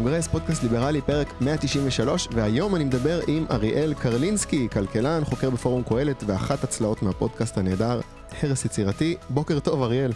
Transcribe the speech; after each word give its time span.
בקונגרס, 0.00 0.28
פודקאסט 0.28 0.62
ליברלי, 0.62 1.00
פרק 1.00 1.28
193, 1.40 2.28
והיום 2.32 2.76
אני 2.76 2.84
מדבר 2.84 3.20
עם 3.26 3.46
אריאל 3.50 3.94
קרלינסקי, 3.94 4.68
כלכלן, 4.72 5.24
חוקר 5.24 5.50
בפורום 5.50 5.82
קהלת, 5.82 6.24
ואחת 6.26 6.64
הצלעות 6.64 7.02
מהפודקאסט 7.02 7.58
הנהדר, 7.58 8.00
הרס 8.42 8.64
יצירתי. 8.64 9.16
בוקר 9.28 9.60
טוב, 9.60 9.82
אריאל. 9.82 10.12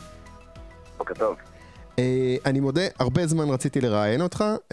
בוקר 0.99 1.15
טוב. 1.15 1.37
Uh, 1.97 1.99
אני 2.47 2.61
מודה, 2.61 2.83
הרבה 2.99 3.27
זמן 3.27 3.49
רציתי 3.49 3.81
לראיין 3.81 4.21
אותך, 4.21 4.45
uh, 4.55 4.73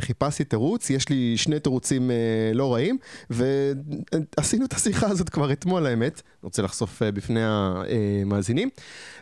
חיפשתי 0.00 0.44
תירוץ, 0.44 0.90
יש 0.90 1.08
לי 1.08 1.36
שני 1.36 1.60
תירוצים 1.60 2.10
uh, 2.10 2.56
לא 2.56 2.74
רעים, 2.74 2.98
ועשינו 3.30 4.64
את 4.64 4.72
השיחה 4.72 5.06
הזאת 5.06 5.28
כבר 5.28 5.52
אתמול 5.52 5.86
האמת, 5.86 6.22
רוצה 6.42 6.62
לחשוף 6.62 7.02
בפני 7.02 7.40
המאזינים, 7.42 8.68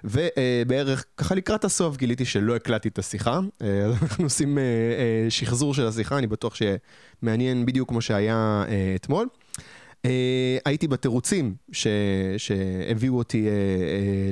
ובערך 0.04 1.04
ככה 1.16 1.34
לקראת 1.34 1.64
הסוף 1.64 1.96
גיליתי 1.96 2.24
שלא 2.24 2.56
הקלטתי 2.56 2.88
את 2.88 2.98
השיחה, 2.98 3.40
אנחנו 4.02 4.24
עושים 4.24 4.58
שחזור 5.28 5.74
של 5.74 5.86
השיחה, 5.86 6.18
אני 6.18 6.26
בטוח 6.26 6.54
שמעניין 6.54 7.66
בדיוק 7.66 7.88
כמו 7.88 8.00
שהיה 8.00 8.64
אתמול. 8.96 9.28
Uh, 10.06 10.08
הייתי 10.64 10.88
בתירוצים 10.88 11.54
שהביאו 12.36 13.18
אותי 13.18 13.46
uh, 13.46 13.50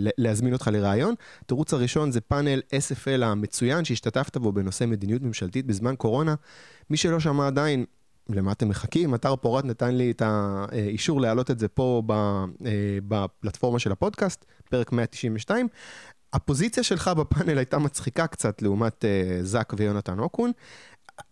uh, 0.07 0.11
להזמין 0.19 0.53
אותך 0.53 0.71
לראיון. 0.73 1.15
התירוץ 1.43 1.75
הראשון 1.75 2.13
זה 2.13 2.21
פאנל 2.21 2.61
SFL 2.71 3.25
המצוין 3.25 3.85
שהשתתפת 3.85 4.37
בו 4.37 4.53
בנושא 4.53 4.85
מדיניות 4.85 5.23
ממשלתית 5.23 5.67
בזמן 5.67 5.97
קורונה. 5.97 6.35
מי 6.91 6.97
שלא 6.97 7.21
שמע 7.21 7.47
עדיין, 7.47 7.85
למה 8.29 8.53
אתם 8.53 8.69
מחכים? 8.69 9.15
אתר 9.15 9.37
פורת 9.37 9.65
נתן 9.65 9.95
לי 9.95 10.11
את 10.11 10.23
האישור 10.25 11.21
להעלות 11.21 11.51
את 11.51 11.59
זה 11.59 11.69
פה 11.69 12.03
בפלטפורמה 13.09 13.79
של 13.79 13.93
הפודקאסט, 13.93 14.45
פרק 14.71 14.93
192. 14.93 15.69
הפוזיציה 16.33 16.83
שלך 16.83 17.09
בפאנל 17.09 17.59
הייתה 17.59 17.79
מצחיקה 17.79 18.27
קצת 18.27 18.63
לעומת 18.63 19.05
זאק 19.43 19.75
ויונתן 19.77 20.19
אוקון. 20.19 20.53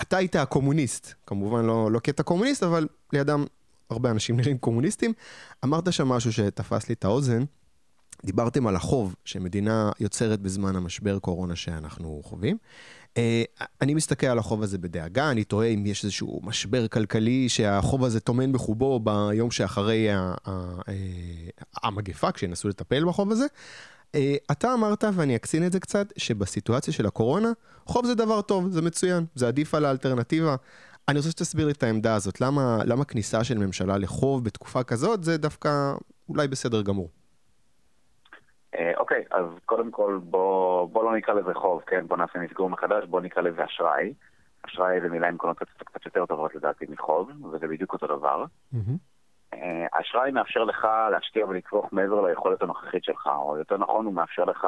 אתה 0.03 0.17
היית 0.17 0.37
הקומוניסט, 0.37 1.15
כמובן 1.27 1.65
לא, 1.65 1.93
לא 1.93 1.99
קטע 1.99 2.23
קומוניסט, 2.23 2.63
אבל 2.63 2.89
לידם 3.13 3.45
הרבה 3.93 4.11
אנשים 4.11 4.37
נראים 4.37 4.59
קומוניסטים. 4.59 5.13
אמרת 5.65 5.93
שם 5.93 6.09
משהו 6.09 6.33
שתפס 6.33 6.89
לי 6.89 6.95
את 6.95 7.05
האוזן. 7.05 7.45
דיברתם 8.25 8.67
על 8.67 8.77
החוב 8.77 9.15
שמדינה 9.25 9.91
יוצרת 10.01 10.41
בזמן 10.41 10.77
המשבר 10.77 11.19
קורונה 11.19 11.57
שאנחנו 11.57 12.21
חווים. 12.25 12.57
Uh, 13.15 13.17
אני 13.81 13.95
מסתכל 13.95 14.27
על 14.27 14.39
החוב 14.39 14.63
הזה 14.63 14.79
בדאגה, 14.79 15.31
אני 15.31 15.45
תוהה 15.45 15.69
אם 15.69 15.87
יש 15.87 16.05
איזשהו 16.05 16.41
משבר 16.43 16.89
כלכלי 16.89 17.49
שהחוב 17.49 18.05
הזה 18.05 18.21
טומן 18.21 18.53
בחובו 18.53 19.01
ביום 19.01 19.51
שאחרי 19.51 20.09
המגפה, 21.83 22.33
כשינסו 22.33 22.69
לטפל 22.69 23.05
בחוב 23.05 23.33
הזה. 23.33 23.47
Uh, 24.13 24.17
אתה 24.53 24.75
אמרת, 24.75 25.05
ואני 25.15 25.37
אקצין 25.37 25.67
את 25.67 25.73
זה 25.73 25.81
קצת, 25.81 26.07
שבסיטואציה 26.17 26.93
של 26.93 27.07
הקורונה, 27.07 27.53
חוב 27.87 28.07
זה 28.07 28.15
דבר 28.15 28.43
טוב, 28.43 28.71
זה 28.71 28.83
מצוין, 28.83 29.25
זה 29.35 29.49
עדיף 29.49 29.75
על 29.75 29.85
האלטרנטיבה. 29.85 30.57
אני 31.09 31.19
רוצה 31.19 31.31
שתסביר 31.31 31.67
לי 31.67 31.73
את 31.73 31.83
העמדה 31.83 32.15
הזאת, 32.15 32.41
למה, 32.41 32.79
למה 32.85 33.05
כניסה 33.05 33.45
של 33.45 33.59
ממשלה 33.59 33.99
לחוב 33.99 34.45
בתקופה 34.45 34.83
כזאת 34.83 35.25
זה 35.25 35.39
דווקא 35.39 35.69
אולי 36.29 36.49
בסדר 36.49 36.83
גמור. 36.83 37.09
אוקיי, 38.97 39.25
אז 39.31 39.45
קודם 39.67 39.91
כל 39.91 40.21
בוא, 40.23 40.89
בוא 40.89 41.05
לא 41.05 41.17
נקרא 41.17 41.35
לזה 41.35 41.55
חוב, 41.55 41.83
כן? 41.87 42.07
בוא 42.09 42.17
נעשה 42.17 42.39
מסגור 42.39 42.71
מחדש, 42.71 43.05
בוא 43.05 43.21
נקרא 43.21 43.43
לזה 43.43 43.65
אשראי. 43.65 44.15
אשראי 44.63 45.01
זה 45.01 45.09
מילה 45.09 45.29
עם 45.29 45.37
קונוטציות 45.37 45.83
קצת 45.83 46.07
יותר 46.07 46.27
טובות 46.27 46.55
לדעתי 46.55 46.85
מחוב, 46.89 47.31
וזה 47.53 47.69
בדיוק 47.69 47.93
אותו 47.93 48.07
דבר. 48.07 48.45
Mm-hmm. 48.75 49.57
אשראי 49.93 50.31
מאפשר 50.31 50.65
לך 50.65 50.87
להשקיע 51.11 51.47
ולצרוך 51.47 51.93
מעבר 51.93 52.27
ליכולת 52.27 52.63
הנוכחית 52.63 53.05
שלך, 53.05 53.27
או 53.27 53.57
יותר 53.57 53.77
נכון, 53.77 54.07
הוא 54.07 54.15
מאפשר 54.15 54.45
לך 54.45 54.67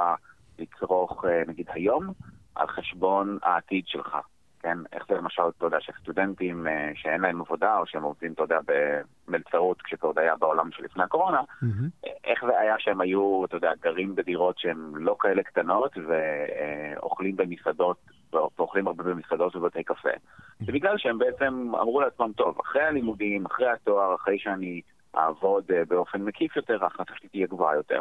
לצרוך 0.58 1.24
נגיד 1.46 1.66
היום 1.70 2.12
על 2.54 2.66
חשבון 2.66 3.38
העתיד 3.42 3.84
שלך. 3.86 4.16
כן? 4.64 4.78
איך 4.92 5.04
זה 5.08 5.14
למשל, 5.14 5.42
אתה 5.58 5.66
יודע, 5.66 5.80
שסטודנטים 5.80 6.66
אה, 6.66 6.90
שאין 6.94 7.20
להם 7.20 7.40
עבודה, 7.40 7.78
או 7.78 7.86
שהם 7.86 8.02
עובדים, 8.02 8.32
אתה 8.32 8.42
יודע, 8.42 8.58
במלצרות, 9.28 9.82
כשזה 9.82 10.06
עוד 10.06 10.18
היה 10.18 10.36
בעולם 10.36 10.72
שלפני 10.72 11.02
הקורונה, 11.02 11.40
mm-hmm. 11.40 12.08
איך 12.24 12.44
זה 12.46 12.58
היה 12.58 12.74
שהם 12.78 13.00
היו, 13.00 13.44
אתה 13.44 13.56
יודע, 13.56 13.72
גרים 13.82 14.14
בדירות 14.14 14.58
שהן 14.58 14.92
לא 14.94 15.16
כאלה 15.20 15.42
קטנות, 15.42 15.92
ואוכלים 16.06 17.36
במסעדות, 17.36 17.96
ואוכלים 18.32 18.86
הרבה 18.86 19.04
במסעדות 19.04 19.56
ובתי 19.56 19.84
קפה. 19.84 20.08
זה 20.60 20.72
בגלל 20.72 20.98
שהם 20.98 21.18
בעצם 21.18 21.72
אמרו 21.80 22.00
לעצמם, 22.00 22.32
טוב, 22.36 22.58
אחרי 22.60 22.82
הלימודים, 22.82 23.46
אחרי 23.46 23.70
התואר, 23.70 24.14
אחרי 24.14 24.38
שאני 24.38 24.80
אעבוד 25.16 25.64
אה, 25.72 25.82
באופן 25.88 26.22
מקיף 26.22 26.56
יותר, 26.56 26.84
ההכנסה 26.84 27.12
שלי 27.16 27.28
תהיה 27.28 27.46
גבוהה 27.46 27.76
יותר. 27.76 28.00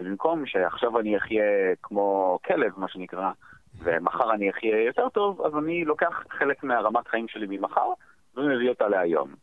ובמקום 0.00 0.46
שעכשיו 0.46 1.00
אני 1.00 1.16
אחיה 1.16 1.44
כמו 1.82 2.38
כלב, 2.44 2.72
מה 2.76 2.88
שנקרא, 2.88 3.30
ומחר 3.78 4.32
אני 4.32 4.50
אחיה 4.50 4.84
יותר 4.84 5.08
טוב, 5.08 5.42
אז 5.42 5.56
אני 5.58 5.84
לוקח 5.84 6.24
חלק 6.30 6.64
מהרמת 6.64 7.08
חיים 7.08 7.28
שלי 7.28 7.46
ממחר 7.48 7.88
ומביא 8.36 8.68
אותה 8.68 8.88
להיום. 8.88 9.34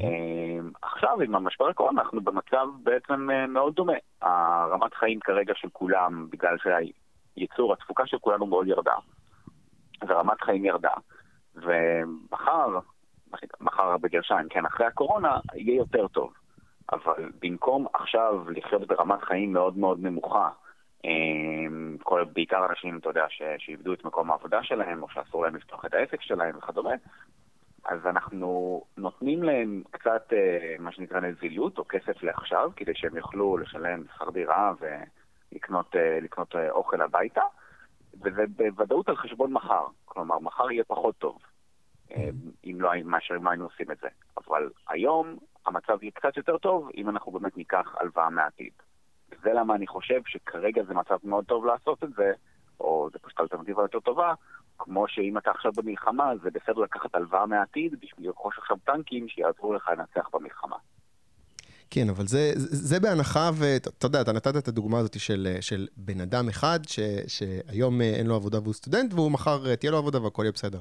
אמ, 0.00 0.70
עכשיו, 0.82 1.20
עם 1.20 1.34
המשבר 1.34 1.68
הקורונה, 1.68 2.02
אנחנו 2.02 2.20
במצב 2.20 2.66
בעצם 2.82 3.30
אה, 3.30 3.46
מאוד 3.46 3.74
דומה. 3.74 3.92
הרמת 4.22 4.94
חיים 4.94 5.20
כרגע 5.20 5.54
של 5.56 5.68
כולם, 5.72 6.26
בגלל 6.30 6.56
שהייצור, 6.58 7.72
התפוקה 7.72 8.06
של 8.06 8.18
כולנו 8.18 8.46
מאוד 8.46 8.66
ירדה, 8.66 8.94
ורמת 10.08 10.40
חיים 10.40 10.64
ירדה, 10.64 10.92
ומחר, 11.54 12.78
מחר 13.60 13.96
בגרשיים, 13.98 14.48
כן, 14.48 14.66
אחרי 14.66 14.86
הקורונה, 14.86 15.36
יהיה 15.54 15.76
יותר 15.76 16.08
טוב. 16.08 16.32
אבל 16.92 17.30
במקום 17.42 17.86
עכשיו 17.94 18.50
לחיות 18.50 18.86
ברמת 18.86 19.22
חיים 19.22 19.52
מאוד 19.52 19.78
מאוד 19.78 20.02
נמוכה, 20.02 20.48
כל, 22.02 22.24
בעיקר 22.32 22.66
אנשים, 22.70 22.98
אתה 22.98 23.08
יודע, 23.08 23.26
שאיבדו 23.58 23.92
את 23.92 24.04
מקום 24.04 24.30
העבודה 24.30 24.62
שלהם, 24.62 25.02
או 25.02 25.08
שאסור 25.08 25.44
להם 25.44 25.56
לפתוח 25.56 25.84
את 25.84 25.94
העסק 25.94 26.20
שלהם 26.20 26.58
וכדומה, 26.58 26.94
אז 27.84 28.06
אנחנו 28.06 28.82
נותנים 28.96 29.42
להם 29.42 29.82
קצת, 29.90 30.32
אה, 30.32 30.74
מה 30.78 30.92
שנקרא 30.92 31.20
נזילות, 31.20 31.78
או 31.78 31.84
כסף 31.88 32.22
לעכשיו, 32.22 32.70
כדי 32.76 32.92
שהם 32.94 33.16
יוכלו 33.16 33.56
לשלם 33.56 34.04
שכר 34.14 34.30
דירה 34.30 34.72
ולקנות 34.80 35.96
אה, 35.96 36.60
אה, 36.60 36.70
אוכל 36.70 37.02
הביתה, 37.02 37.42
וזה 38.22 38.42
בוודאות 38.56 39.08
על 39.08 39.16
חשבון 39.16 39.52
מחר. 39.52 39.86
כלומר, 40.04 40.38
מחר 40.38 40.70
יהיה 40.70 40.84
פחות 40.84 41.18
טוב, 41.18 41.38
אם 42.64 42.76
לא, 42.80 42.90
מאשר 43.04 43.36
אם 43.36 43.48
היינו 43.48 43.64
עושים 43.64 43.90
את 43.90 43.98
זה. 43.98 44.08
אבל 44.36 44.70
היום 44.88 45.36
המצב 45.66 46.02
יהיה 46.02 46.12
קצת 46.12 46.36
יותר 46.36 46.58
טוב, 46.58 46.90
אם 46.96 47.08
אנחנו 47.08 47.32
באמת 47.32 47.56
ניקח 47.56 47.94
הלוואה 48.00 48.30
מהעתיד. 48.30 48.72
זה 49.42 49.52
למה 49.52 49.74
אני 49.74 49.86
חושב 49.86 50.20
שכרגע 50.26 50.82
זה 50.88 50.94
מצב 50.94 51.16
מאוד 51.24 51.44
טוב 51.44 51.66
לעשות 51.66 52.04
את 52.04 52.08
זה, 52.16 52.32
או 52.80 53.08
זה 53.12 53.18
פשוט 53.18 53.40
אלטרנטיבה 53.40 53.82
יותר 53.82 54.00
טובה, 54.00 54.34
כמו 54.78 55.08
שאם 55.08 55.38
אתה 55.38 55.50
עכשיו 55.50 55.72
במלחמה, 55.76 56.32
זה 56.42 56.50
בסדר 56.50 56.80
לקחת 56.80 57.14
הלוואה 57.14 57.46
מהעתיד 57.46 57.94
בשביל 58.00 58.26
לרכוש 58.26 58.58
עכשיו 58.58 58.76
טנקים 58.84 59.28
שיעזרו 59.28 59.72
לך 59.72 59.90
לנצח 59.98 60.28
במלחמה. 60.32 60.76
כן, 61.90 62.08
אבל 62.08 62.26
זה, 62.26 62.52
זה, 62.56 63.00
בהנחה, 63.00 63.50
ואתה 63.54 64.06
יודע, 64.06 64.20
אתה 64.20 64.32
נתת 64.32 64.56
את 64.56 64.68
הדוגמה 64.68 64.98
הזאת 64.98 65.20
של, 65.20 65.56
של 65.60 65.88
בן 65.96 66.20
אדם 66.20 66.48
אחד, 66.48 66.80
ש, 66.86 67.00
שהיום 67.26 68.00
אין 68.00 68.26
לו 68.26 68.34
עבודה 68.34 68.58
והוא 68.60 68.74
סטודנט, 68.74 69.14
והוא 69.14 69.30
מחר 69.30 69.74
תהיה 69.74 69.92
לו 69.92 69.98
עבודה 69.98 70.22
והכל 70.22 70.42
יהיה 70.42 70.52
בסדר. 70.52 70.78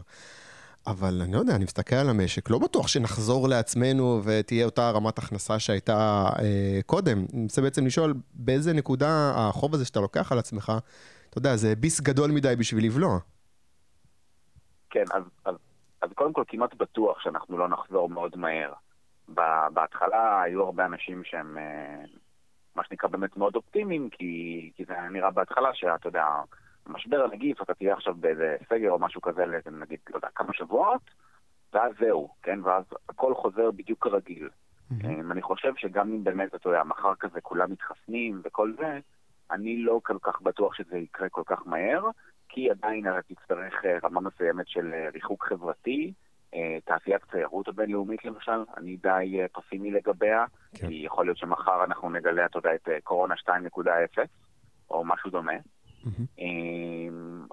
אבל 0.87 1.21
אני 1.23 1.33
לא 1.33 1.39
יודע, 1.39 1.55
אני 1.55 1.63
מסתכל 1.63 1.95
על 1.95 2.09
המשק, 2.09 2.49
לא 2.49 2.59
בטוח 2.59 2.87
שנחזור 2.87 3.47
לעצמנו 3.47 4.21
ותהיה 4.23 4.65
אותה 4.65 4.91
רמת 4.91 5.17
הכנסה 5.17 5.59
שהייתה 5.59 6.29
אה, 6.39 6.79
קודם. 6.85 7.17
אני 7.33 7.43
רוצה 7.43 7.61
בעצם 7.61 7.85
לשאול, 7.85 8.13
באיזה 8.33 8.73
נקודה 8.73 9.33
החוב 9.35 9.73
הזה 9.73 9.85
שאתה 9.85 9.99
לוקח 9.99 10.31
על 10.31 10.39
עצמך, 10.39 10.71
אתה 11.29 11.37
יודע, 11.37 11.55
זה 11.55 11.75
ביס 11.75 12.01
גדול 12.01 12.31
מדי 12.31 12.55
בשביל 12.59 12.85
לבלוע. 12.85 13.19
כן, 14.89 15.03
אז, 15.13 15.23
אז, 15.45 15.55
אז 16.01 16.09
קודם 16.15 16.33
כל 16.33 16.43
כמעט 16.47 16.73
בטוח 16.73 17.19
שאנחנו 17.19 17.57
לא 17.57 17.67
נחזור 17.67 18.09
מאוד 18.09 18.37
מהר. 18.37 18.73
בהתחלה 19.73 20.41
היו 20.41 20.63
הרבה 20.63 20.85
אנשים 20.85 21.23
שהם, 21.23 21.57
אה, 21.57 22.03
מה 22.75 22.83
שנקרא, 22.83 23.09
באמת 23.09 23.37
מאוד 23.37 23.55
אופטימיים, 23.55 24.09
כי, 24.09 24.71
כי 24.75 24.85
זה 24.85 24.93
נראה 25.11 25.31
בהתחלה 25.31 25.69
שאתה 25.73 26.07
יודע... 26.07 26.25
משבר 26.87 27.23
הנגיף, 27.23 27.61
אתה 27.61 27.73
תהיה 27.73 27.93
עכשיו 27.93 28.15
באיזה 28.15 28.55
סגר 28.69 28.91
או 28.91 28.99
משהו 28.99 29.21
כזה, 29.21 29.45
נגיד, 29.71 29.99
לא 30.09 30.15
יודע, 30.15 30.27
כמה 30.35 30.53
שבועות, 30.53 31.01
ואז 31.73 31.93
זהו, 31.99 32.29
כן? 32.43 32.59
ואז 32.63 32.83
הכל 33.09 33.35
חוזר 33.35 33.71
בדיוק 33.71 34.03
כרגיל. 34.03 34.49
Mm-hmm. 34.91 35.31
אני 35.31 35.41
חושב 35.41 35.73
שגם 35.77 36.13
אם 36.13 36.23
באמת, 36.23 36.55
אתה 36.55 36.69
יודע, 36.69 36.83
מחר 36.83 37.15
כזה 37.15 37.41
כולם 37.41 37.71
מתחסנים 37.71 38.41
וכל 38.43 38.73
זה, 38.79 38.99
אני 39.51 39.77
לא 39.77 40.01
כל 40.03 40.17
כך 40.21 40.41
בטוח 40.41 40.73
שזה 40.73 40.97
יקרה 40.97 41.29
כל 41.29 41.43
כך 41.45 41.67
מהר, 41.67 42.03
כי 42.49 42.71
עדיין 42.71 43.05
תצטרך 43.27 43.85
אה, 43.85 43.97
רמה 44.03 44.21
מסוימת 44.21 44.67
של 44.67 44.93
אה, 44.93 45.09
ריחוק 45.13 45.45
חברתי. 45.45 46.13
תעשיית 46.85 47.23
התיירות 47.23 47.67
הבינלאומית 47.67 48.25
למשל, 48.25 48.63
אני 48.77 48.97
די 48.97 49.39
פסימי 49.53 49.91
לגביה, 49.91 50.45
כן. 50.75 50.87
כי 50.87 50.93
יכול 50.93 51.25
להיות 51.25 51.37
שמחר 51.37 51.83
אנחנו 51.83 52.09
נגלה, 52.09 52.45
אתה 52.45 52.57
יודע, 52.57 52.75
את 52.75 52.89
קורונה 53.03 53.35
2.0, 53.35 54.21
או 54.89 55.05
משהו 55.05 55.29
דומה. 55.29 55.53
Mm-hmm. 56.05 56.43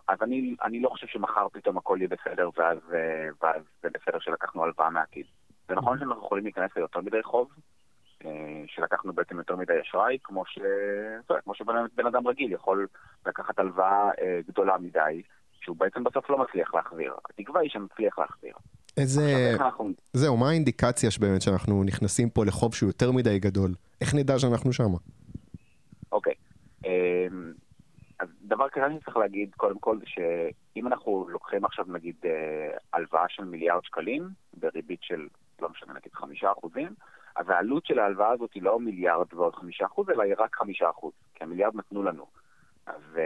אז 0.09 0.19
אני, 0.23 0.57
אני 0.65 0.81
לא 0.81 0.89
חושב 0.89 1.07
שמחר 1.07 1.49
פתאום 1.53 1.79
הכל 1.79 1.99
יהיה 2.01 2.09
בסדר, 2.09 2.51
ואז, 2.57 2.79
אה, 2.95 3.29
ואז 3.43 3.63
זה 3.83 3.89
בסדר 3.95 4.19
שלקחנו 4.21 4.65
הלוואה 4.65 4.91
מהעתיד. 4.91 5.27
זה 5.69 5.75
נכון 5.75 5.97
mm-hmm. 5.97 6.01
שאנחנו 6.01 6.25
יכולים 6.25 6.45
להיכנס 6.45 6.71
ליותר 6.77 7.01
מדי 7.01 7.23
חוב, 7.23 7.49
אה, 8.25 8.31
שלקחנו 8.67 9.13
בעצם 9.13 9.39
יותר 9.39 9.57
מדי 9.57 9.81
אשראי, 9.83 10.19
כמו, 10.25 10.47
ש... 10.47 10.59
כמו 11.45 11.55
שבן 11.55 12.07
אדם 12.07 12.29
רגיל 12.29 12.53
יכול 12.53 12.87
לקחת 13.27 13.59
הלוואה 13.59 14.11
גדולה 14.49 14.79
מדי, 14.79 15.23
שהוא 15.61 15.77
בעצם 15.77 16.05
בסוף 16.05 16.31
לא 16.31 16.39
מצליח 16.39 16.75
להחזיר. 16.75 17.15
התקווה 17.31 17.61
היא 17.61 17.71
שנצליח 17.71 18.19
להחזיר. 18.19 18.55
איזה... 18.97 19.53
אנחנו... 19.61 19.91
זהו, 20.13 20.37
מה 20.37 20.49
האינדיקציה 20.49 21.11
שבאמת 21.11 21.43
שאנחנו 21.43 21.85
נכנסים 21.85 22.31
פה 22.31 22.45
לחוב 22.45 22.75
שהוא 22.75 22.89
יותר 22.89 23.13
מדי 23.13 23.39
גדול? 23.39 23.71
איך 24.01 24.15
נדע 24.15 24.39
שאנחנו 24.39 24.73
שמה? 24.73 24.99
אוקיי. 26.13 26.35
אמ, 26.85 27.53
אז 28.21 28.29
דבר 28.43 28.69
כזה 28.69 28.87
אני 28.87 29.01
צריך 29.01 29.17
להגיד, 29.17 29.55
קודם 29.57 29.79
כל, 29.79 29.99
שאם 30.05 30.87
אנחנו 30.87 31.27
לוקחים 31.29 31.65
עכשיו 31.65 31.85
נגיד 31.89 32.17
אה, 32.25 32.77
הלוואה 32.93 33.29
של 33.29 33.45
מיליארד 33.45 33.85
שקלים, 33.85 34.29
בריבית 34.55 35.03
של, 35.03 35.29
לא 35.63 35.69
משנה, 35.69 35.93
נגיד 35.93 36.13
חמישה 36.13 36.53
אחוזים, 36.53 36.89
אז 37.37 37.49
העלות 37.49 37.87
של 37.87 37.99
ההלוואה 37.99 38.31
הזאת 38.31 38.53
היא 38.55 38.63
לא 38.63 38.81
מיליארד 38.81 39.35
ועוד 39.35 39.55
חמישה 39.55 39.87
אחוז, 39.87 40.11
אלא 40.11 40.23
היא 40.23 40.35
רק 40.39 40.57
חמישה 40.57 40.91
אחוז, 40.91 41.13
כי 41.35 41.45
המיליארד 41.45 41.77
נתנו 41.77 42.03
לנו. 42.03 42.27
אז 42.87 43.03
uh, 43.15 43.19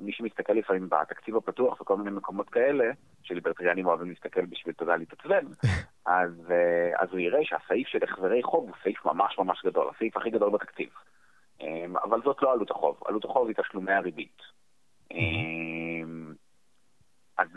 מי 0.00 0.12
שמסתכל 0.12 0.52
לפעמים 0.52 0.88
בתקציב 0.88 1.36
הפתוח 1.36 1.80
וכל 1.80 1.96
מיני 1.96 2.10
מקומות 2.10 2.50
כאלה, 2.50 2.84
שליברטריאנים 3.22 3.86
אוהבים 3.86 4.08
להסתכל 4.08 4.46
בשביל, 4.46 4.74
תודה, 4.74 4.96
להתעצבן, 4.96 5.46
אז, 6.06 6.32
uh, 6.48 7.02
אז 7.02 7.08
הוא 7.10 7.18
יראה 7.18 7.40
שהסעיף 7.42 7.88
של 7.88 8.04
החזרי 8.04 8.42
חוב 8.42 8.64
הוא 8.64 8.76
סעיף 8.82 9.04
ממש 9.04 9.38
ממש 9.38 9.62
גדול, 9.66 9.88
הסעיף 9.96 10.16
הכי 10.16 10.30
גדול 10.30 10.50
בתקציב. 10.50 10.88
Um, 11.60 11.64
אבל 12.04 12.20
זאת 12.24 12.42
לא 12.42 12.52
עלות 12.52 12.70
החוב, 12.70 13.00
עלות 13.06 13.24
החוב 13.24 13.48
היא 13.48 13.56
תשלומי 13.56 13.92
הריבית. 13.92 14.42
Um, 15.12 15.16
אז, 17.38 17.48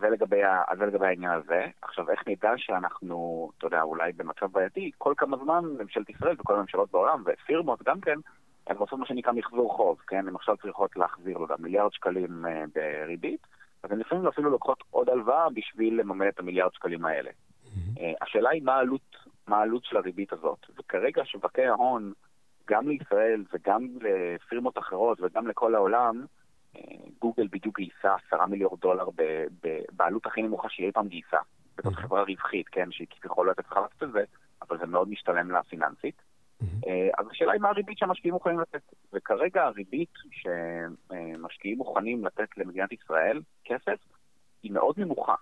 זה 0.00 0.08
לגבי, 0.08 0.40
לגבי 0.86 1.06
העניין 1.06 1.32
הזה. 1.32 1.66
עכשיו, 1.82 2.10
איך 2.10 2.28
נדע 2.28 2.52
שאנחנו, 2.56 3.50
אתה 3.58 3.66
יודע, 3.66 3.82
אולי 3.82 4.12
במצב 4.12 4.46
בעייתי, 4.52 4.90
כל 4.98 5.14
כמה 5.16 5.36
זמן 5.36 5.64
ממשלת 5.78 6.10
ישראל 6.10 6.36
וכל 6.38 6.54
הממשלות 6.54 6.90
בעולם, 6.90 7.22
ופירמות 7.26 7.82
גם 7.82 8.00
כן, 8.00 8.18
הן 8.66 8.76
עושות 8.76 8.98
מה 8.98 9.06
שנקרא 9.06 9.32
מחזור 9.32 9.76
חוב, 9.76 9.98
כן? 10.06 10.28
הן 10.28 10.34
עכשיו 10.34 10.56
צריכות 10.56 10.96
להחזיר, 10.96 11.38
לא 11.38 11.42
יודע, 11.42 11.54
מיליארד 11.58 11.92
שקלים 11.92 12.44
uh, 12.44 12.48
בריבית, 12.74 13.46
אז 13.82 13.92
הן 13.92 13.98
לפעמים 13.98 14.26
אפילו 14.26 14.50
לוקחות 14.50 14.84
עוד 14.90 15.08
הלוואה 15.08 15.50
בשביל 15.50 16.00
לממן 16.00 16.28
את 16.28 16.38
המיליארד 16.38 16.74
שקלים 16.74 17.04
האלה. 17.04 17.30
Uh, 17.96 18.00
השאלה 18.20 18.50
היא 18.50 18.62
מה 18.62 18.74
העלות, 18.74 19.16
מה 19.46 19.56
העלות 19.56 19.84
של 19.84 19.96
הריבית 19.96 20.32
הזאת. 20.32 20.66
וכרגע 20.78 21.22
שווקי 21.24 21.64
ההון, 21.64 22.12
גם 22.70 22.88
לישראל 22.88 23.44
וגם 23.52 23.88
לפירמות 24.00 24.78
אחרות 24.78 25.20
וגם 25.20 25.48
לכל 25.48 25.74
העולם, 25.74 26.24
uh, 26.76 26.80
גוגל 27.18 27.48
בדיוק 27.50 27.78
גייסה 27.80 28.14
עשרה 28.14 28.46
מיליארד 28.46 28.80
דולר 28.80 29.08
בעלות 29.92 30.26
הכי 30.26 30.42
נמוכה 30.42 30.68
שהיא 30.68 30.86
אי 30.86 30.92
פעם 30.92 31.08
גייסה. 31.08 31.38
זאת 31.76 31.86
mm-hmm. 31.86 31.96
חברה 31.96 32.22
רווחית, 32.22 32.68
כן, 32.68 32.92
שהיא 32.92 33.06
כביכול 33.10 33.46
לא 33.46 33.50
הייתה 33.50 33.62
צריכה 33.62 33.80
לעשות 33.80 34.02
את 34.02 34.12
זה, 34.12 34.24
אבל 34.62 34.78
זה 34.78 34.86
מאוד 34.86 35.08
משתלם 35.08 35.50
לה 35.50 35.62
פיננסית. 35.62 36.22
אה, 36.86 37.08
אז 37.18 37.26
השאלה 37.30 37.52
היא 37.52 37.60
מה 37.60 37.68
הריבית 37.68 37.98
שהמשקיעים 37.98 38.34
מוכנים 38.34 38.60
לתת. 38.60 38.82
וכרגע 39.12 39.64
הריבית 39.64 40.12
שמשקיעים 40.30 41.78
מוכנים 41.78 42.24
לתת 42.24 42.48
למדינת 42.56 42.92
ישראל, 42.92 43.42
כסף, 43.64 43.98
היא 44.62 44.72
מאוד 44.72 44.98
נמוכה. 44.98 45.34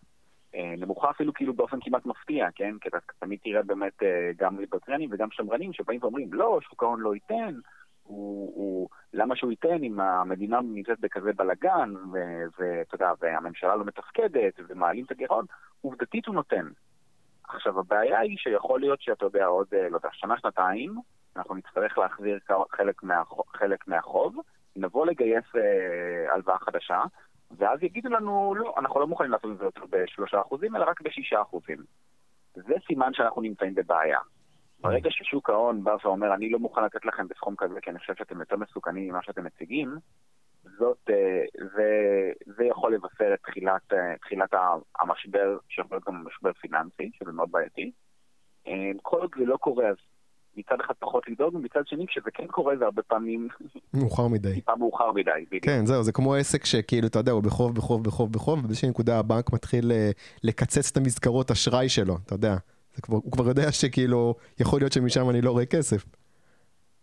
אה, 0.55 0.75
נמוכה 0.79 1.11
אפילו 1.11 1.35
כאילו 1.35 1.55
באופן 1.55 1.79
כמעט 1.81 2.07
מפתיע, 2.07 2.49
כן? 2.55 2.75
כי 2.81 2.89
אתה 2.89 2.99
תמיד 3.19 3.39
תראה 3.45 3.63
באמת 3.63 4.03
אה, 4.03 4.31
גם 4.37 4.61
ליברטריאנים 4.61 5.11
וגם 5.13 5.29
שמרנים 5.31 5.73
שבאים 5.73 6.01
ואומרים, 6.03 6.33
לא, 6.33 6.59
שוק 6.63 6.83
ההון 6.83 7.01
לא 7.01 7.15
ייתן, 7.15 7.55
הוא, 8.03 8.53
הוא, 8.55 8.89
למה 9.13 9.37
שהוא 9.37 9.51
ייתן 9.51 9.83
אם 9.83 10.01
המדינה 10.01 10.61
נמצאת 10.61 11.01
בכזה 11.01 11.33
בלאגן, 11.33 11.95
ואתה 12.59 12.95
יודע, 12.95 13.13
והממשלה 13.21 13.77
לא 13.77 13.85
מתפקדת, 13.85 14.61
ומעלים 14.69 15.05
את 15.05 15.11
הגירעון, 15.11 15.45
עובדתית 15.81 16.27
הוא 16.27 16.35
נותן. 16.35 16.69
עכשיו, 17.49 17.81
הבעיה 17.81 18.19
היא 18.19 18.39
שיכול 18.39 18.81
להיות 18.81 19.03
שאתה 19.03 19.25
יודע, 19.25 19.47
עוד, 19.47 19.67
אה, 19.73 19.89
לא 19.89 19.97
יודע, 19.97 20.09
שנה-שנתיים, 20.13 20.95
אנחנו 21.37 21.55
נצטרך 21.55 21.99
להחזיר 21.99 22.39
חלק, 22.71 23.03
מהחוב, 23.03 23.45
חלק 23.49 23.89
מהחוב, 23.89 24.37
נבוא 24.77 25.07
לגייס 25.07 25.45
אה, 25.57 26.35
הלוואה 26.35 26.59
חדשה, 26.59 27.03
ואז 27.59 27.83
יגידו 27.83 28.09
לנו, 28.09 28.55
לא, 28.55 28.75
אנחנו 28.79 29.01
לא 29.01 29.07
מוכנים 29.07 29.31
לעשות 29.31 29.51
את 29.51 29.59
זה 29.59 29.65
יותר 29.65 29.83
בשלושה 29.91 30.41
אחוזים, 30.41 30.77
אלא 30.77 30.85
רק 30.85 31.01
בשישה 31.01 31.43
אחוזים. 31.43 31.79
זה 32.55 32.75
סימן 32.87 33.11
שאנחנו 33.13 33.43
נמצאים 33.43 33.75
בבעיה. 33.75 34.19
ברגע 34.81 35.11
ששוק 35.11 35.51
ההון 35.51 35.85
בא 35.85 35.97
ואומר, 36.05 36.35
אני 36.35 36.51
לא 36.51 36.59
מוכן 36.59 36.85
לתת 36.85 37.05
לכם 37.05 37.29
בסכום 37.29 37.55
כזה, 37.57 37.81
כי 37.81 37.91
אני 37.91 37.99
חושב 37.99 38.15
שאתם 38.15 38.41
יותר 38.41 38.57
מסוכנים 38.57 39.09
ממה 39.09 39.23
שאתם 39.23 39.45
מציגים, 39.45 39.97
זאת, 40.79 41.11
אה, 41.11 41.45
זה, 41.75 41.91
זה 42.57 42.65
יכול 42.65 42.95
לבשר 42.95 43.35
את 43.35 43.41
תחילת, 43.41 43.93
אה, 43.93 44.17
תחילת 44.21 44.55
המשבר, 45.01 45.59
שיכול 45.69 45.97
להיות 45.97 46.05
גם 46.09 46.25
משבר 46.27 46.53
פיננסי, 46.53 47.11
שזה 47.19 47.33
מאוד 47.33 47.51
בעייתי. 47.51 47.91
אה, 48.67 48.91
כל 49.03 49.21
עוד 49.21 49.31
זה 49.39 49.45
לא 49.45 49.57
קורה, 49.57 49.89
אז 49.89 49.97
מצד 50.57 50.81
אחד 50.81 50.95
פחות 50.99 51.29
לדאוג, 51.29 51.55
ומצד 51.55 51.87
שני, 51.87 52.07
כשזה 52.07 52.31
כן 52.35 52.47
קורה, 52.47 52.77
זה 52.77 52.85
הרבה 52.85 53.03
פעמים... 53.03 53.49
מאוחר 53.95 54.29
מדי. 54.29 54.55
טיפה 54.55 54.77
מאוחר 54.77 55.13
מדי, 55.13 55.31
בדיוק. 55.47 55.65
כן, 55.65 55.87
זהו, 55.87 56.03
זה 56.03 56.13
כמו 56.13 56.35
עסק 56.35 56.65
שכאילו, 56.65 57.07
אתה 57.07 57.19
יודע, 57.19 57.33
הוא 57.33 57.43
בחוב, 57.43 57.75
בחוב, 57.75 58.05
בחוב, 58.05 58.33
בחוב, 58.33 58.59
ובאיזושהי 58.59 58.89
נקודה 58.89 59.19
הבנק 59.19 59.53
מתחיל 59.53 59.93
לקצץ 60.43 60.91
את 60.91 60.97
המסגרות 60.97 61.51
אשראי 61.51 61.89
שלו, 61.89 62.17
אתה 62.27 62.35
יודע. 62.35 62.57
כבר, 63.03 63.17
הוא 63.17 63.33
כבר 63.33 63.49
יודע 63.49 63.73
שכאילו, 63.73 64.35
יכול 64.61 64.81
להיות 64.81 64.93
שמשם 64.93 65.31
אני 65.31 65.41
לא 65.41 65.51
רואה 65.51 65.67
כסף. 65.67 66.05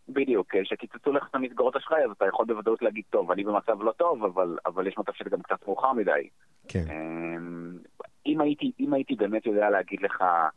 בדיוק, 0.09 0.55
כשקיצצו 0.55 1.11
לך 1.11 1.27
את 1.29 1.35
המסגרות 1.35 1.75
אשראי, 1.75 2.03
אז 2.03 2.11
אתה 2.11 2.25
יכול 2.25 2.45
בוודאות 2.45 2.81
להגיד, 2.81 3.03
טוב, 3.09 3.31
אני 3.31 3.43
במצב 3.43 3.81
לא 3.81 3.91
טוב, 3.91 4.23
אבל, 4.23 4.57
אבל 4.65 4.87
יש 4.87 4.97
מצב 4.97 5.11
שזה 5.13 5.29
גם 5.29 5.41
קצת 5.41 5.67
מאוחר 5.67 5.93
מדי. 5.93 6.29
כן. 6.67 6.83
אמ, 6.89 7.77
אם 8.25 8.41
הייתי, 8.41 8.71
אם 8.79 8.93
הייתי 8.93 9.15
באמת 9.15 9.45
יודע 9.45 9.69
להגיד 9.69 10.01
לך 10.01 10.21
אה, 10.21 10.47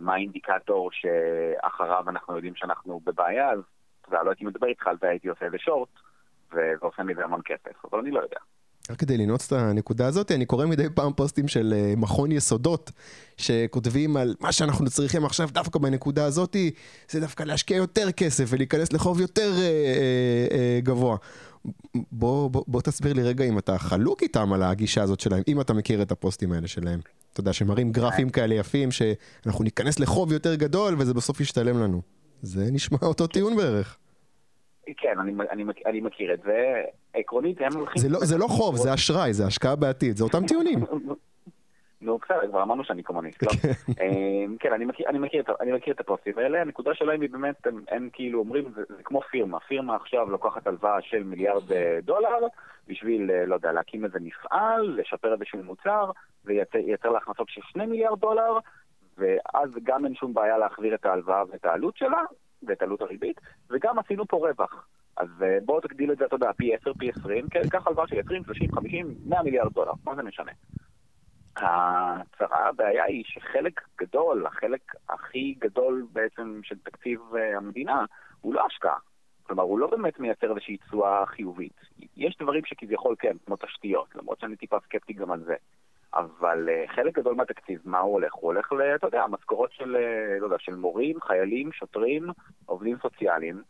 מה 0.00 0.14
האינדיקטור 0.14 0.90
שאחריו 0.92 2.04
אנחנו 2.08 2.34
יודעים 2.34 2.54
שאנחנו 2.56 3.00
בבעיה, 3.04 3.50
אז 3.50 3.58
אתה 4.08 4.22
לא 4.22 4.30
הייתי 4.30 4.44
מדבר 4.44 4.66
איתך 4.66 4.86
על 4.86 4.96
זה, 5.00 5.08
הייתי 5.08 5.28
עושה 5.28 5.46
איזה 5.46 5.58
שורט, 5.58 5.88
ועושה 6.52 7.02
מזה 7.02 7.24
המון 7.24 7.40
כסף, 7.44 7.84
אבל 7.84 7.98
אני 7.98 8.10
לא 8.10 8.20
יודע. 8.20 8.38
רק 8.90 8.98
כדי 8.98 9.16
לנעוץ 9.16 9.52
את 9.52 9.58
הנקודה 9.58 10.06
הזאת, 10.06 10.32
אני 10.32 10.46
קורא 10.46 10.66
מדי 10.66 10.90
פעם 10.94 11.12
פוסטים 11.12 11.48
של 11.48 11.74
אה, 11.76 11.92
מכון 11.96 12.32
יסודות, 12.32 12.90
שכותבים 13.36 14.16
על 14.16 14.34
מה 14.40 14.52
שאנחנו 14.52 14.86
צריכים 14.86 15.24
עכשיו 15.24 15.48
דווקא 15.52 15.78
בנקודה 15.78 16.24
הזאת, 16.24 16.56
זה 17.08 17.20
דווקא 17.20 17.42
להשקיע 17.42 17.76
יותר 17.76 18.12
כסף 18.12 18.44
ולהיכנס 18.48 18.92
לחוב 18.92 19.20
יותר 19.20 19.50
אה, 19.56 19.62
אה, 19.62 20.58
אה, 20.58 20.80
גבוה. 20.82 21.16
בוא, 22.12 22.50
בוא, 22.50 22.64
בוא 22.66 22.80
תסביר 22.80 23.12
לי 23.12 23.22
רגע 23.22 23.44
אם 23.44 23.58
אתה 23.58 23.78
חלוק 23.78 24.22
איתם 24.22 24.52
על 24.52 24.62
הגישה 24.62 25.02
הזאת 25.02 25.20
שלהם, 25.20 25.42
אם 25.48 25.60
אתה 25.60 25.74
מכיר 25.74 26.02
את 26.02 26.12
הפוסטים 26.12 26.52
האלה 26.52 26.68
שלהם. 26.68 27.00
אתה 27.32 27.40
יודע, 27.40 27.52
שמראים 27.52 27.92
גרפים 27.92 28.30
כאלה 28.30 28.54
יפים, 28.54 28.88
שאנחנו 28.90 29.64
ניכנס 29.64 30.00
לחוב 30.00 30.32
יותר 30.32 30.54
גדול 30.54 30.94
וזה 30.98 31.14
בסוף 31.14 31.40
ישתלם 31.40 31.82
לנו. 31.82 32.02
זה 32.42 32.64
נשמע 32.72 32.98
אותו 33.02 33.26
טיעון 33.26 33.56
בערך. 33.56 33.98
כן, 34.96 35.14
אני, 35.20 35.32
אני, 35.50 35.64
אני 35.86 36.00
מכיר 36.00 36.34
את 36.34 36.40
זה. 36.44 36.82
עקרונית, 37.14 37.60
הם 37.60 37.76
הולכים... 37.76 38.02
זה 38.02 38.08
לא, 38.08 38.18
זה 38.24 38.38
לא 38.38 38.46
חוב, 38.46 38.76
זה 38.76 38.94
אשראי, 38.94 39.32
זה 39.32 39.46
השקעה 39.46 39.76
בעתיד, 39.76 40.16
זה 40.16 40.24
אותם 40.24 40.46
טיעונים. 40.46 40.84
נו, 42.00 42.18
בסדר, 42.18 42.48
כבר 42.48 42.62
אמרנו 42.62 42.84
שאני 42.84 43.02
קומוניסט, 43.02 43.42
לא? 43.42 43.50
כן, 43.96 44.02
אמ, 44.02 44.56
כן 44.60 44.72
אני, 44.72 44.84
מכיר, 44.84 45.08
אני, 45.08 45.18
מכיר, 45.18 45.42
אני 45.60 45.72
מכיר 45.72 45.94
את 45.94 46.00
הפוסטים 46.00 46.38
האלה, 46.38 46.60
הנקודה 46.60 46.94
שלהם 46.94 47.20
היא 47.20 47.30
באמת, 47.30 47.66
הם, 47.66 47.82
הם 47.90 48.08
כאילו 48.12 48.38
אומרים, 48.38 48.64
זה, 48.74 48.82
זה 48.88 49.02
כמו 49.02 49.20
פירמה, 49.20 49.60
פירמה 49.60 49.96
עכשיו 49.96 50.30
לוקחת 50.30 50.66
הלוואה 50.66 51.02
של 51.02 51.22
מיליארד 51.22 51.72
אה, 51.72 51.98
דולר, 52.02 52.38
בשביל, 52.88 53.30
אה, 53.30 53.46
לא 53.46 53.54
יודע, 53.54 53.72
להקים 53.72 54.04
איזה 54.04 54.18
מפעל, 54.20 55.00
לשפר 55.00 55.32
איזשהו 55.32 55.62
מוצר, 55.62 56.10
וייצר 56.44 57.10
לה 57.10 57.18
הכנסות 57.18 57.48
של 57.48 57.60
שני 57.64 57.86
מיליארד 57.86 58.20
דולר, 58.20 58.58
ואז 59.18 59.70
גם 59.82 60.04
אין 60.04 60.14
שום 60.14 60.34
בעיה 60.34 60.58
להחזיר 60.58 60.94
את 60.94 61.06
ההלוואה 61.06 61.42
ואת 61.50 61.64
העלות 61.64 61.96
שלה, 61.96 62.22
ואת 62.62 62.82
עלות 62.82 63.00
הריבית, 63.00 63.40
וגם 63.70 63.98
עשינו 63.98 64.26
פה 64.26 64.36
רווח. 64.36 64.86
אז 65.16 65.28
אה, 65.42 65.58
בואו 65.64 65.80
תגדיל 65.80 66.12
את 66.12 66.18
זה, 66.18 66.24
אתה 66.24 66.34
יודע, 66.34 66.52
פי 66.52 66.74
10, 66.74 66.92
פי 66.98 67.10
20, 67.10 67.48
כן, 67.48 67.68
קח 67.68 67.86
הלוואה 67.86 68.06
של 68.06 68.20
20, 68.20 68.44
30, 68.44 68.72
50, 68.72 69.14
100 69.26 69.42
מיליארד 69.42 69.72
דולר, 69.72 69.92
מה 70.04 70.14
זה 70.14 70.22
משנה? 70.22 70.52
הצרה, 71.62 72.68
הבעיה 72.68 73.04
היא 73.04 73.24
שחלק 73.26 73.80
גדול, 73.98 74.46
החלק 74.46 74.94
הכי 75.08 75.54
גדול 75.58 76.06
בעצם 76.12 76.60
של 76.62 76.78
תקציב 76.78 77.20
אה, 77.36 77.56
המדינה, 77.56 78.04
הוא 78.40 78.54
לא 78.54 78.66
השקעה. 78.66 78.98
כלומר, 79.42 79.62
הוא 79.62 79.78
לא 79.78 79.86
באמת 79.86 80.18
מייצר 80.18 80.50
איזושהי 80.50 80.76
תשואה 80.76 81.26
חיובית. 81.26 81.80
יש 82.16 82.36
דברים 82.40 82.64
שכביכול 82.64 83.14
כן, 83.18 83.36
כמו 83.46 83.56
תשתיות, 83.56 84.14
למרות 84.14 84.40
שאני 84.40 84.56
טיפה 84.56 84.76
סקפטי 84.80 85.12
גם 85.12 85.30
על 85.30 85.40
זה. 85.44 85.54
אבל 86.14 86.68
uh, 86.68 86.92
חלק 86.94 87.18
גדול 87.18 87.34
מהתקציב, 87.34 87.80
מה 87.84 87.98
הוא 87.98 88.12
הולך? 88.12 88.34
הוא 88.34 88.52
הולך, 88.52 88.72
אתה 88.94 89.06
יודע, 89.06 89.26
משכורות 89.26 89.72
של, 89.72 89.96
uh, 89.96 90.40
לא 90.40 90.46
יודע, 90.46 90.58
של 90.58 90.74
מורים, 90.74 91.20
חיילים, 91.20 91.72
שוטרים, 91.72 92.26
עובדים 92.66 92.96
סוציאליים. 93.02 93.62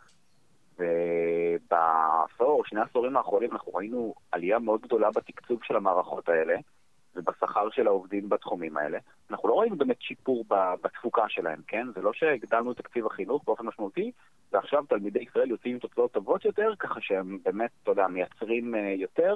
ובעשור, 0.78 2.64
שני 2.66 2.80
העשורים 2.80 3.16
האחרונים 3.16 3.52
אנחנו 3.52 3.74
ראינו 3.74 4.14
עלייה 4.32 4.58
מאוד 4.58 4.80
גדולה 4.80 5.10
בתקצוב 5.10 5.60
של 5.64 5.76
המערכות 5.76 6.28
האלה 6.28 6.56
ובשכר 7.18 7.70
של 7.70 7.86
העובדים 7.86 8.28
בתחומים 8.28 8.76
האלה. 8.76 8.98
אנחנו 9.30 9.48
לא 9.48 9.54
ראינו 9.60 9.76
באמת 9.76 10.02
שיפור 10.02 10.44
בתפוקה 10.82 11.22
שלהם, 11.28 11.60
כן? 11.66 11.86
זה 11.94 12.02
לא 12.02 12.12
שהגדלנו 12.12 12.72
את 12.72 12.76
תקציב 12.76 13.06
החינוך 13.06 13.42
באופן 13.46 13.66
משמעותי, 13.66 14.12
ועכשיו 14.52 14.84
תלמידי 14.88 15.18
ישראל 15.18 15.50
יוצאים 15.50 15.74
עם 15.74 15.78
תוצאות 15.78 16.12
טובות 16.12 16.44
יותר, 16.44 16.72
ככה 16.78 17.00
שהם 17.00 17.38
באמת, 17.44 17.70
אתה 17.82 17.90
יודע, 17.90 18.06
מייצרים 18.06 18.74
אה, 18.74 18.94
יותר, 18.98 19.34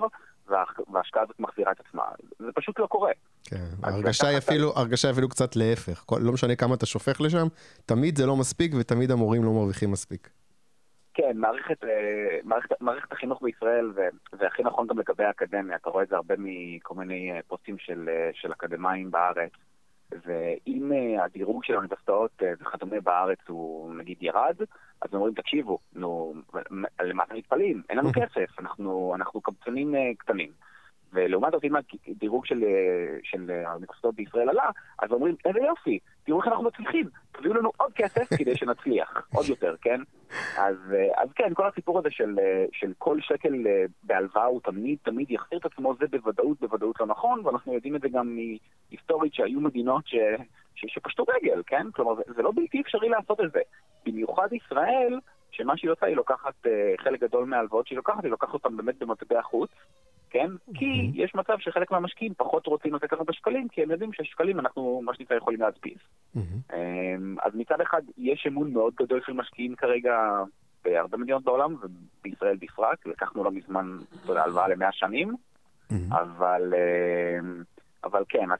וההשקעה 0.48 1.22
הזאת 1.22 1.40
מחזירה 1.40 1.72
את 1.72 1.80
עצמה. 1.80 2.02
זה 2.38 2.52
פשוט 2.54 2.78
לא 2.78 2.86
קורה. 2.86 3.12
כן, 3.44 3.64
ההרגשה 3.82 4.28
היא 4.28 4.38
אפילו, 4.38 4.72
הרגשה 4.76 5.10
אפילו 5.10 5.28
קצת 5.28 5.56
להפך. 5.56 6.04
לא 6.20 6.32
משנה 6.32 6.56
כמה 6.56 6.74
אתה 6.74 6.86
שופך 6.86 7.20
לשם, 7.20 7.46
תמיד 7.86 8.18
זה 8.18 8.26
לא 8.26 8.36
מספיק 8.36 8.72
ותמיד 8.78 9.10
המורים 9.10 9.44
לא 9.44 9.50
מרוויחים 9.50 9.90
מספיק. 9.90 10.30
כן, 11.14 11.32
מערכת, 11.34 11.84
אה, 11.84 12.38
מערכת, 12.44 12.80
מערכת 12.80 13.12
החינוך 13.12 13.42
בישראל, 13.42 13.92
וזה 14.32 14.46
הכי 14.46 14.62
נכון 14.62 14.86
גם 14.86 14.98
לגבי 14.98 15.24
האקדמיה, 15.24 15.76
אתה 15.76 15.90
רואה 15.90 16.04
את 16.04 16.08
זה 16.08 16.16
הרבה 16.16 16.34
מכל 16.38 16.94
מיני 16.94 17.32
פוסטים 17.46 17.78
של, 17.78 18.08
של 18.32 18.52
אקדמאים 18.52 19.10
בארץ. 19.10 19.52
ואם 20.26 20.92
הדירוג 21.24 21.64
של 21.64 21.72
האוניברסיטאות 21.74 22.42
וכדומה 22.60 23.00
בארץ 23.00 23.38
הוא 23.48 23.94
נגיד 23.94 24.16
ירד, 24.20 24.56
אז 25.02 25.14
אומרים, 25.14 25.34
תקשיבו, 25.34 25.78
נו, 25.92 26.34
למה 27.00 27.24
אתם 27.24 27.34
מתפלאים? 27.36 27.82
אין 27.90 27.98
לנו 27.98 28.10
כסף, 28.12 28.58
אנחנו, 28.58 29.12
אנחנו 29.14 29.40
קבצנים 29.40 29.94
קטנים. 30.18 30.52
ולעומת 31.12 31.52
זאת, 31.52 31.64
אם 31.64 31.72
הדירוג 32.08 32.46
של, 32.46 32.64
של 33.22 33.50
האוניברסיטאות 33.66 34.14
בישראל 34.14 34.48
עלה, 34.48 34.70
אז 35.02 35.12
אומרים, 35.12 35.34
איזה 35.44 35.58
יופי, 35.58 35.98
תראו 36.24 36.38
איך 36.38 36.48
אנחנו 36.48 36.64
מצליחים, 36.64 37.08
תביאו 37.32 37.54
לנו 37.54 37.70
עוד 37.76 37.92
כסף 37.92 38.34
כדי 38.38 38.56
שנצליח, 38.56 39.22
עוד 39.36 39.46
יותר, 39.46 39.74
כן? 39.82 40.00
אז, 40.58 40.76
אז 41.16 41.28
כן, 41.34 41.54
כל 41.54 41.68
הסיפור 41.68 41.98
הזה 41.98 42.10
של, 42.10 42.36
של 42.72 42.92
כל 42.98 43.20
שקל 43.20 43.64
בהלוואה 44.02 44.44
הוא 44.44 44.60
תמיד 44.60 44.98
תמיד 45.02 45.30
יחזיר 45.30 45.58
את 45.58 45.66
עצמו, 45.66 45.94
זה 46.00 46.06
בוודאות, 46.10 46.60
בוודאות 46.60 47.00
לא 47.00 47.06
נכון, 47.06 47.40
ואנחנו 47.46 47.74
יודעים 47.74 47.96
את 47.96 48.00
זה 48.00 48.08
גם 48.08 48.36
מהיסטורית 48.36 49.34
שהיו 49.34 49.60
מדינות 49.60 50.06
ש, 50.06 50.14
ש, 50.74 50.84
שפשטו 50.94 51.24
רגל, 51.28 51.62
כן? 51.66 51.86
כלומר, 51.90 52.14
זה, 52.14 52.22
זה 52.36 52.42
לא 52.42 52.52
בלתי 52.54 52.80
אפשרי 52.80 53.08
לעשות 53.08 53.40
את 53.40 53.52
זה. 53.52 53.60
במיוחד 54.06 54.48
ישראל, 54.52 55.18
שמה 55.50 55.76
שהיא 55.76 55.90
עושה, 55.90 56.06
היא 56.06 56.16
לוקחת 56.16 56.54
uh, 56.66 56.68
חלק 57.04 57.20
גדול 57.20 57.44
מההלוואות 57.44 57.86
שהיא 57.86 57.96
לוקחת, 57.96 58.24
היא 58.24 58.30
לוקחת 58.30 58.54
אותן 58.54 58.76
באמת 58.76 58.98
במטבע 58.98 59.42
חוץ, 59.42 59.70
כן? 60.32 60.50
כי 60.74 61.10
יש 61.14 61.34
מצב 61.34 61.58
שחלק 61.58 61.90
מהמשקיעים 61.90 62.34
פחות 62.36 62.66
רוצים 62.66 62.94
לתת 62.94 63.12
לנו 63.12 63.24
בשקלים, 63.24 63.68
כי 63.68 63.82
הם 63.82 63.90
יודעים 63.90 64.12
שהשקלים 64.12 64.60
אנחנו, 64.60 65.02
מה 65.04 65.14
שנקרא, 65.14 65.36
יכולים 65.36 65.60
להדפיס. 65.60 65.98
אמ, 66.74 67.36
אז 67.42 67.52
מצד 67.54 67.80
אחד, 67.80 68.02
יש 68.18 68.44
אמון 68.48 68.72
מאוד 68.72 68.94
גדול 68.94 69.20
של 69.26 69.32
משקיעים 69.32 69.76
כרגע 69.76 70.42
בהרבה 70.84 71.16
מדינות 71.16 71.44
בעולם, 71.44 71.76
ובישראל 71.82 72.56
בפרט, 72.56 73.06
לקחנו 73.06 73.44
לא 73.44 73.50
מזמן, 73.50 73.96
אתה 74.24 74.32
יודע, 74.32 74.42
הלוואה 74.42 74.68
למאה 74.68 74.92
שנים, 74.92 75.34
אבל, 76.10 76.74
אמ, 76.74 77.62
אבל 78.04 78.24
כן, 78.28 78.50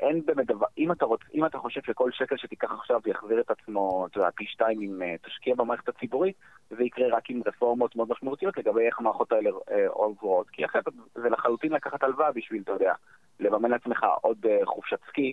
אין 0.00 0.22
באמת 0.26 0.46
דבר, 0.46 0.66
אם 0.78 0.92
אתה, 0.92 1.04
רוצ, 1.04 1.20
אם 1.34 1.46
אתה 1.46 1.58
חושב 1.58 1.80
שכל 1.86 2.10
שקל 2.12 2.36
שתיקח 2.36 2.72
עכשיו 2.72 3.00
יחזיר 3.06 3.40
את 3.40 3.50
עצמו, 3.50 4.06
אתה 4.10 4.18
יודע, 4.18 4.30
פי 4.34 4.44
שתיים 4.46 4.80
אם 4.80 5.02
uh, 5.02 5.26
תשקיע 5.26 5.54
במערכת 5.54 5.88
הציבורית, 5.88 6.36
זה 6.70 6.84
יקרה 6.84 7.16
רק 7.16 7.30
עם 7.30 7.40
רפורמות 7.46 7.96
מאוד 7.96 8.08
משמעותיות 8.10 8.56
לגבי 8.58 8.86
איך 8.86 8.98
המערכות 8.98 9.32
האלה 9.32 9.50
עוברות. 9.88 10.50
כי 10.50 10.64
אחרת 10.64 10.84
זה 11.14 11.28
לחלוטין 11.28 11.72
לקחת 11.72 12.02
הלוואה 12.02 12.32
בשביל, 12.32 12.62
אתה 12.62 12.72
יודע, 12.72 12.92
לממן 13.40 13.70
לעצמך 13.70 14.06
עוד 14.22 14.38
uh, 14.46 14.66
חופשת 14.66 14.98
סקי. 15.08 15.32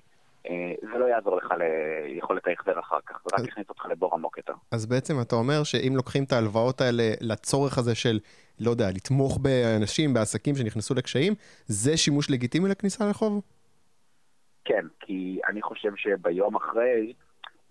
זה 0.81 0.97
לא 0.97 1.05
יעזור 1.05 1.37
לך 1.37 1.53
ליכולת 1.57 2.47
ההחזר 2.47 2.79
אחר 2.79 2.97
כך, 3.05 3.19
זה 3.23 3.35
רק 3.35 3.47
יכניס 3.47 3.69
אותך 3.69 3.85
לבור 3.85 4.13
עמוק 4.13 4.37
יותר. 4.37 4.53
אז 4.71 4.85
בעצם 4.85 5.21
אתה 5.21 5.35
אומר 5.35 5.63
שאם 5.63 5.93
לוקחים 5.95 6.23
את 6.23 6.31
ההלוואות 6.31 6.81
האלה 6.81 7.03
לצורך 7.21 7.77
הזה 7.77 7.95
של, 7.95 8.19
לא 8.59 8.69
יודע, 8.69 8.89
לתמוך 8.89 9.37
באנשים, 9.37 10.13
בעסקים 10.13 10.55
שנכנסו 10.55 10.93
לקשיים, 10.93 11.33
זה 11.65 11.97
שימוש 11.97 12.29
לגיטימי 12.29 12.69
לכניסה 12.69 13.09
לחוב? 13.09 13.41
כן, 14.71 14.85
כי 14.99 15.39
אני 15.49 15.61
חושב 15.61 15.95
שביום 15.95 16.55
אחרי, 16.55 17.13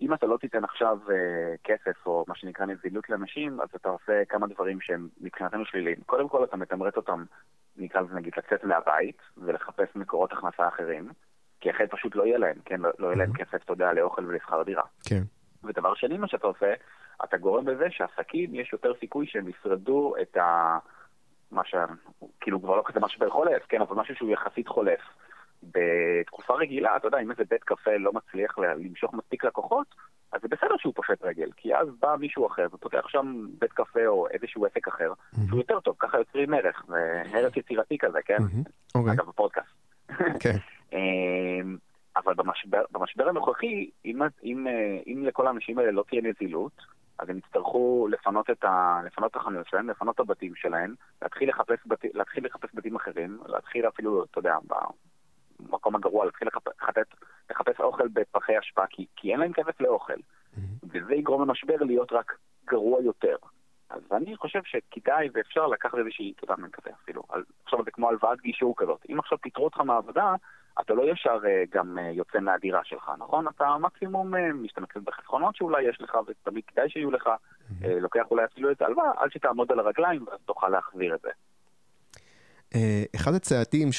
אם 0.01 0.13
אתה 0.13 0.25
לא 0.25 0.37
תיתן 0.37 0.63
עכשיו 0.63 0.97
uh, 1.07 1.11
כסף 1.63 2.05
או 2.05 2.25
מה 2.27 2.35
שנקרא 2.35 2.65
נזילות 2.65 3.09
לאנשים, 3.09 3.61
אז 3.61 3.69
אתה 3.75 3.89
עושה 3.89 4.25
כמה 4.29 4.47
דברים 4.47 4.81
שהם 4.81 5.07
מבחינתנו 5.21 5.65
שליליים. 5.65 5.97
קודם 6.05 6.29
כל 6.29 6.43
אתה 6.43 6.57
מתמרץ 6.57 6.97
אותם, 6.97 7.23
נקרא 7.77 8.01
לזה 8.01 8.15
נגיד, 8.15 8.33
לצאת 8.37 8.63
מהבית 8.63 9.17
ולחפש 9.37 9.95
מקורות 9.95 10.33
הכנסה 10.33 10.67
אחרים, 10.67 11.09
כי 11.61 11.71
אחרת 11.71 11.91
פשוט 11.91 12.15
לא 12.15 12.25
יהיה 12.25 12.37
להם, 12.37 12.55
כן? 12.65 12.81
לא, 12.81 12.89
לא 12.99 13.07
יהיה 13.07 13.17
להם 13.17 13.33
כסף, 13.33 13.63
אתה 13.63 13.73
יודע, 13.73 13.93
לאוכל 13.93 14.25
ולשכר 14.25 14.63
דירה. 14.63 14.83
כן. 15.05 15.21
ודבר 15.63 15.93
שני, 15.95 16.17
מה 16.17 16.27
שאתה 16.27 16.47
עושה, 16.47 16.73
אתה 17.23 17.37
גורם 17.37 17.65
בזה 17.65 17.85
שעסקים, 17.89 18.55
יש 18.55 18.73
יותר 18.73 18.93
סיכוי 18.99 19.27
שהם 19.27 19.47
ישרדו 19.47 20.13
את 20.21 20.37
ה... 20.37 20.77
מה 21.51 21.61
ש... 21.65 21.75
כאילו 22.41 22.61
כבר 22.61 22.75
לא 22.75 22.83
כזה 22.85 22.99
משבר 22.99 23.29
חולף, 23.29 23.65
כן, 23.69 23.81
אבל 23.81 23.95
משהו 23.95 24.15
שהוא 24.15 24.29
יחסית 24.29 24.67
חולף. 24.67 25.01
בתקופה 25.63 26.53
רגילה, 26.53 26.95
אתה 26.95 27.07
יודע, 27.07 27.19
אם 27.19 27.31
איזה 27.31 27.43
בית 27.49 27.63
קפה 27.63 27.97
לא 27.99 28.11
מצליח 28.13 28.57
למשוך 28.59 29.13
מספיק 29.13 29.43
לקוחות, 29.43 29.87
אז 30.31 30.41
זה 30.41 30.47
בסדר 30.47 30.77
שהוא 30.77 30.93
פושט 30.95 31.23
רגל, 31.23 31.49
כי 31.57 31.75
אז 31.75 31.87
בא 31.99 32.15
מישהו 32.19 32.47
אחר 32.47 32.67
ופותח 32.73 33.07
שם 33.07 33.45
בית 33.59 33.71
קפה 33.71 34.07
או 34.07 34.27
איזשהו 34.27 34.65
עסק 34.65 34.87
אחר. 34.87 35.13
שהוא 35.47 35.59
יותר 35.59 35.79
טוב, 35.79 35.95
ככה 35.99 36.17
יוצרים 36.17 36.53
ערך, 36.53 36.85
ערך 37.33 37.57
יצירתי 37.57 37.97
כזה, 37.97 38.19
כן? 38.25 38.37
אגב, 39.11 39.27
בפודקאסט. 39.27 39.69
כן. 40.39 40.57
אמ, 40.93 41.77
אבל 42.15 42.33
במשבר, 42.33 42.83
במשבר 42.91 43.29
הנוכחי, 43.29 43.89
אם, 44.05 44.19
אם, 44.43 44.67
אם 45.07 45.23
לכל 45.25 45.47
האנשים 45.47 45.79
האלה 45.79 45.91
לא 45.91 46.03
תהיה 46.09 46.21
נזילות, 46.21 46.71
אז 47.19 47.29
הם 47.29 47.37
יצטרכו 47.37 48.07
לפנות 48.11 48.49
את, 48.49 48.63
ה, 48.63 49.01
לפנות 49.05 49.31
את 49.31 49.35
החנויות 49.35 49.67
שלהם, 49.67 49.89
לפנות 49.89 50.15
את 50.15 50.19
הבתים 50.19 50.55
שלהם, 50.55 50.93
להתחיל 51.21 51.49
לחפש, 51.49 51.79
בת, 51.85 51.99
להתחיל 52.13 52.45
לחפש 52.45 52.69
בתים 52.73 52.95
אחרים, 52.95 53.39
להתחיל 53.45 53.87
אפילו, 53.87 54.23
אתה 54.23 54.39
יודע, 54.39 54.57
המקום 55.69 55.95
הגרוע, 55.95 56.25
להתחיל 56.25 56.47
לחפש, 56.47 57.05
לחפש 57.49 57.79
אוכל 57.79 58.07
בפחי 58.07 58.59
אשפה, 58.59 58.87
כי, 58.89 59.05
כי 59.15 59.31
אין 59.31 59.39
להם 59.39 59.53
כסף 59.53 59.81
לאוכל. 59.81 60.13
Mm-hmm. 60.13 60.85
וזה 60.89 61.15
יגרום 61.15 61.41
למשבר 61.41 61.75
להיות 61.79 62.11
רק 62.11 62.37
גרוע 62.65 63.01
יותר. 63.01 63.35
אז 63.89 64.01
אני 64.11 64.35
חושב 64.35 64.61
שכדאי 64.63 65.29
ואפשר 65.33 65.67
לקחת 65.67 65.97
איזושהי, 65.97 66.33
אתה 66.35 66.53
יודע, 66.53 66.67
כזה 66.73 66.89
אפילו, 67.03 67.23
עכשיו 67.63 67.83
זה 67.85 67.91
כמו 67.91 68.09
הלוואת 68.09 68.41
גישור 68.41 68.73
כזאת. 68.77 69.05
אם 69.09 69.19
עכשיו 69.19 69.37
פיטרו 69.41 69.63
אותך 69.63 69.79
מהעבודה, 69.79 70.35
אתה 70.81 70.93
לא 70.93 71.11
ישר 71.11 71.39
אה, 71.45 71.63
גם 71.71 71.97
אה, 71.99 72.09
יוצא 72.09 72.39
מהדירה 72.39 72.83
שלך, 72.83 73.11
נכון? 73.17 73.47
אתה 73.47 73.77
מקסימום 73.77 74.35
אה, 74.35 74.53
משתמש 74.53 74.87
בחסכונות 75.03 75.55
שאולי 75.55 75.83
יש 75.83 76.01
לך, 76.01 76.17
ותמיד 76.27 76.63
כדאי 76.67 76.89
שיהיו 76.89 77.11
לך, 77.11 77.27
mm-hmm. 77.27 77.87
לוקח 77.87 78.23
אולי 78.31 78.45
אפילו 78.45 78.71
את 78.71 78.81
ההלוואה, 78.81 79.11
עד 79.17 79.31
שתעמוד 79.31 79.71
על 79.71 79.79
הרגליים 79.79 80.25
ואז 80.27 80.39
תוכל 80.45 80.69
להחזיר 80.69 81.15
את 81.15 81.21
זה. 81.21 81.29
אה, 82.75 83.03
אחד 83.15 83.33
הצעדים, 83.33 83.89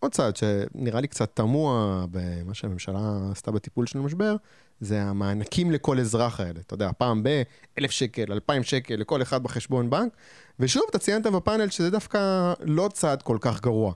עוד 0.00 0.12
צעד 0.12 0.36
שנראה 0.36 1.00
לי 1.00 1.08
קצת 1.08 1.36
תמוה 1.36 2.04
במה 2.10 2.54
שהממשלה 2.54 3.00
עשתה 3.32 3.50
בטיפול 3.50 3.86
של 3.86 3.98
המשבר, 3.98 4.36
זה 4.80 5.02
המענקים 5.02 5.70
לכל 5.70 5.98
אזרח 5.98 6.40
האלה. 6.40 6.60
אתה 6.60 6.74
יודע, 6.74 6.90
פעם 6.98 7.22
ב-1,000 7.22 7.90
שקל, 7.90 8.32
2,000 8.32 8.62
שקל 8.62 8.94
לכל 8.94 9.22
אחד 9.22 9.42
בחשבון 9.42 9.90
בנק, 9.90 10.12
ושוב, 10.60 10.82
אתה 10.90 10.98
ציינת 10.98 11.26
בפאנל 11.26 11.68
שזה 11.68 11.90
דווקא 11.90 12.52
לא 12.64 12.88
צעד 12.92 13.22
כל 13.22 13.38
כך 13.40 13.60
גרוע. 13.62 13.92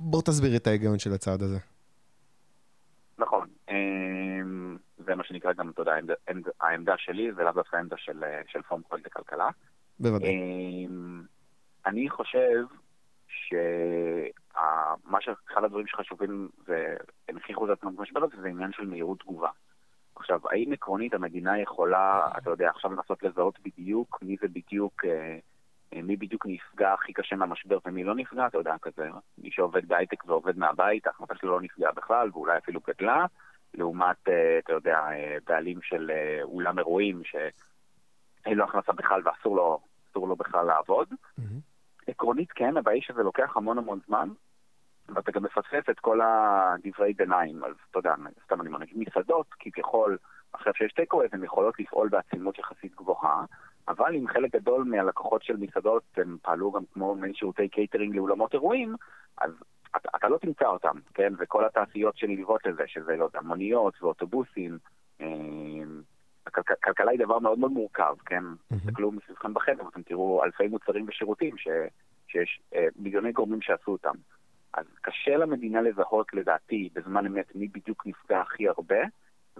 בוא 0.00 0.22
תסביר 0.22 0.56
את 0.56 0.66
ההיגיון 0.66 0.98
של 0.98 1.12
הצעד 1.12 1.42
הזה. 1.42 1.58
נכון. 3.18 3.48
אמ, 3.70 4.76
זה 4.98 5.14
מה 5.14 5.24
שנקרא 5.24 5.52
גם, 5.52 5.70
אתה 5.70 5.82
יודע, 5.82 5.92
העמדה 6.60 6.94
שלי, 6.98 7.30
ולאו 7.36 7.52
דווקא 7.52 7.76
העמדה 7.76 7.96
של, 7.98 8.20
של 8.48 8.62
פורום 8.62 8.82
פרויקט 8.88 9.06
הכלכלה. 9.06 9.48
בוודאי. 10.00 10.30
אמ, 10.30 11.22
אני 11.86 12.10
חושב 12.10 12.64
שמה 13.28 15.20
שאחד 15.20 15.64
הדברים 15.64 15.86
שחשובים 15.86 16.48
והם 16.66 17.36
הכריחו 17.36 17.64
את 17.66 17.70
עצמם 17.78 17.96
במשבר 17.96 18.24
הזה 18.24 18.40
זה 18.40 18.48
עניין 18.48 18.72
של 18.72 18.86
מהירות 18.86 19.20
תגובה. 19.20 19.50
עכשיו, 20.16 20.40
האם 20.50 20.72
עקרונית 20.72 21.14
המדינה 21.14 21.60
יכולה, 21.60 22.28
אתה 22.38 22.50
יודע, 22.50 22.70
עכשיו 22.70 22.92
לנסות 22.92 23.22
לזהות 23.22 23.58
בדיוק 23.64 24.18
מי 24.22 24.36
זה 24.40 24.48
בדיוק, 24.48 25.04
אה, 25.04 25.38
אה, 25.94 26.02
מי 26.02 26.16
בדיוק 26.16 26.46
נפגע 26.46 26.92
הכי 26.92 27.12
קשה 27.12 27.36
מהמשבר 27.36 27.78
ומי 27.86 28.04
לא 28.04 28.14
נפגע, 28.14 28.46
אתה 28.46 28.58
יודע, 28.58 28.74
כזה, 28.82 29.08
מי 29.38 29.50
שעובד 29.50 29.88
בהייטק 29.88 30.24
ועובד 30.24 30.58
מהבית, 30.58 31.06
ההחלטה 31.06 31.34
שלו 31.34 31.50
לא 31.50 31.60
נפגעה 31.60 31.92
בכלל 31.92 32.30
ואולי 32.32 32.58
אפילו 32.58 32.80
גדלה, 32.86 33.26
לעומת, 33.74 34.28
אה, 34.28 34.58
אתה 34.58 34.72
יודע, 34.72 35.00
בעלים 35.46 35.82
של 35.82 36.10
אולם 36.42 36.78
אירועים 36.78 37.22
שאין 37.24 38.58
לו 38.58 38.64
הכנסה 38.64 38.92
בכלל 38.92 39.22
ואסור 39.24 39.56
לו, 39.56 39.80
לו 40.16 40.36
בכלל 40.36 40.66
לעבוד. 40.66 41.08
Mm-hmm. 41.12 41.67
עקרונית 42.08 42.52
כן, 42.52 42.76
הבעיה 42.76 42.94
היא 42.94 43.02
שזה 43.02 43.22
לוקח 43.22 43.56
המון 43.56 43.78
המון 43.78 44.00
זמן, 44.06 44.28
ואתה 45.08 45.32
גם 45.32 45.42
מפספס 45.42 45.90
את 45.90 46.00
כל 46.00 46.20
הדברי 46.20 47.12
ביניים, 47.12 47.64
אז 47.64 47.74
אתה 47.90 47.98
יודע, 47.98 48.14
סתם 48.44 48.60
אני 48.60 48.70
מנהיג 48.70 48.90
מסעדות, 48.96 49.46
כביכול, 49.58 50.18
עכשיו 50.52 50.74
שיש 50.74 50.92
טקו 50.92 51.22
הן 51.32 51.44
יכולות 51.44 51.80
לפעול 51.80 52.08
בעצימות 52.08 52.58
יחסית 52.58 52.94
גבוהה, 52.94 53.44
אבל 53.88 54.14
אם 54.14 54.28
חלק 54.28 54.52
גדול 54.52 54.84
מהלקוחות 54.84 55.42
של 55.42 55.56
מסעדות 55.56 56.02
הם 56.16 56.36
פעלו 56.42 56.72
גם 56.72 56.82
כמו 56.92 57.14
מעין 57.14 57.34
שירותי 57.34 57.68
קייטרינג 57.68 58.16
לאולמות 58.16 58.52
אירועים, 58.52 58.94
אז 59.40 59.50
אתה, 59.96 60.08
אתה 60.16 60.28
לא 60.28 60.38
תמצא 60.38 60.66
אותם, 60.66 60.96
כן? 61.14 61.32
וכל 61.38 61.64
התעשיות 61.64 62.16
שנלוות 62.16 62.66
לזה, 62.66 62.82
שזה, 62.86 63.16
לא 63.16 63.24
יודע, 63.24 63.40
מוניות 63.40 64.02
ואוטובוסים, 64.02 64.78
אה, 65.20 65.26
הכלכלה 66.56 67.10
היא 67.10 67.18
דבר 67.18 67.38
מאוד 67.38 67.58
מאוד 67.58 67.72
מורכב, 67.72 68.14
כן? 68.26 68.42
תסתכלו 68.72 69.12
מסביבכם 69.12 69.54
בחדר, 69.54 69.88
אתם 69.88 70.02
תראו 70.02 70.44
אלפי 70.44 70.68
מוצרים 70.68 71.04
ושירותים 71.08 71.58
ש, 71.58 71.68
שיש 72.28 72.60
אה, 72.74 72.86
מיליוני 72.96 73.32
גורמים 73.32 73.60
שעשו 73.62 73.92
אותם. 73.92 74.14
אז 74.74 74.86
קשה 75.00 75.36
למדינה 75.36 75.80
לזהות, 75.80 76.34
לדעתי, 76.34 76.88
בזמן 76.92 77.26
אמת, 77.26 77.54
מי 77.54 77.68
בדיוק 77.68 78.06
נפגע 78.06 78.40
הכי 78.40 78.68
הרבה, 78.68 79.00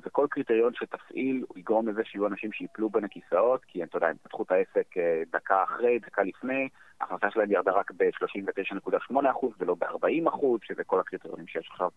וכל 0.03 0.27
קריטריון 0.31 0.75
שתפעיל 0.75 1.45
הוא 1.49 1.59
יגרום 1.59 1.89
לזה 1.89 2.05
שיהיו 2.05 2.27
אנשים 2.27 2.53
שיפלו 2.53 2.91
בין 2.91 3.05
הכיסאות, 3.05 3.65
כי 3.65 3.83
אתה 3.83 3.97
יודע, 3.97 4.07
הם 4.07 4.17
פתחו 4.23 4.43
את 4.43 4.51
העסק 4.51 4.97
אה, 4.97 5.23
דקה 5.33 5.65
אחרי, 5.65 5.99
דקה 5.99 6.23
לפני, 6.23 6.69
ההכנסה 7.01 7.31
שלהם 7.31 7.53
ירדה 7.53 7.73
רק 7.73 7.91
ב-39.8% 7.97 9.47
ולא 9.59 9.75
ב-40%, 9.75 10.45
שזה 10.63 10.85
כל 10.85 11.01
הקריטריונים 11.01 11.47
שיש 11.47 11.69
עכשיו 11.71 11.89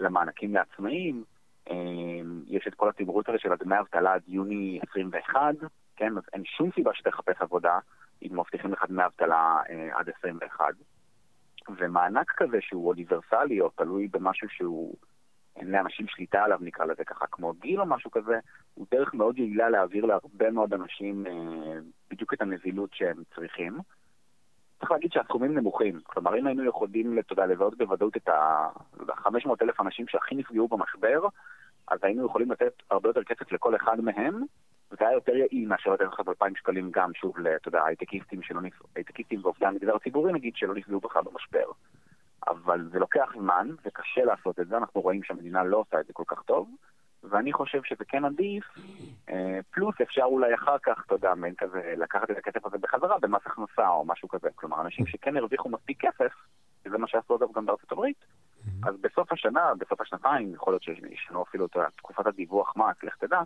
למענקים 0.00 0.54
לעצמאים. 0.54 1.24
אמ, 1.70 2.42
יש 2.46 2.66
את 2.66 2.74
כל 2.74 2.88
התמרוץ 2.88 3.28
הזה 3.28 3.38
של 3.38 3.52
הדמי 3.52 3.78
אבטלה 3.80 4.14
עד 4.14 4.22
יוני 4.28 4.80
21, 4.90 5.54
כן? 5.96 6.18
אז 6.18 6.22
אין 6.32 6.44
שום 6.44 6.70
סיבה 6.74 6.94
שתחפש 6.94 7.36
עבודה 7.40 7.78
אם 8.22 8.40
מבטיחים 8.40 8.72
לך 8.72 8.84
דמי 8.88 9.04
אבטלה 9.06 9.56
אה, 9.70 9.98
עד 9.98 10.10
21. 10.18 10.74
ומענק 11.78 12.32
כזה 12.36 12.58
שהוא 12.60 12.88
אוניברסלי 12.88 13.60
או 13.60 13.70
תלוי 13.70 14.08
במשהו 14.08 14.48
שהוא, 14.48 14.94
אין 15.56 15.70
לאנשים 15.70 16.06
שליטה 16.08 16.44
עליו 16.44 16.58
נקרא 16.60 16.84
לזה 16.84 17.04
ככה, 17.04 17.26
כמו 17.26 17.52
גיל 17.52 17.80
או 17.80 17.86
משהו 17.86 18.10
כזה, 18.10 18.38
הוא 18.74 18.86
דרך 18.90 19.14
מאוד 19.14 19.38
יעילה 19.38 19.70
להעביר 19.70 20.06
להרבה 20.06 20.50
מאוד 20.50 20.74
אנשים 20.74 21.26
אה, 21.26 21.32
בדיוק 22.10 22.34
את 22.34 22.42
הנזילות 22.42 22.90
שהם 22.94 23.22
צריכים. 23.34 23.78
צריך 24.78 24.90
להגיד 24.90 25.12
שהסכומים 25.12 25.54
נמוכים. 25.54 26.00
כלומר, 26.02 26.38
אם 26.38 26.46
היינו 26.46 26.64
יכולים, 26.64 27.18
אתה 27.18 27.32
יודע, 27.32 27.46
לזהות 27.46 27.78
בוודאות 27.78 28.16
את 28.16 28.28
ה-500 28.28 29.50
אלף 29.62 29.80
אנשים 29.80 30.08
שהכי 30.08 30.34
נפגעו 30.34 30.68
במשבר, 30.68 31.28
אז 31.88 31.98
היינו 32.02 32.26
יכולים 32.26 32.50
לתת 32.50 32.82
הרבה 32.90 33.08
יותר 33.08 33.24
כסף 33.24 33.52
לכל 33.52 33.76
אחד 33.76 34.00
מהם, 34.00 34.42
וזה 34.92 35.08
היה 35.08 35.14
יותר 35.14 35.36
יעיל 35.36 35.68
מאשר 35.68 35.90
לתת 35.90 36.04
לך 36.04 36.20
2,000 36.28 36.56
שקלים 36.56 36.90
גם, 36.90 37.14
שוב, 37.14 37.34
אתה 37.56 37.68
יודע, 37.68 37.84
הייטקיסטים, 37.84 38.40
נפ... 38.62 38.82
ועובדי 39.42 39.66
המגזר 39.66 39.96
הציבורי, 39.96 40.32
נגיד, 40.32 40.56
שלא 40.56 40.74
נפגעו 40.74 41.00
בכלל 41.00 41.22
במשבר. 41.22 41.66
אבל 42.48 42.88
זה 42.92 42.98
לוקח 42.98 43.28
זמן, 43.38 43.68
וקשה 43.84 44.24
לעשות 44.24 44.60
את 44.60 44.68
זה, 44.68 44.76
אנחנו 44.76 45.00
רואים 45.00 45.22
שהמדינה 45.22 45.64
לא 45.64 45.76
עושה 45.76 46.00
את 46.00 46.06
זה 46.06 46.12
כל 46.12 46.22
כך 46.26 46.42
טוב, 46.42 46.68
ואני 47.22 47.52
חושב 47.52 47.80
שזה 47.84 48.04
כן 48.04 48.24
עדיף, 48.24 48.64
אה, 49.28 49.58
פלוס 49.70 49.94
אפשר 50.02 50.22
אולי 50.22 50.54
אחר 50.54 50.76
כך, 50.82 51.02
אתה 51.06 51.14
יודע, 51.14 51.34
מעין 51.34 51.54
כזה, 51.54 51.94
לקחת 51.96 52.30
את 52.30 52.36
הכסף 52.38 52.66
הזה 52.66 52.78
בחזרה 52.78 53.18
במס 53.18 53.40
הכנסה 53.46 53.88
או 53.88 54.04
משהו 54.04 54.28
כזה. 54.28 54.48
כלומר, 54.54 54.80
אנשים 54.80 55.06
שכן 55.06 55.36
הרוויחו 55.36 55.68
מספיק 55.68 56.00
כסף, 56.00 56.32
וזה 56.86 56.98
מה 56.98 57.08
שעשו 57.08 57.36
אגב 57.36 57.48
גם 57.54 57.66
בארצות 57.66 57.92
הברית, 57.92 58.24
אז 58.82 58.94
בסוף 59.00 59.32
השנה, 59.32 59.72
בסוף 59.78 60.00
השנתיים, 60.00 60.54
יכול 60.54 60.72
להיות 60.72 60.82
שישנו 60.82 61.42
אפילו 61.42 61.66
את 61.66 61.76
תקופת 61.96 62.26
הדיווח 62.26 62.76
מס, 62.76 62.96
לך 63.02 63.16
תדע, 63.16 63.40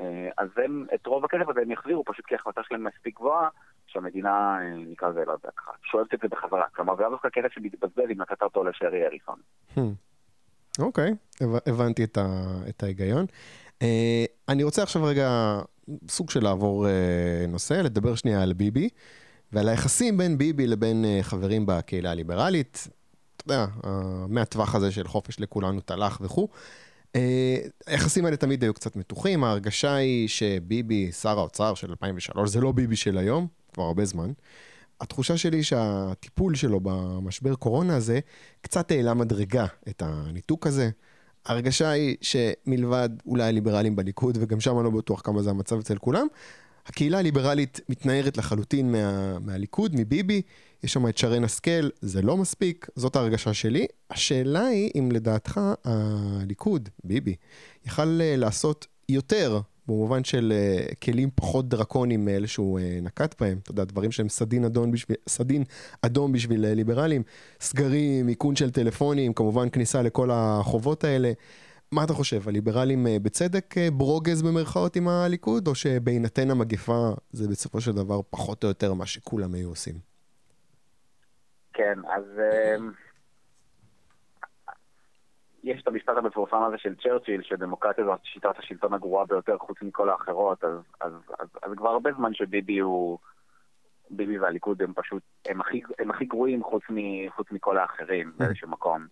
אה, 0.00 0.28
אז 0.38 0.48
הם, 0.64 0.86
את 0.94 1.06
רוב 1.06 1.24
הכסף 1.24 1.48
הזה 1.48 1.60
הם 1.60 1.70
יחזירו, 1.70 2.04
פשוט 2.04 2.26
כי 2.26 2.34
ההחלטה 2.34 2.60
שלהם 2.68 2.84
מספיק 2.84 3.16
גבוהה, 3.16 3.48
שהמדינה, 3.86 4.58
אה, 4.60 4.74
נקרא 4.90 5.08
לזה, 5.08 5.24
לא 5.26 5.32
יודע, 5.32 5.48
ככה, 5.56 5.72
שואבת 5.82 6.14
את 6.14 6.20
זה 6.22 6.28
בחזרה. 6.28 6.64
כלומר, 6.76 6.96
זה 6.96 7.02
לא 7.02 7.10
דווקא 7.10 7.28
כסף 7.32 7.52
שמתבזבז 7.52 8.10
אם 8.12 8.20
נתת 8.20 8.42
אותו 8.42 8.64
לשרי 8.64 9.06
אריסון. 9.06 9.38
Hmm. 9.76 9.80
אוקיי, 10.78 11.14
הבנתי 11.66 12.04
את 12.68 12.82
ההיגיון. 12.82 13.26
אה, 13.82 14.24
אני 14.48 14.62
רוצה 14.62 14.82
עכשיו 14.82 15.04
רגע 15.04 15.58
סוג 16.08 16.30
של 16.30 16.42
לעבור 16.42 16.86
נושא, 17.48 17.74
לדבר 17.74 18.14
שנייה 18.14 18.42
על 18.42 18.52
ביבי, 18.52 18.88
ועל 19.52 19.68
היחסים 19.68 20.16
בין 20.16 20.38
ביבי 20.38 20.66
לבין 20.66 21.04
חברים 21.22 21.66
בקהילה 21.66 22.10
הליברלית. 22.10 22.88
אתה 23.48 23.54
יודע, 23.54 23.66
מהטווח 24.28 24.74
הזה 24.74 24.90
של 24.90 25.08
חופש 25.08 25.40
לכולנו 25.40 25.80
תלך 25.80 26.18
וכו'. 26.20 26.48
אה, 27.16 27.56
היחסים 27.86 28.24
האלה 28.24 28.36
תמיד 28.36 28.62
היו 28.62 28.74
קצת 28.74 28.96
מתוחים, 28.96 29.44
ההרגשה 29.44 29.94
היא 29.94 30.28
שביבי, 30.28 31.12
שר 31.12 31.38
האוצר 31.38 31.74
של 31.74 31.90
2003, 31.90 32.50
זה 32.50 32.60
לא 32.60 32.72
ביבי 32.72 32.96
של 32.96 33.18
היום, 33.18 33.46
כבר 33.72 33.84
הרבה 33.84 34.04
זמן. 34.04 34.32
התחושה 35.00 35.36
שלי 35.36 35.62
שהטיפול 35.62 36.54
שלו 36.54 36.80
במשבר 36.82 37.54
קורונה 37.54 37.96
הזה 37.96 38.20
קצת 38.60 38.90
העלה 38.90 39.14
מדרגה 39.14 39.66
את 39.88 40.02
הניתוק 40.06 40.66
הזה. 40.66 40.90
ההרגשה 41.46 41.90
היא 41.90 42.16
שמלבד 42.20 43.08
אולי 43.26 43.44
הליברלים 43.44 43.96
בליכוד, 43.96 44.38
וגם 44.40 44.60
שם 44.60 44.76
אני 44.76 44.84
לא 44.84 44.90
בטוח 44.90 45.20
כמה 45.24 45.42
זה 45.42 45.50
המצב 45.50 45.78
אצל 45.78 45.98
כולם, 45.98 46.26
הקהילה 46.86 47.18
הליברלית 47.18 47.80
מתנערת 47.88 48.36
לחלוטין 48.36 48.92
מה, 48.92 49.38
מהליכוד, 49.38 49.92
מביבי, 49.96 50.42
יש 50.82 50.92
שם 50.92 51.08
את 51.08 51.18
שרן 51.18 51.44
השכל, 51.44 51.88
זה 52.00 52.22
לא 52.22 52.36
מספיק, 52.36 52.86
זאת 52.96 53.16
ההרגשה 53.16 53.54
שלי. 53.54 53.86
השאלה 54.10 54.66
היא 54.66 54.90
אם 54.94 55.12
לדעתך 55.12 55.60
הליכוד, 55.84 56.88
ביבי, 57.04 57.34
יכל 57.86 58.20
אה, 58.20 58.36
לעשות 58.36 58.86
יותר 59.08 59.60
במובן 59.88 60.24
של 60.24 60.52
uh, 60.52 60.94
כלים 60.94 61.30
פחות 61.34 61.68
דרקוניים 61.68 62.24
מאלה 62.24 62.46
שהוא 62.46 62.80
uh, 62.80 62.82
נקט 63.02 63.40
בהם, 63.40 63.58
אתה 63.62 63.70
יודע, 63.70 63.84
דברים 63.84 64.12
שהם 64.12 64.28
סדין 64.28 64.64
אדום 64.64 64.90
בשביל, 64.90 65.16
סדין 65.28 65.64
אדום 66.02 66.32
בשביל 66.32 66.64
uh, 66.64 66.68
ליברלים, 66.68 67.22
סגרים, 67.60 68.28
איכון 68.28 68.56
של 68.56 68.70
טלפונים, 68.70 69.32
כמובן 69.32 69.70
כניסה 69.70 70.02
לכל 70.02 70.30
החובות 70.32 71.04
האלה. 71.04 71.32
מה 71.92 72.04
אתה 72.04 72.14
חושב, 72.14 72.48
הליברלים 72.48 73.06
uh, 73.06 73.22
בצדק 73.22 73.74
uh, 73.74 73.90
ברוגז 73.90 74.42
במרכאות 74.42 74.96
עם 74.96 75.08
הליכוד, 75.08 75.68
או 75.68 75.74
שבהינתן 75.74 76.50
המגפה 76.50 77.10
זה 77.32 77.48
בסופו 77.48 77.80
של 77.80 77.92
דבר 77.92 78.20
פחות 78.30 78.64
או 78.64 78.68
יותר 78.68 78.94
מה 78.94 79.06
שכולם 79.06 79.54
היו 79.54 79.68
עושים? 79.68 80.07
כן, 81.78 81.98
אז 82.08 82.24
אמ, 82.40 82.90
יש 85.64 85.82
את 85.82 85.88
המשפט 85.88 86.16
המפורסם 86.16 86.62
הזה 86.62 86.78
של 86.78 86.94
צ'רצ'יל, 86.94 87.42
שדמוקרטיה 87.42 88.04
זו 88.04 88.14
שיטת 88.22 88.58
השלטון 88.58 88.94
הגרועה 88.94 89.26
ביותר 89.26 89.58
חוץ 89.58 89.82
מכל 89.82 90.10
האחרות, 90.10 90.64
אז, 90.64 90.78
אז, 91.00 91.12
אז, 91.38 91.48
אז 91.62 91.72
כבר 91.76 91.88
הרבה 91.88 92.12
זמן 92.12 92.34
שביבי 92.34 92.78
הוא... 92.78 93.18
ביבי 94.10 94.38
והליכוד 94.38 94.82
הם 94.82 94.92
פשוט, 94.94 95.22
הם 95.46 95.60
הכי, 95.60 95.82
הם 95.98 96.10
הכי 96.10 96.24
גרועים 96.24 96.64
חוץ, 96.64 96.82
מ, 96.90 97.28
חוץ 97.30 97.50
מכל 97.50 97.78
האחרים. 97.78 98.32
באיזשהו 98.38 98.68
מקום. 98.68 99.06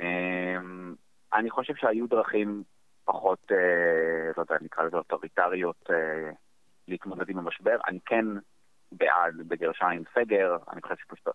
אמ, 0.00 0.94
אני 1.34 1.50
חושב 1.50 1.74
שהיו 1.76 2.06
דרכים 2.06 2.62
פחות, 3.04 3.52
אה, 3.52 4.30
לא 4.36 4.42
יודע, 4.42 4.56
נקרא 4.60 4.84
לזה 4.84 4.96
אוטוריטריות 4.96 5.90
אה, 5.90 6.30
להתמודד 6.88 7.28
עם 7.28 7.38
המשבר. 7.38 7.76
אני 7.88 7.98
כן 8.06 8.24
בעד, 8.92 9.34
בגרשיים, 9.48 10.02
סגר, 10.14 10.56
אני 10.72 10.82
חושב 10.82 10.94
שפשוט 10.96 11.28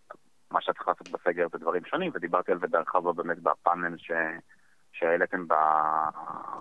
מה 0.51 0.61
שאת 0.61 0.75
צריכה 0.75 0.91
לעשות 0.91 1.09
בסגר 1.09 1.47
זה 1.51 1.57
דברים 1.57 1.85
שונים, 1.85 2.11
ודיברתי 2.15 2.51
על 2.51 2.59
זה 2.59 2.67
בהרחבה 2.67 3.13
באמת 3.13 3.39
בפאנל 3.39 3.97
ש... 3.97 4.11
שהעליתם 4.91 5.47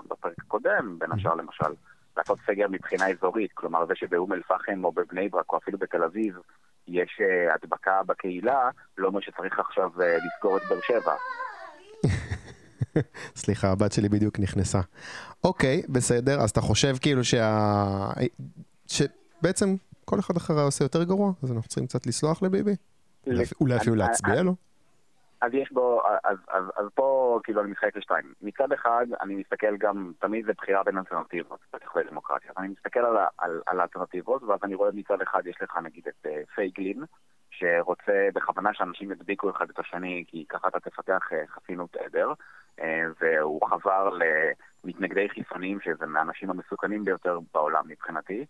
בפרק 0.09 0.35
הקודם, 0.39 0.99
בין 0.99 1.13
השאר 1.13 1.35
למשל, 1.35 1.75
לעשות 2.17 2.39
סגר 2.47 2.67
מבחינה 2.71 3.09
אזורית, 3.09 3.53
כלומר 3.55 3.87
זה 3.87 3.95
שבאום 3.95 4.33
אל-פחם 4.33 4.85
או 4.85 4.93
בבני 4.93 5.29
ברק 5.29 5.53
או 5.53 5.59
אפילו 5.59 5.79
בתל 5.79 6.03
אביב 6.03 6.39
יש 6.89 7.21
uh, 7.21 7.55
הדבקה 7.55 8.03
בקהילה, 8.07 8.71
לא 8.99 9.09
אומר 9.09 9.21
שצריך 9.21 9.59
עכשיו 9.59 9.91
uh, 9.97 10.03
לסגור 10.03 10.57
את 10.57 10.63
באר 10.69 10.81
שבע. 10.81 11.15
סליחה, 13.43 13.73
הבת 13.73 13.93
שלי 13.93 14.09
בדיוק 14.09 14.39
נכנסה. 14.41 14.81
אוקיי, 15.45 15.83
בסדר, 15.89 16.41
אז 16.41 16.51
אתה 16.51 16.61
חושב 16.61 16.97
כאילו 17.01 17.25
שה... 17.25 18.11
שבעצם 18.87 19.75
כל 20.05 20.19
אחד 20.19 20.37
אחרי 20.37 20.63
עושה 20.63 20.85
יותר 20.85 21.05
גרוע, 21.05 21.33
אז 21.43 21.53
אנחנו 21.53 21.69
צריכים 21.69 21.87
קצת 21.87 22.07
לסלוח 22.07 22.43
לביבי? 22.43 22.77
אולי 23.61 23.77
אפילו 23.77 23.97
להצביע 23.97 24.43
לו? 24.43 24.55
אז 25.41 25.55
יש 25.55 25.73
בו, 25.73 26.03
אז, 26.25 26.39
אז, 26.49 26.65
אז 26.77 26.87
פה 26.95 27.41
כאילו 27.45 27.61
אני 27.61 27.71
מתחלק 27.71 27.97
לשתיים. 27.97 28.33
מצד 28.43 28.73
אחד, 28.73 29.07
אני 29.23 29.35
מסתכל 29.35 29.77
גם, 29.77 30.13
תמיד 30.19 30.47
זה 30.47 30.53
בחירה 30.53 30.85
בין 30.85 30.99
אלטרנטיבות, 30.99 31.61
בטח 31.73 31.97
לדמוקרטיה. 31.97 32.51
אני 32.59 32.69
מסתכל 32.69 33.01
על, 33.01 33.17
על, 33.39 33.61
על 33.67 33.81
האלטרנטיבות, 33.81 34.43
ואז 34.43 34.61
אני 34.63 34.75
רואה 34.75 34.91
מצד 34.95 35.23
אחד 35.23 35.47
יש 35.47 35.57
לך 35.63 35.79
נגיד 35.83 36.09
את 36.09 36.27
uh, 36.27 36.55
פייגלין, 36.55 37.05
שרוצה 37.51 38.29
בכוונה 38.35 38.75
שאנשים 38.75 39.13
ידביקו 39.13 39.51
אחד 39.51 39.71
את 39.71 39.79
השני, 39.79 40.25
כי 40.29 40.45
ככה 40.49 40.69
אתה 40.69 40.81
תפתח 40.81 41.29
uh, 41.31 41.51
חסינות 41.51 41.97
עדר, 41.97 42.33
uh, 42.81 42.83
והוא 43.21 43.69
חבר 43.69 44.11
למתנגדי 44.85 45.29
חיסונים, 45.29 45.81
שזה 45.81 46.07
מהאנשים 46.07 46.51
המסוכנים 46.51 47.05
ביותר 47.05 47.39
בעולם 47.55 47.85
מבחינתי. 47.89 48.41
אה, 48.41 48.45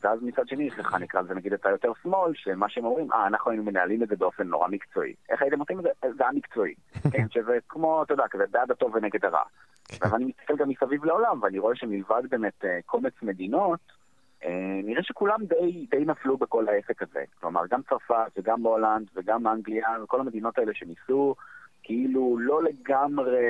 ואז 0.00 0.18
מצד 0.22 0.48
שני 0.48 0.64
יש 0.64 0.78
לך, 0.78 0.94
נקרא 0.94 1.20
לזה 1.20 1.34
נגיד 1.34 1.52
את 1.52 1.66
היותר 1.66 1.92
שמאל, 2.02 2.32
שמה 2.34 2.68
שהם 2.68 2.84
אומרים, 2.84 3.12
אה, 3.12 3.26
אנחנו 3.26 3.50
היינו 3.50 3.64
מנהלים 3.64 4.02
את 4.02 4.08
זה 4.08 4.16
באופן 4.16 4.46
נורא 4.46 4.68
מקצועי. 4.68 5.14
איך 5.28 5.42
הייתם 5.42 5.60
עושים 5.60 5.78
את 5.78 5.82
זה? 5.82 5.90
זה 6.16 6.22
היה 6.24 6.32
מקצועי. 6.32 6.74
כן, 7.12 7.26
שזה 7.30 7.58
כמו, 7.68 8.02
אתה 8.02 8.12
יודע, 8.12 8.24
כזה 8.30 8.44
בעד 8.50 8.70
הטוב 8.70 8.94
ונגד 8.94 9.24
הרע. 9.24 9.42
אבל 10.02 10.16
אני 10.16 10.24
מסתכל 10.24 10.56
גם 10.56 10.68
מסביב 10.68 11.04
לעולם, 11.04 11.42
ואני 11.42 11.58
רואה 11.58 11.76
שמלבד 11.76 12.22
באמת 12.30 12.64
אה, 12.64 12.78
קומץ 12.86 13.12
מדינות, 13.22 13.80
אה, 14.44 14.80
נראה 14.84 15.02
שכולם 15.02 15.40
די, 15.44 15.86
די 15.90 16.04
נפלו 16.04 16.36
בכל 16.36 16.68
העסק 16.68 17.02
הזה. 17.02 17.24
כלומר, 17.40 17.66
גם 17.70 17.80
צרפת 17.88 18.32
וגם 18.36 18.62
הולנד 18.62 19.06
וגם 19.14 19.46
אנגליה, 19.46 19.88
וכל 20.02 20.20
המדינות 20.20 20.58
האלה 20.58 20.74
שניסו 20.74 21.34
כאילו 21.84 22.38
לא 22.38 22.62
לגמרי 22.62 23.42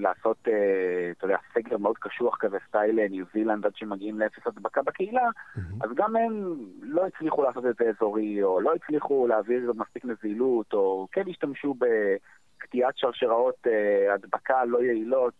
לעשות, 0.00 0.36
אה, 0.48 1.10
אתה 1.10 1.24
יודע, 1.24 1.36
סגר 1.54 1.78
מאוד 1.78 1.98
קשוח 1.98 2.36
כזה, 2.40 2.56
סטייל 2.68 3.00
אה, 3.00 3.08
ניו 3.08 3.24
זילנד 3.32 3.66
עד 3.66 3.76
שמגיעים 3.76 4.18
לאפס 4.18 4.46
הדבקה 4.46 4.82
בקהילה, 4.82 5.28
mm-hmm. 5.28 5.60
אז 5.84 5.90
גם 5.94 6.16
הם 6.16 6.56
לא 6.82 7.06
הצליחו 7.06 7.42
לעשות 7.42 7.66
את 7.66 7.76
זה 7.78 7.84
אזורי, 7.88 8.42
או 8.42 8.60
לא 8.60 8.74
הצליחו 8.74 9.26
להעביר 9.26 9.72
מספיק 9.76 10.04
נזילות, 10.04 10.72
או 10.72 11.08
כן 11.12 11.28
השתמשו 11.30 11.74
בקטיעת 11.74 12.94
שרשראות 12.96 13.66
אה, 13.66 14.14
הדבקה 14.14 14.64
לא 14.64 14.82
יעילות. 14.82 15.34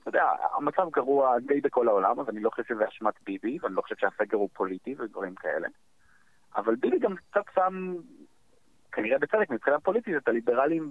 אתה 0.00 0.08
יודע, 0.08 0.24
המצב 0.56 0.88
גרוע 0.92 1.38
די 1.38 1.60
בכל 1.60 1.88
העולם, 1.88 2.20
אז 2.20 2.28
אני 2.28 2.40
לא 2.40 2.50
חושב 2.50 2.62
שזה 2.68 2.88
אשמת 2.88 3.14
ביבי, 3.26 3.58
ואני 3.62 3.74
לא 3.74 3.82
חושב 3.82 3.94
שהסגר 3.98 4.36
הוא 4.36 4.48
פוליטי 4.52 4.94
ודברים 4.98 5.34
כאלה. 5.34 5.68
אבל 6.56 6.74
ביבי 6.74 6.98
גם 6.98 7.14
קצת 7.16 7.44
שם 7.54 7.94
כנראה 8.94 9.18
בצדק 9.18 9.50
מבחינה 9.50 9.80
פוליטית 9.80 10.16
את 10.16 10.28
הליברלים 10.28 10.90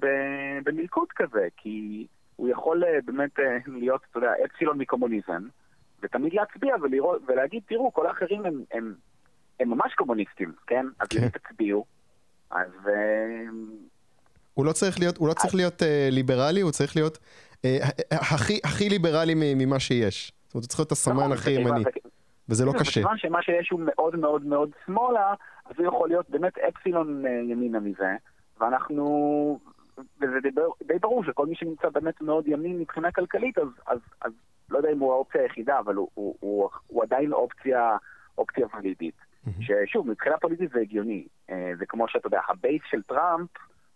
במלכוד 0.64 1.08
כזה, 1.16 1.48
כי 1.58 2.08
הוא 2.36 2.50
יכול 2.50 2.84
אה, 2.84 3.00
באמת 3.06 3.40
אה, 3.40 3.58
להיות, 3.68 4.02
אתה 4.10 4.18
יודע, 4.18 4.32
אפסילון 4.46 4.78
מקומוניזם, 4.78 5.48
ותמיד 6.02 6.34
להצביע 6.34 6.76
ולראות, 6.82 7.22
ולהגיד, 7.28 7.64
תראו, 7.68 7.94
כל 7.94 8.08
האחרים 8.08 8.46
הם, 8.46 8.64
הם, 8.72 8.94
הם 9.60 9.70
ממש 9.70 9.94
קומוניסטים, 9.94 10.54
כן? 10.68 10.86
אז 11.00 11.08
כן. 11.08 11.30
תצביעו, 11.30 11.86
אז... 12.52 12.72
אה, 12.88 13.46
הוא 14.54 14.66
לא 14.66 14.72
צריך 14.72 15.00
להיות, 15.00 15.18
הוא 15.18 15.28
לא 15.28 15.34
צריך 15.34 15.56
להיות 15.56 15.82
uh, 15.82 15.86
ליברלי, 16.12 16.62
הוא 16.62 16.72
צריך 16.72 16.96
להיות 16.96 17.18
uh, 17.18 17.66
הכי, 18.12 18.60
הכי 18.64 18.90
ליברלי 18.90 19.34
ממה 19.36 19.80
שיש. 19.80 20.32
זאת 20.46 20.56
אומרת, 20.56 20.64
הוא 20.64 20.70
צריך 20.70 20.80
להיות 20.80 20.92
הסמן 20.92 21.16
נכון, 21.16 21.32
הכי 21.32 21.52
ימני. 21.52 21.84
וזה 22.50 22.66
לא 22.66 22.72
קשה. 22.80 23.00
מכיוון 23.00 23.18
שמה 23.18 23.42
שיש 23.42 23.70
הוא 23.70 23.80
מאוד 23.84 24.16
מאוד 24.16 24.46
מאוד 24.46 24.70
שמאלה, 24.86 25.34
אז 25.66 25.76
הוא 25.78 25.88
יכול 25.88 26.10
להיות 26.10 26.30
באמת 26.30 26.58
אפסילון 26.58 27.24
ימינה 27.26 27.80
מזה, 27.80 28.16
ואנחנו... 28.60 29.60
וזה 29.98 30.40
די, 30.42 30.50
די 30.84 31.00
ברור 31.00 31.24
שכל 31.24 31.46
מי 31.46 31.56
שנמצא 31.56 31.90
באמת 31.90 32.22
מאוד 32.22 32.48
ימין 32.48 32.80
מבחינה 32.80 33.12
כלכלית, 33.12 33.58
אז, 33.58 33.68
אז, 33.88 34.00
אז 34.22 34.32
לא 34.70 34.78
יודע 34.78 34.92
אם 34.92 35.00
הוא 35.00 35.14
האופציה 35.14 35.42
היחידה, 35.42 35.80
אבל 35.80 35.96
הוא, 35.96 36.10
הוא, 36.14 36.36
הוא, 36.40 36.70
הוא 36.88 37.04
עדיין 37.04 37.34
אופציה, 37.34 37.98
אופציה 38.38 38.68
ולידית. 38.78 39.16
ששוב, 39.60 40.08
מבחינה 40.08 40.38
פוליטית 40.38 40.72
זה 40.72 40.80
הגיוני. 40.80 41.28
זה 41.78 41.86
כמו 41.88 42.08
שאתה 42.08 42.28
יודע, 42.28 42.42
ה 42.50 42.56
base 42.56 42.82
של 42.86 43.02
טראמפ, 43.02 43.50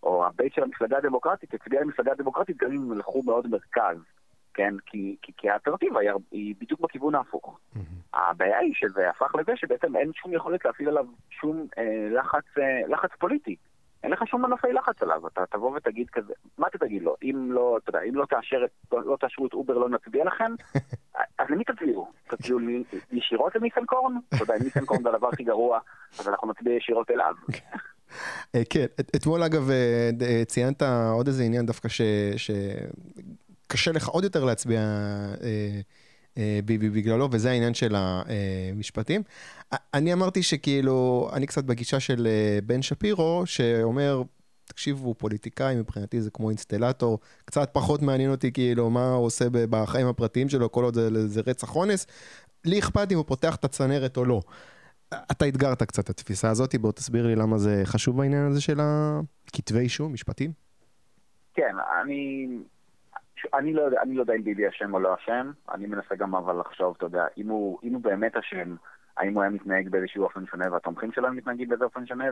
או 0.03 0.25
ה 0.25 0.31
base 0.31 0.53
של 0.55 0.63
המפלגה 0.63 0.97
הדמוקרטית, 0.97 1.53
הצביע 1.53 1.81
למפלגה 1.81 2.11
הדמוקרטית 2.11 2.57
גם 2.57 2.71
אם 2.71 2.81
הם 2.81 2.91
הלכו 2.91 3.23
מאוד 3.23 3.47
מרכז. 3.47 3.97
כן? 4.57 4.73
כי, 4.85 5.15
כי, 5.21 5.31
כי 5.37 5.49
האלטרנטיבה 5.49 5.99
היא, 5.99 6.09
היא 6.31 6.55
בדיוק 6.59 6.79
בכיוון 6.79 7.15
ההפוך. 7.15 7.59
Mm-hmm. 7.75 7.79
הבעיה 8.13 8.57
היא 8.57 8.73
שזה 8.75 9.09
הפך 9.09 9.35
לזה 9.35 9.51
שבעצם 9.55 9.95
אין 9.95 10.11
שום 10.13 10.33
יכולת 10.33 10.65
להפעיל 10.65 10.89
עליו 10.89 11.05
שום 11.29 11.67
אה, 11.77 12.07
לחץ, 12.11 12.43
אה, 12.57 12.87
לחץ 12.87 13.09
פוליטי. 13.19 13.55
אין 14.03 14.11
לך 14.11 14.27
שום 14.27 14.45
מנופי 14.45 14.73
לחץ 14.73 15.01
עליו, 15.01 15.27
אתה 15.27 15.41
תבוא 15.51 15.77
ותגיד 15.77 16.09
כזה, 16.09 16.33
מה 16.57 16.67
אתה 16.67 16.77
תגיד 16.77 17.01
לו? 17.01 17.15
אם 17.23 17.51
לא, 17.51 17.77
אתה 17.83 17.89
יודע, 17.89 18.01
אם 18.09 18.15
לא 18.15 18.25
תאשר 18.25 18.65
את, 18.65 18.93
לא 19.05 19.17
תאשרו 19.19 19.47
את 19.47 19.53
אובר 19.53 19.77
לא 19.77 19.89
נצביע 19.89 20.25
לכם, 20.25 20.51
אז 21.39 21.47
למי 21.49 21.63
תצביעו? 21.63 22.11
תצביעו 22.27 22.59
ישירות 23.11 23.55
לניסנקורן? 23.55 24.13
אתה 24.29 24.43
יודע, 24.43 24.53
ניסנקורן 24.63 25.03
זה 25.03 25.09
הדבר 25.09 25.27
הכי 25.27 25.43
גרוע, 25.43 25.79
אז 26.19 26.27
אנחנו 26.27 26.51
נצביע 26.51 26.73
ישירות 26.73 27.11
אליו. 27.11 27.35
אה, 28.55 28.61
כן, 28.69 28.85
אתמול 29.15 29.43
אגב 29.43 29.69
אה, 29.69 30.09
אה, 30.21 30.45
ציינת 30.45 30.81
עוד 31.13 31.27
איזה 31.27 31.43
עניין 31.43 31.65
דווקא 31.65 31.89
שקשה 33.67 33.91
לך 33.91 34.07
עוד 34.07 34.23
יותר 34.23 34.43
להצביע 34.43 34.81
ביבי 36.65 36.89
בגללו, 36.89 37.27
וזה 37.31 37.51
העניין 37.51 37.73
של 37.73 37.95
המשפטים. 37.97 39.21
אני 39.93 40.13
אמרתי 40.13 40.43
שכאילו, 40.43 41.29
אני 41.33 41.47
קצת 41.47 41.63
בגישה 41.63 41.99
של 41.99 42.27
בן 42.63 42.81
שפירו, 42.81 43.41
שאומר, 43.45 44.21
תקשיבו, 44.65 45.13
פוליטיקאי, 45.13 45.75
מבחינתי 45.75 46.21
זה 46.21 46.31
כמו 46.31 46.49
אינסטלטור, 46.49 47.19
קצת 47.45 47.69
פחות 47.73 48.01
מעניין 48.01 48.31
אותי 48.31 48.51
כאילו 48.51 48.89
מה 48.89 49.09
הוא 49.09 49.25
עושה 49.25 49.45
בחיים 49.51 50.07
הפרטיים 50.07 50.49
שלו, 50.49 50.71
כל 50.71 50.83
עוד 50.83 50.93
זה, 50.93 51.27
זה 51.27 51.41
רצח 51.47 51.75
אונס. 51.75 52.07
לי 52.65 52.79
אכפת 52.79 53.11
אם 53.11 53.17
הוא 53.17 53.25
פותח 53.27 53.55
את 53.55 53.65
הצנרת 53.65 54.17
או 54.17 54.25
לא. 54.25 54.41
אתה 55.13 55.47
אתגרת 55.47 55.83
קצת 55.83 56.03
את 56.03 56.09
התפיסה 56.09 56.49
הזאת, 56.49 56.75
בוא 56.75 56.91
תסביר 56.91 57.27
לי 57.27 57.35
למה 57.35 57.57
זה 57.57 57.81
חשוב 57.85 58.17
בעניין 58.17 58.45
הזה 58.45 58.61
של 58.61 58.79
הכתבי 58.81 59.79
אישום, 59.79 60.13
משפטים. 60.13 60.51
כן, 61.53 61.75
אני... 62.03 62.47
אני 63.53 63.73
לא, 63.73 63.87
אני 64.01 64.15
לא 64.15 64.21
יודע 64.21 64.33
אם 64.33 64.43
ביבי 64.43 64.69
אשם 64.69 64.93
או 64.93 64.99
לא 64.99 65.15
אשם, 65.15 65.51
אני 65.71 65.87
מנסה 65.87 66.15
גם 66.15 66.35
אבל 66.35 66.59
לחשוב, 66.59 66.93
אתה 66.97 67.05
יודע, 67.05 67.25
אם 67.37 67.47
הוא, 67.47 67.79
אם 67.83 67.93
הוא 67.93 68.01
באמת 68.01 68.35
אשם, 68.35 68.75
האם 69.17 69.33
הוא 69.33 69.41
היה 69.41 69.51
מתנהג 69.51 69.89
באיזשהו 69.89 70.23
אופן 70.23 70.45
שונה 70.45 70.71
והתומכים 70.71 71.11
שלו 71.11 71.33
מתנהגים 71.33 71.69
באיזה 71.69 71.83
אופן 71.85 72.05
שונה, 72.05 72.25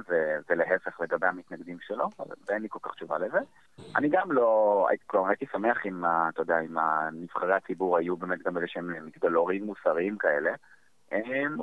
ולהפך 0.50 1.02
לגבי 1.02 1.28
המתנגדים 1.28 1.78
שלו, 1.82 2.10
ואין 2.48 2.62
לי 2.62 2.68
כל 2.70 2.80
כך 2.82 2.96
תשובה 2.96 3.18
לזה. 3.18 3.40
אני 3.96 4.10
גם 4.10 4.32
לא, 4.32 4.88
כלומר, 5.08 5.30
הייתי 5.30 5.46
שמח 5.52 5.86
אם, 5.86 6.04
אתה 6.06 6.42
יודע, 6.42 6.60
אם 6.60 6.78
נבחרי 7.14 7.54
הציבור 7.54 7.98
היו 7.98 8.18
באמת 8.18 8.40
גם 8.46 8.58
איזה 8.58 8.68
שהם 8.68 9.06
מגדלורים 9.06 9.66
מוסריים 9.66 10.18
כאלה. 10.18 10.54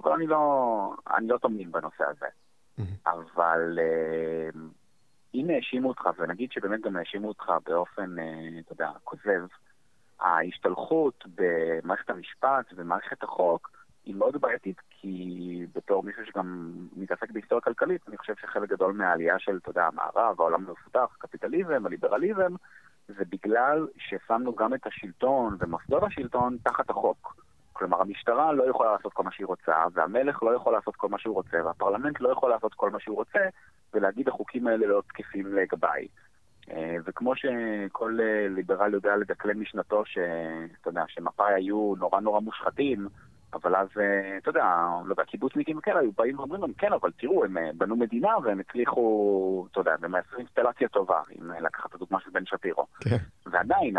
אבל 0.02 0.12
אני 0.12 0.26
לא, 0.26 0.94
אני 1.16 1.28
לא 1.28 1.38
תומין 1.38 1.72
בנושא 1.72 2.04
הזה. 2.04 2.26
אבל 3.06 3.78
אם 5.34 5.50
האשימו 5.50 5.88
אותך, 5.88 6.08
ונגיד 6.18 6.52
שבאמת 6.52 6.80
גם 6.80 6.96
האשימו 6.96 7.28
אותך 7.28 7.52
באופן, 7.66 8.16
אתה 8.60 8.72
יודע, 8.72 8.90
כוזב, 9.04 9.46
ההשתלחות 10.20 11.24
במערכת 11.34 12.10
המשפט 12.10 12.72
ומערכת 12.76 13.22
החוק 13.22 13.70
היא 14.04 14.14
מאוד 14.14 14.40
בעייתית, 14.40 14.80
כי 14.90 15.66
בתור 15.74 16.02
מישהו 16.02 16.26
שגם 16.26 16.72
מתעסק 16.96 17.30
בהיסטוריה 17.30 17.62
כלכלית, 17.62 18.08
אני 18.08 18.16
חושב 18.16 18.34
שחלק 18.40 18.68
גדול 18.68 18.92
מהעלייה 18.92 19.38
של, 19.38 19.56
אתה 19.56 19.70
יודע, 19.70 19.86
המערב, 19.86 20.40
העולם 20.40 20.66
המפותח, 20.68 21.16
הקפיטליזם, 21.18 21.86
הליברליזם, 21.86 22.54
זה 23.08 23.24
בגלל 23.28 23.86
ששמנו 23.96 24.54
גם 24.54 24.74
את 24.74 24.86
השלטון 24.86 25.56
ומוסדות 25.60 26.02
השלטון 26.02 26.56
תחת 26.62 26.90
החוק. 26.90 27.41
כלומר, 27.82 28.00
המשטרה 28.00 28.52
לא 28.52 28.70
יכולה 28.70 28.92
לעשות 28.92 29.12
כל 29.12 29.22
מה 29.22 29.32
שהיא 29.32 29.46
רוצה, 29.46 29.72
והמלך 29.92 30.42
לא 30.42 30.54
יכול 30.54 30.72
לעשות 30.72 30.96
כל 30.96 31.08
מה 31.08 31.18
שהוא 31.18 31.34
רוצה, 31.34 31.56
והפרלמנט 31.64 32.20
לא 32.20 32.28
יכול 32.28 32.50
לעשות 32.50 32.74
כל 32.74 32.90
מה 32.90 33.00
שהוא 33.00 33.16
רוצה, 33.16 33.38
ולהגיד 33.94 34.28
החוקים 34.28 34.66
האלה 34.66 34.86
לא 34.86 35.02
תקפים 35.08 35.54
לגביי. 35.54 36.06
אה, 36.70 36.96
וכמו 37.04 37.32
שכל 37.36 38.18
אה, 38.22 38.48
ליברל 38.48 38.94
יודע 38.94 39.16
לדקלם 39.16 39.60
משנתו, 39.60 40.02
שאתה 40.06 40.88
יודע, 40.88 41.04
שמפא"י 41.08 41.54
היו 41.54 41.94
נורא 41.98 42.20
נורא 42.20 42.40
מושחתים, 42.40 43.08
אבל 43.54 43.76
אז, 43.76 43.88
אה, 44.00 44.38
אתה 44.38 44.50
יודע, 44.50 44.64
לא 45.04 45.12
יודע, 45.12 45.24
קיבוצניקים 45.24 45.80
כאלה 45.80 46.00
היו 46.00 46.12
באים 46.12 46.38
ואומרים 46.38 46.60
להם, 46.60 46.72
כן, 46.72 46.92
אבל 46.92 47.10
תראו, 47.16 47.44
הם 47.44 47.56
בנו 47.74 47.96
מדינה 47.96 48.38
והם 48.44 48.60
הצליחו, 48.60 49.66
אתה 49.70 49.80
יודע, 49.80 49.94
הם 50.02 50.14
עשו 50.14 50.36
אינסטלציה 50.38 50.88
טובה, 50.88 51.20
אם 51.38 51.50
לקחת 51.50 51.90
את 51.90 51.94
הדוגמה 51.94 52.20
של 52.20 52.30
בן 52.30 52.46
שפירו. 52.46 52.86
כן. 53.00 53.16
ועדיין, 53.46 53.96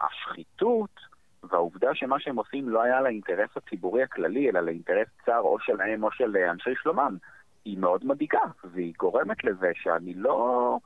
השחיתות... 0.00 1.11
והעובדה 1.50 1.94
שמה 1.94 2.20
שהם 2.20 2.36
עושים 2.36 2.68
לא 2.68 2.82
היה 2.82 3.00
לאינטרס 3.00 3.50
הציבורי 3.56 4.02
הכללי, 4.02 4.50
אלא 4.50 4.60
לאינטרס 4.60 5.08
צר 5.26 5.38
או 5.38 5.60
שלהם 5.60 6.04
או 6.04 6.12
של 6.12 6.36
אנשי 6.36 6.70
שלומם, 6.82 7.16
היא 7.64 7.78
מאוד 7.78 8.06
מדאיגה, 8.06 8.42
והיא 8.64 8.94
גורמת 8.98 9.44
לזה 9.44 9.70
שאני 9.74 10.14
לא... 10.14 10.78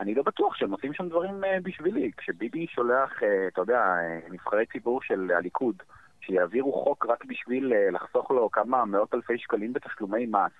אני 0.00 0.14
לא 0.14 0.22
בטוח 0.22 0.56
שהם 0.56 0.72
עושים 0.72 0.94
שם 0.94 1.08
דברים 1.08 1.44
uh, 1.44 1.46
בשבילי. 1.62 2.10
כשביבי 2.16 2.66
שולח, 2.66 3.22
uh, 3.22 3.24
אתה 3.52 3.60
יודע, 3.60 3.96
נבחרי 4.30 4.66
ציבור 4.66 5.02
של 5.02 5.30
הליכוד, 5.36 5.82
שיעבירו 6.20 6.72
חוק 6.72 7.06
רק 7.06 7.24
בשביל 7.24 7.72
לחסוך 7.92 8.30
לו 8.30 8.50
כמה 8.50 8.84
מאות 8.84 9.14
אלפי 9.14 9.38
שקלים 9.38 9.72
בתשלומי 9.72 10.26
מס, 10.26 10.52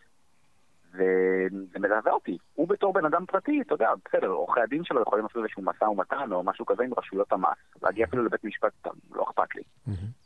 וזה 0.95 1.79
מלווה 1.79 2.13
אותי. 2.13 2.39
הוא 2.55 2.69
בתור 2.69 2.93
בן 2.93 3.05
אדם 3.05 3.27
פרטי, 3.27 3.61
אתה 3.61 3.75
יודע, 3.75 3.89
בסדר, 4.05 4.29
עורכי 4.29 4.61
הדין 4.61 4.85
שלו 4.85 5.03
יכולים 5.03 5.25
לעשות 5.25 5.43
איזשהו 5.43 5.63
משא 5.63 5.85
ומתן 5.85 6.33
או 6.33 6.43
משהו 6.43 6.67
כזה 6.67 6.83
עם 6.83 6.91
רשויות 6.99 7.33
המס, 7.33 7.59
להגיע 7.83 8.07
אפילו 8.07 8.25
לבית 8.25 8.45
משפט, 8.45 8.73
לא 9.13 9.23
אכפת 9.23 9.55
לי. 9.55 9.63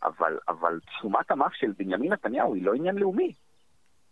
אבל, 0.03 0.39
אבל 0.49 0.81
תשומת 0.87 1.31
המס 1.31 1.53
של 1.55 1.73
בנימין 1.79 2.13
נתניהו 2.13 2.55
היא 2.55 2.65
לא 2.65 2.75
עניין 2.75 2.97
לאומי. 2.97 3.33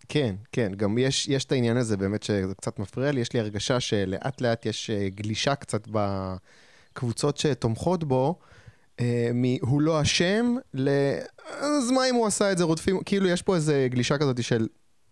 כן, 0.09 0.35
כן, 0.53 0.73
גם 0.77 0.99
יש, 0.99 1.29
יש 1.29 1.45
את 1.45 1.53
העניין 1.53 1.77
הזה 1.77 1.97
באמת 1.97 2.23
שזה 2.23 2.55
קצת 2.55 2.79
מפריע 2.79 3.13
לי, 3.13 3.21
יש 3.21 3.33
לי 3.33 3.41
הרגשה 3.41 3.81
שלאט 3.81 4.41
לאט 4.41 4.67
יש 4.67 4.91
אה, 4.91 5.09
גלישה 5.09 5.55
קצת 5.55 5.89
בקבוצות 5.89 7.37
שתומכות 7.37 8.05
בו, 8.05 8.39
אה, 9.01 9.31
מ"הוא 9.35 9.83
לא 9.83 10.03
אשם" 10.03 10.55
ל... 10.75 10.89
אז 11.49 11.91
מה 11.91 12.01
אם 12.11 12.15
הוא 12.15 12.27
עשה 12.27 12.53
את 12.53 12.59
זה, 12.59 12.65
רודפים, 12.65 12.97
כאילו 13.05 13.29
יש 13.29 13.43
פה 13.43 13.55
איזה 13.55 13.87
גלישה 13.91 14.19
כזאת 14.19 14.43
של 14.43 14.67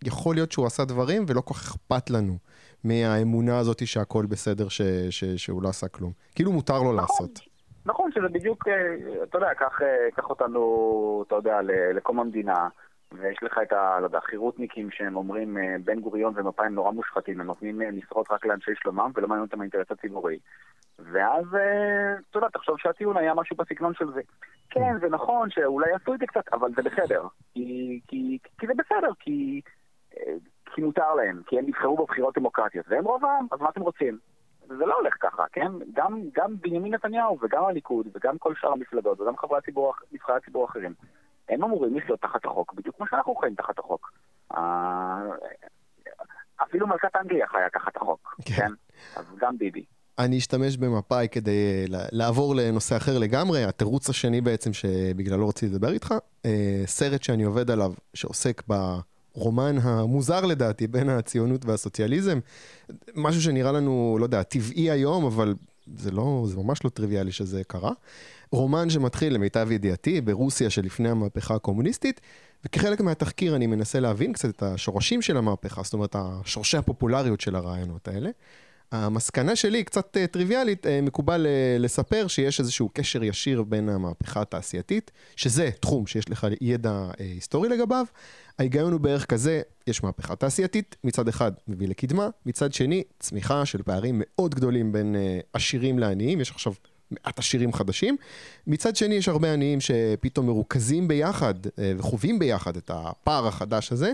יכול 0.05 0.35
להיות 0.35 0.53
שהוא 0.53 0.67
עשה 0.67 0.85
דברים 0.85 1.25
ולא 1.29 1.41
כל 1.41 1.55
כך 1.55 1.61
אכפת 1.61 2.11
לנו 2.11 2.37
מהאמונה 2.85 3.59
הזאת 3.59 3.87
שהכל 3.87 4.27
בסדר, 4.27 4.69
ש, 4.69 4.83
ש, 5.11 5.25
שהוא 5.25 5.63
לא 5.63 5.69
עשה 5.69 5.89
כלום. 5.89 6.13
כאילו 6.35 6.53
מותר 6.53 6.79
לו 6.79 6.93
נכון, 6.93 6.97
לעשות. 6.97 7.41
נכון, 7.87 8.11
שזה 8.13 8.29
בדיוק, 8.29 8.69
אה, 8.69 9.23
אתה 9.23 9.39
יודע, 9.39 9.55
קח, 9.55 9.83
אה, 9.83 10.11
קח 10.17 10.31
אותנו, 10.31 11.25
אתה 11.27 11.35
יודע, 11.35 11.59
לקום 11.95 12.21
המדינה, 12.21 12.69
ויש 13.13 13.39
לך 13.43 13.59
את 13.63 13.73
ה... 13.73 14.01
לא 14.01 14.05
יודע, 14.05 14.21
חירותניקים 14.21 14.91
שהם 14.91 15.17
אומרים 15.17 15.59
אה, 15.59 15.77
בן 15.85 16.01
גוריון 16.01 16.33
ומפא"י 16.37 16.69
נורא 16.69 16.91
מושחתים, 16.91 17.41
הם 17.41 17.47
נותנים 17.47 17.81
משרות 17.99 18.27
רק 18.31 18.47
לאנשי 18.47 18.71
שלומם 18.75 19.11
ולא 19.15 19.29
מעניין 19.29 19.47
אותם 19.47 19.61
האינטרס 19.61 19.91
הציבורי. 19.91 20.39
ואז, 20.99 21.45
אתה 22.31 22.39
יודע, 22.39 22.49
תחשוב 22.49 22.79
שהטיעון 22.79 23.17
היה 23.17 23.35
משהו 23.35 23.57
בסגנון 23.57 23.95
של 23.95 24.13
זה. 24.15 24.21
כן, 24.71 24.99
זה 25.01 25.09
נכון 25.09 25.51
שאולי 25.51 25.93
עשו 25.93 26.15
את 26.15 26.19
זה 26.19 26.27
קצת, 26.27 26.49
אבל 26.53 26.71
זה 26.77 26.83
בסדר. 26.83 27.23
כי, 27.55 28.01
כי, 28.09 28.39
כי 28.59 28.67
זה 28.67 28.73
בסדר, 28.75 29.11
כי... 29.21 29.61
כי 30.75 30.83
מותר 30.83 31.15
להם, 31.15 31.43
כי 31.47 31.59
הם 31.59 31.67
נבחרו 31.67 31.97
בבחירות 31.97 32.39
דמוקרטיות, 32.39 32.87
והם 32.89 33.05
רוב 33.05 33.25
העם, 33.25 33.47
אז 33.53 33.61
מה 33.61 33.69
אתם 33.69 33.81
רוצים? 33.81 34.19
זה 34.69 34.87
לא 34.87 34.95
הולך 34.99 35.15
ככה, 35.21 35.45
כן? 35.53 35.73
גם, 35.95 36.21
גם 36.35 36.57
בנימין 36.61 36.95
נתניהו 36.95 37.39
וגם 37.43 37.65
הליכוד 37.65 38.07
וגם 38.15 38.39
כל 38.39 38.55
שאר 38.61 38.73
המפלגות 38.73 39.21
וגם 39.21 39.37
חברי 39.37 39.59
הציבור, 39.59 39.95
נבחרי 40.13 40.37
הציבור 40.37 40.63
האחרים, 40.63 40.95
הם 41.49 41.65
אמורים 41.65 41.97
לחיות 41.97 42.21
תחת 42.21 42.45
החוק, 42.45 42.75
בדיוק 42.75 42.97
כמו 42.97 43.07
שאנחנו 43.07 43.35
חיים 43.35 43.55
תחת 43.55 43.79
החוק. 43.79 44.13
אה, 44.53 45.23
אפילו 46.63 46.87
מלכת 46.87 47.17
אנגליה 47.17 47.47
חיה 47.47 47.71
תחת 47.73 47.97
החוק, 47.97 48.35
כן? 48.45 48.55
כן? 48.55 48.73
אז 49.17 49.25
גם 49.39 49.59
ביבי. 49.59 49.85
אני 50.19 50.39
אשתמש 50.39 50.77
במפאי 50.77 51.29
כדי 51.31 51.85
לעבור 51.89 52.55
לנושא 52.55 52.97
אחר 52.97 53.19
לגמרי, 53.19 53.65
התירוץ 53.65 54.09
השני 54.09 54.41
בעצם 54.41 54.73
שבגללו 54.73 55.49
רציתי 55.49 55.75
לדבר 55.75 55.93
איתך, 55.93 56.15
אה, 56.47 56.83
סרט 56.87 57.23
שאני 57.23 57.45
עובד 57.45 57.71
עליו 57.71 57.93
שעוסק 58.15 58.63
ב... 58.69 58.75
הרומן 59.37 59.79
המוזר 59.83 60.41
לדעתי 60.45 60.87
בין 60.87 61.09
הציונות 61.09 61.65
והסוציאליזם. 61.65 62.39
משהו 63.15 63.43
שנראה 63.43 63.73
לנו, 63.73 64.17
לא 64.21 64.25
יודע, 64.25 64.43
טבעי 64.43 64.91
היום, 64.91 65.25
אבל 65.25 65.55
זה 65.97 66.11
לא, 66.11 66.45
זה 66.49 66.57
ממש 66.57 66.85
לא 66.85 66.91
טריוויאלי 66.91 67.33
שזה 67.33 67.65
קרה. 67.67 67.93
רומן 68.53 68.91
שמתחיל, 68.91 69.35
למיטב 69.35 69.69
ידיעתי, 69.71 70.21
ברוסיה 70.21 70.71
שלפני 70.71 71.09
המהפכה 71.09 71.55
הקומוניסטית, 71.55 72.21
וכחלק 72.65 73.01
מהתחקיר 73.01 73.57
אני 73.57 73.67
מנסה 73.67 74.01
להבין 74.01 74.33
קצת 74.33 74.49
את 74.49 74.63
השורשים 74.63 75.23
של 75.23 75.37
המהפכה, 75.37 75.83
זאת 75.83 75.95
אומרת, 75.95 76.17
שורשי 76.45 76.77
הפופולריות 76.77 77.41
של 77.41 77.57
הרעיונות 77.57 78.09
האלה. 78.09 78.31
המסקנה 78.95 79.57
שלי 79.57 79.79
היא 79.79 79.85
קצת 79.85 80.17
אה, 80.17 80.27
טריוויאלית, 80.27 80.87
אה, 80.87 81.01
מקובל 81.01 81.47
אה, 81.47 81.77
לספר 81.79 82.27
שיש 82.27 82.61
איזשהו 82.61 82.91
קשר 82.93 83.25
ישיר 83.25 83.63
בין 83.63 83.89
המהפכה 83.89 84.41
התעשייתית, 84.41 85.11
שזה 85.37 85.71
תחום 85.81 86.07
שיש 86.07 86.31
לך 86.31 86.47
ידע 86.61 87.11
היסטורי 87.19 87.69
לגביו. 87.69 88.07
ההיגיון 88.59 88.93
הוא 88.93 89.01
בערך 89.01 89.27
כזה, 89.27 89.63
יש 89.87 90.03
מהפכה 90.03 90.37
תעשייתית, 90.37 90.97
מצד 91.05 91.29
אחד 91.29 91.53
מביא 91.69 91.89
לקדמה, 91.89 92.29
מצד 92.47 92.73
שני 92.73 93.03
צמיחה 93.19 93.67
של 93.67 93.83
פערים 93.83 94.23
מאוד 94.25 94.55
גדולים 94.55 94.93
בין 94.93 95.17
עשירים 95.53 95.99
לעניים, 95.99 96.41
יש 96.41 96.51
עכשיו 96.51 96.73
מעט 97.11 97.39
עשירים 97.39 97.73
חדשים. 97.73 98.17
מצד 98.67 98.97
שני 98.97 99.15
יש 99.15 99.29
הרבה 99.29 99.53
עניים 99.53 99.81
שפתאום 99.81 100.47
מרוכזים 100.47 101.09
ביחד 101.09 101.55
וחווים 101.99 102.39
ביחד 102.39 102.77
את 102.77 102.91
הפער 102.95 103.47
החדש 103.47 103.93
הזה. 103.93 104.13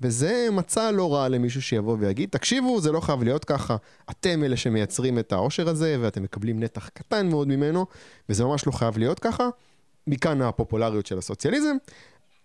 וזה 0.00 0.48
מצע 0.52 0.90
לא 0.90 1.14
רע 1.14 1.28
למישהו 1.28 1.62
שיבוא 1.62 1.96
ויגיד, 2.00 2.28
תקשיבו, 2.28 2.80
זה 2.80 2.92
לא 2.92 3.00
חייב 3.00 3.22
להיות 3.22 3.44
ככה, 3.44 3.76
אתם 4.10 4.44
אלה 4.44 4.56
שמייצרים 4.56 5.18
את 5.18 5.32
העושר 5.32 5.68
הזה, 5.68 5.96
ואתם 6.00 6.22
מקבלים 6.22 6.60
נתח 6.60 6.88
קטן 6.88 7.28
מאוד 7.28 7.48
ממנו, 7.48 7.86
וזה 8.28 8.44
ממש 8.44 8.66
לא 8.66 8.72
חייב 8.72 8.98
להיות 8.98 9.18
ככה. 9.18 9.48
מכאן 10.06 10.42
הפופולריות 10.42 11.06
של 11.06 11.18
הסוציאליזם. 11.18 11.76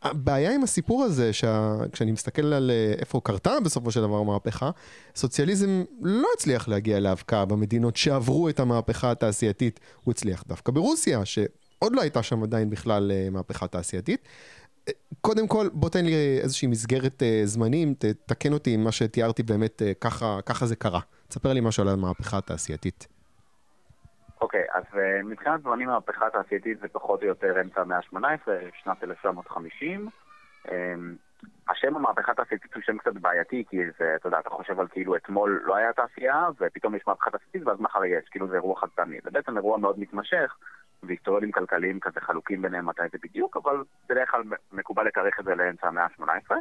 הבעיה 0.03 0.55
עם 0.55 0.63
הסיפור 0.63 1.03
הזה, 1.03 1.33
שכשאני 1.33 2.11
מסתכל 2.11 2.53
על 2.53 2.71
אה, 2.71 2.93
איפה 2.99 3.21
קרתה 3.23 3.59
בסופו 3.63 3.91
של 3.91 4.01
דבר 4.01 4.17
המהפכה, 4.17 4.69
סוציאליזם 5.15 5.83
לא 6.01 6.27
הצליח 6.37 6.67
להגיע 6.67 6.99
להבקעה 6.99 7.45
במדינות 7.45 7.95
שעברו 7.95 8.49
את 8.49 8.59
המהפכה 8.59 9.11
התעשייתית, 9.11 9.79
הוא 10.03 10.11
הצליח 10.11 10.43
דווקא 10.47 10.71
ברוסיה, 10.71 11.25
שעוד 11.25 11.95
לא 11.95 12.01
הייתה 12.01 12.23
שם 12.23 12.43
עדיין 12.43 12.69
בכלל 12.69 13.11
אה, 13.11 13.29
מהפכה 13.29 13.67
תעשייתית. 13.67 14.21
קודם 15.21 15.47
כל, 15.47 15.65
בוא 15.73 15.89
תן 15.89 16.05
לי 16.05 16.39
איזושהי 16.43 16.67
מסגרת 16.67 17.21
uh, 17.21 17.45
זמנים, 17.45 17.93
תתקן 17.93 18.53
אותי 18.53 18.75
אם 18.75 18.83
מה 18.83 18.91
שתיארתי 18.91 19.43
באמת 19.43 19.81
uh, 19.81 19.85
ככה, 20.01 20.25
ככה 20.45 20.65
זה 20.65 20.75
קרה. 20.75 20.99
תספר 21.27 21.53
לי 21.53 21.61
משהו 21.61 21.83
על 21.83 21.89
המהפכה 21.89 22.37
התעשייתית. 22.37 23.07
אוקיי, 24.41 24.63
okay, 24.63 24.77
אז 24.77 24.83
uh, 24.93 24.97
מבחינת 25.23 25.61
זמנים 25.61 25.89
המהפכה 25.89 26.27
התעשייתית 26.27 26.79
זה 26.79 26.87
פחות 26.87 27.21
או 27.21 27.27
יותר 27.27 27.61
אמצע 27.61 27.81
המאה 27.81 27.97
ה-18, 27.97 28.47
שנת 28.83 29.03
1950. 29.03 30.09
Um, 30.67 30.69
השם 31.69 31.95
המהפכה 31.95 32.31
התעשייתית 32.31 32.73
הוא 32.73 32.83
שם 32.83 32.97
קצת 32.97 33.13
בעייתי, 33.13 33.63
כי 33.69 33.77
זה, 33.99 34.15
אתה 34.15 34.27
יודע, 34.27 34.39
אתה 34.39 34.49
חושב 34.49 34.79
על 34.79 34.87
כאילו 34.87 35.15
אתמול 35.15 35.61
לא 35.65 35.75
היה 35.75 35.93
תעשייה, 35.93 36.47
ופתאום 36.59 36.95
יש 36.95 37.03
מהפכה 37.07 37.31
תעשייתית, 37.31 37.67
ואז 37.67 37.79
מחר 37.79 38.05
יש, 38.05 38.29
כאילו 38.29 38.47
זה 38.47 38.55
אירוע 38.55 38.79
חד 38.79 38.87
פעמי. 38.95 39.17
זה 39.23 39.31
בעצם 39.31 39.57
אירוע 39.57 39.77
מאוד 39.77 39.99
מתמשך, 39.99 40.55
והיסטוריונים 41.07 41.51
כלכליים 41.51 41.99
כזה 41.99 42.21
חלוקים 42.21 42.61
ביניהם 42.61 42.89
מתי 42.89 43.01
זה 43.11 43.17
בדיוק, 43.23 43.57
אבל 43.57 43.83
בדרך 44.09 44.31
כלל 44.31 44.43
מקובל 44.71 45.07
לתארך 45.07 45.39
את 45.39 45.45
זה 45.45 45.55
לאמצע 45.55 45.87
המאה 45.87 46.03
ה-18. 46.03 46.51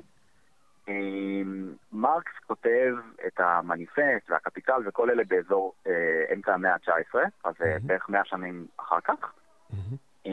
אמ, 0.88 1.74
מרקס 1.92 2.33
כותב 2.46 2.94
את 3.26 3.40
המניפסט 3.40 4.31
והקפיטל 4.31 4.83
וכל 4.87 5.11
אלה 5.11 5.22
באזור 5.28 5.72
אה, 5.87 6.35
אמצע 6.35 6.55
המאה 6.55 6.72
ה-19, 6.72 7.18
אז 7.44 7.55
mm-hmm. 7.55 7.87
בערך 7.87 8.09
מאה 8.09 8.24
שנים 8.24 8.66
אחר 8.76 9.00
כך. 9.00 9.33
Mm-hmm. 9.72 10.28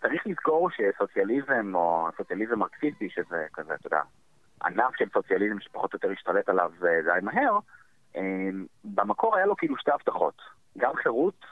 צריך 0.00 0.26
לזכור 0.26 0.68
שסוציאליזם 0.70 1.74
או 1.74 2.08
סוציאליזם 2.16 2.58
מרקסיסטי, 2.58 3.10
שזה 3.10 3.46
כזה, 3.52 3.74
אתה 3.74 3.86
יודע, 3.86 4.00
ענף 4.64 4.96
של 4.96 5.08
סוציאליזם 5.12 5.60
שפחות 5.60 5.92
או 5.92 5.96
יותר 5.96 6.10
השתלט 6.10 6.48
עליו 6.48 6.72
אה, 6.86 7.02
די 7.02 7.20
מהר, 7.22 7.58
אמ, 8.16 8.66
במקור 8.84 9.36
היה 9.36 9.46
לו 9.46 9.56
כאילו 9.56 9.76
שתי 9.76 9.90
הבטחות, 9.90 10.42
גם 10.78 10.92
חירות 10.94 11.44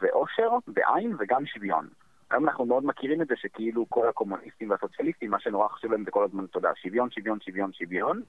ואושר 0.00 0.50
בעין 0.66 1.16
וגם 1.18 1.46
שוויון. 1.46 1.88
היום 2.30 2.48
אנחנו 2.48 2.66
מאוד 2.66 2.84
מכירים 2.84 3.22
את 3.22 3.28
זה 3.28 3.34
שכאילו 3.36 3.86
כל 3.88 4.08
הקומוניסטים 4.08 4.70
והסוציאליסטים, 4.70 5.30
מה 5.30 5.40
שנורא 5.40 5.68
חשוב 5.68 5.92
להם 5.92 6.04
זה 6.04 6.10
כל 6.10 6.24
הזמן, 6.24 6.44
אתה 6.44 6.58
יודע, 6.58 6.70
שוויון, 6.74 7.10
שוויון, 7.10 7.40
שוויון, 7.40 7.72
שוויון, 7.72 8.22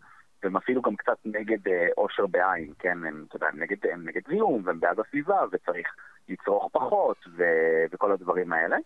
והם 0.43 0.57
אפילו 0.57 0.81
גם 0.81 0.95
קצת 0.95 1.17
נגד 1.25 1.67
אה, 1.67 1.87
אושר 1.97 2.27
בעין, 2.27 2.73
כן, 2.79 2.97
הם, 3.05 3.25
אתה 3.27 3.35
יודע, 3.35 3.47
הם 3.47 3.59
נגד, 3.59 3.77
הם 3.93 4.07
נגד 4.07 4.21
זיהום, 4.27 4.61
והם 4.65 4.79
בעד 4.79 4.99
הסביבה, 4.99 5.43
וצריך 5.51 5.87
לצרוך 6.29 6.69
פחות, 6.71 7.17
ו, 7.37 7.43
וכל 7.91 8.11
הדברים 8.11 8.53
האלה. 8.53 8.77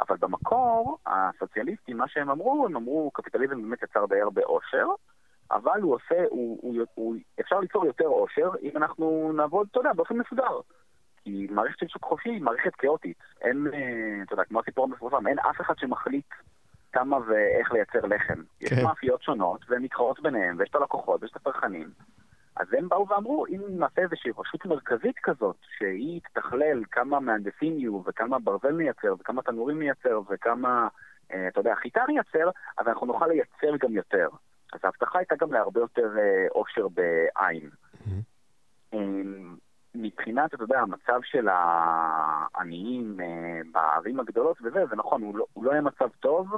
אבל 0.00 0.16
במקור, 0.20 0.98
הסוציאליסטים, 1.06 1.96
מה 1.96 2.08
שהם 2.08 2.30
אמרו, 2.30 2.66
הם 2.66 2.76
אמרו, 2.76 3.10
קפיטליזם 3.14 3.62
באמת 3.62 3.82
יצר 3.82 4.06
די 4.06 4.20
הרבה 4.20 4.42
אושר, 4.42 4.86
אבל 5.50 5.80
הוא 5.82 5.94
עושה, 5.94 6.24
הוא, 6.30 6.58
הוא, 6.62 6.84
הוא, 6.94 7.16
אפשר 7.40 7.60
ליצור 7.60 7.86
יותר 7.86 8.06
אושר 8.06 8.50
אם 8.62 8.76
אנחנו 8.76 9.32
נעבוד, 9.36 9.68
אתה 9.70 9.80
יודע, 9.80 9.92
באופן 9.92 10.16
מסודר. 10.16 10.60
כי 11.28 11.46
מערכת 11.50 11.78
של 11.78 11.88
שוק 11.88 12.04
חופשי 12.04 12.28
היא 12.28 12.42
מערכת 12.42 12.74
כאוטית. 12.74 13.16
אין, 13.40 13.66
אה, 13.74 14.22
אתה 14.22 14.32
יודע, 14.32 14.44
כמו 14.44 14.60
הסיפור 14.60 14.84
המפורסם, 14.84 15.26
אין 15.26 15.38
אף 15.38 15.60
אחד 15.60 15.74
שמחליט 15.78 16.26
כמה 16.92 17.18
ואיך 17.28 17.72
לייצר 17.72 18.06
לחם. 18.06 18.34
כן. 18.34 18.66
יש 18.66 18.72
מאפיות 18.72 19.22
שונות, 19.22 19.60
והן 19.68 19.82
מתחרות 19.82 20.20
ביניהן, 20.20 20.56
ויש 20.58 20.70
את 20.70 20.74
הלקוחות, 20.74 21.22
ויש 21.22 21.32
את 21.32 21.36
הצרכנים. 21.36 21.90
אז 22.56 22.66
הם 22.78 22.88
באו 22.88 23.08
ואמרו, 23.08 23.46
אם 23.46 23.60
נעשה 23.68 24.02
איזושהי 24.02 24.30
רשות 24.38 24.66
מרכזית 24.66 25.16
כזאת, 25.22 25.56
שהיא 25.78 26.20
תתכלל 26.20 26.82
כמה 26.90 27.20
מהנדסים 27.20 27.78
יהיו, 27.78 28.02
וכמה 28.06 28.38
ברזל 28.38 28.72
נייצר, 28.72 29.14
וכמה 29.20 29.42
תנורים 29.42 29.78
נייצר, 29.78 30.20
וכמה, 30.30 30.88
אה, 31.32 31.48
אתה 31.48 31.60
יודע, 31.60 31.74
חיטה 31.74 32.00
נייצר, 32.08 32.50
אז 32.78 32.88
אנחנו 32.88 33.06
נוכל 33.06 33.26
לייצר 33.26 33.86
גם 33.86 33.92
יותר. 33.92 34.28
אז 34.72 34.80
ההבטחה 34.84 35.18
הייתה 35.18 35.34
גם 35.36 35.52
להרבה 35.52 35.80
יותר 35.80 36.18
אה, 36.18 36.46
אושר 36.54 36.88
בעין. 36.88 37.70
Mm-hmm. 37.94 38.38
מבחינת, 40.02 40.54
אתה 40.54 40.62
יודע, 40.62 40.80
המצב 40.80 41.20
של 41.22 41.48
העניים 41.50 43.20
אה, 43.20 43.60
בערים 43.72 44.20
הגדולות 44.20 44.56
וזה, 44.62 44.86
זה 44.90 44.96
נכון, 44.96 45.22
הוא 45.22 45.38
לא, 45.38 45.46
הוא 45.52 45.64
לא 45.64 45.72
היה 45.72 45.80
מצב 45.80 46.08
טוב, 46.20 46.48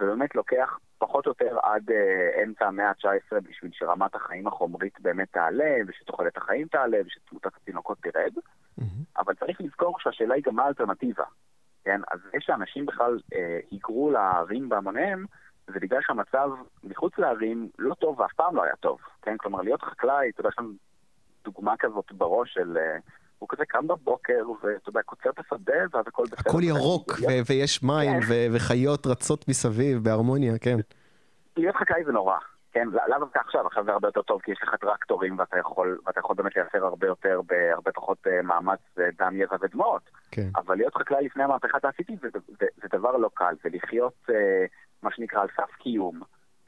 ובאמת 0.00 0.34
לוקח 0.34 0.78
פחות 0.98 1.26
או 1.26 1.30
יותר 1.30 1.58
עד 1.62 1.90
אה, 1.90 2.42
אמצע 2.44 2.66
המאה 2.66 2.88
ה-19 2.88 3.40
בשביל 3.40 3.70
שרמת 3.74 4.14
החיים 4.14 4.46
החומרית 4.46 5.00
באמת 5.00 5.32
תעלה, 5.32 5.76
ושתוחלת 5.86 6.36
החיים 6.36 6.66
תעלה, 6.66 6.98
ושתמותת 7.06 7.56
התינוקות 7.56 7.98
תרד. 7.98 8.32
Mm-hmm. 8.36 8.84
אבל 9.18 9.34
צריך 9.34 9.60
לזכור 9.60 9.96
שהשאלה 10.00 10.34
היא 10.34 10.44
גם 10.46 10.56
מה 10.56 10.64
האלטרנטיבה. 10.64 11.24
כן? 11.84 12.00
אז 12.10 12.20
זה 12.22 12.38
שאנשים 12.40 12.86
בכלל 12.86 13.18
אה, 13.34 13.60
היגרו 13.70 14.10
לערים 14.10 14.68
בהמוניהם, 14.68 15.26
זה 15.66 15.80
בגלל 15.80 16.00
שהמצב 16.02 16.50
מחוץ 16.84 17.18
לערים 17.18 17.68
לא 17.78 17.94
טוב 17.94 18.20
ואף 18.20 18.32
פעם 18.32 18.56
לא 18.56 18.62
היה 18.62 18.76
טוב. 18.76 18.98
כן? 19.22 19.36
כלומר, 19.36 19.62
להיות 19.62 19.82
חקלאי, 19.82 20.30
אתה 20.30 20.40
יודע, 20.40 20.50
שם 20.50 20.72
דוגמה 21.44 21.74
כזאת 21.78 22.12
בראש 22.12 22.54
של... 22.54 22.76
אה, 22.76 22.98
הוא 23.38 23.48
כזה 23.48 23.64
קם 23.66 23.86
בבוקר, 23.86 24.42
ואתה 24.62 24.88
יודע, 24.88 25.02
קוצר 25.02 25.30
את 25.30 25.38
השדה, 25.38 25.72
ואז 25.92 26.04
הכל 26.06 26.22
בסדר. 26.24 26.50
הכל 26.50 26.62
ירוק, 26.62 27.12
ו- 27.20 27.50
ויש 27.50 27.82
מים, 27.82 28.20
כן. 28.20 28.26
ו- 28.28 28.54
וחיות 28.54 29.06
רצות 29.06 29.48
מסביב, 29.48 30.04
בהרמוניה, 30.04 30.58
כן. 30.58 30.76
להיות 31.56 31.76
חקלאי 31.76 32.04
זה 32.04 32.12
נורא, 32.12 32.36
כן? 32.72 32.88
לאו 33.08 33.18
דווקא 33.18 33.38
עכשיו, 33.38 33.66
עכשיו 33.66 33.84
זה 33.84 33.92
הרבה 33.92 34.08
יותר 34.08 34.22
טוב, 34.22 34.40
כי 34.42 34.52
יש 34.52 34.58
לך 34.62 34.74
טרקטורים, 34.74 35.38
ואתה 35.38 35.58
יכול, 35.58 35.98
ואתה 36.06 36.20
יכול 36.20 36.36
באמת 36.36 36.56
לייצר 36.56 36.84
הרבה 36.84 37.06
יותר, 37.06 37.40
בהרבה 37.46 37.92
פחות 37.92 38.18
uh, 38.26 38.42
מאמץ, 38.42 38.80
דם, 39.18 39.36
יזע 39.36 39.56
ודמעות. 39.60 40.10
כן. 40.30 40.48
אבל 40.56 40.76
להיות 40.76 40.94
חקלאי 40.94 41.24
לפני 41.24 41.42
המהפכה 41.42 41.76
התעשייתית 41.76 42.20
זה, 42.20 42.28
זה, 42.32 42.66
זה, 42.82 42.88
דבר 42.98 43.16
לא 43.16 43.30
קל, 43.34 43.54
זה 43.64 43.68
לחיות, 43.72 44.14
uh, 44.28 44.32
מה 45.02 45.10
שנקרא, 45.12 45.40
על 45.40 45.48
סף 45.56 45.74
קיום. 45.78 46.20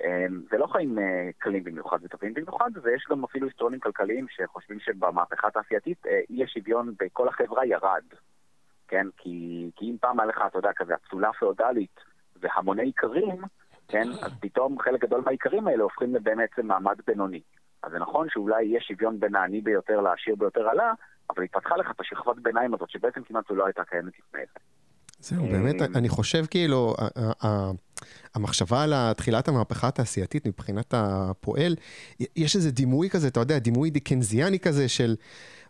אמ, 0.03 0.43
זה 0.51 0.59
לא 0.59 0.67
חיים 0.67 0.99
אה, 0.99 1.31
קלים 1.39 1.65
במיוחד 1.65 1.99
וטובים 2.03 2.35
במיוחד, 2.35 2.71
ויש 2.83 3.07
גם 3.11 3.25
אפילו 3.25 3.47
היסטורונים 3.47 3.81
כלכליים 3.81 4.27
שחושבים 4.29 4.81
שבמהפכה 4.81 5.47
התעשייתית 5.47 6.07
אה, 6.07 6.21
אי 6.31 6.45
השוויון 6.45 6.95
בכל 7.01 7.29
החברה 7.29 7.67
ירד. 7.67 8.03
כן? 8.89 9.07
כי, 9.17 9.71
כי 9.77 9.91
אם 9.91 9.97
פעם 10.01 10.21
היה 10.21 10.29
לך, 10.29 10.43
אתה 10.47 10.59
יודע, 10.59 10.71
כזה 10.77 10.95
אצולה 10.95 11.33
פאודלית 11.33 12.01
והמוני 12.37 12.83
איכרים, 12.83 13.43
כן? 13.89 14.09
אז 14.09 14.33
פתאום 14.41 14.79
חלק 14.79 15.01
גדול 15.01 15.23
מהאיכרים 15.25 15.69
האלה 15.69 15.83
הופכים 15.83 16.15
לבאמת 16.15 16.59
מעמד 16.59 16.97
בינוני. 17.07 17.41
אז 17.83 17.93
זה 17.93 17.99
נכון 17.99 18.29
שאולי 18.31 18.63
יש 18.63 18.85
שוויון 18.89 19.21
בין 19.21 19.35
העני 19.35 19.61
ביותר 19.61 20.01
לעשיר 20.01 20.35
ביותר 20.35 20.69
עלה, 20.69 20.93
אבל 21.31 21.43
התפתחה 21.43 21.77
לך 21.77 21.91
את 21.91 22.01
השכבת 22.01 22.37
ביניים 22.37 22.75
הזאת, 22.75 22.91
שבעצם 22.91 23.23
כמעט 23.23 23.51
לא 23.51 23.67
הייתה 23.67 23.85
קיימת 23.85 24.13
לפני 24.19 24.43
זה. 24.55 24.61
זהו, 25.23 25.47
באמת, 25.47 25.83
אמ, 25.83 25.97
אני 25.97 26.09
חושב 26.09 26.45
כאילו, 26.51 26.95
המחשבה 28.35 28.83
על 28.83 29.13
תחילת 29.13 29.49
המהפכה 29.49 29.89
התעשייתית 29.89 30.47
מבחינת 30.47 30.95
הפועל, 30.97 31.77
יש 32.37 32.57
איזה 32.57 32.71
דימוי 32.71 33.11
כזה, 33.11 33.29
אתה 33.29 33.41
יודע, 33.41 33.59
דימוי 33.59 33.91
דיקנזיאני 33.91 34.59
כזה 34.59 34.89
של 34.89 35.17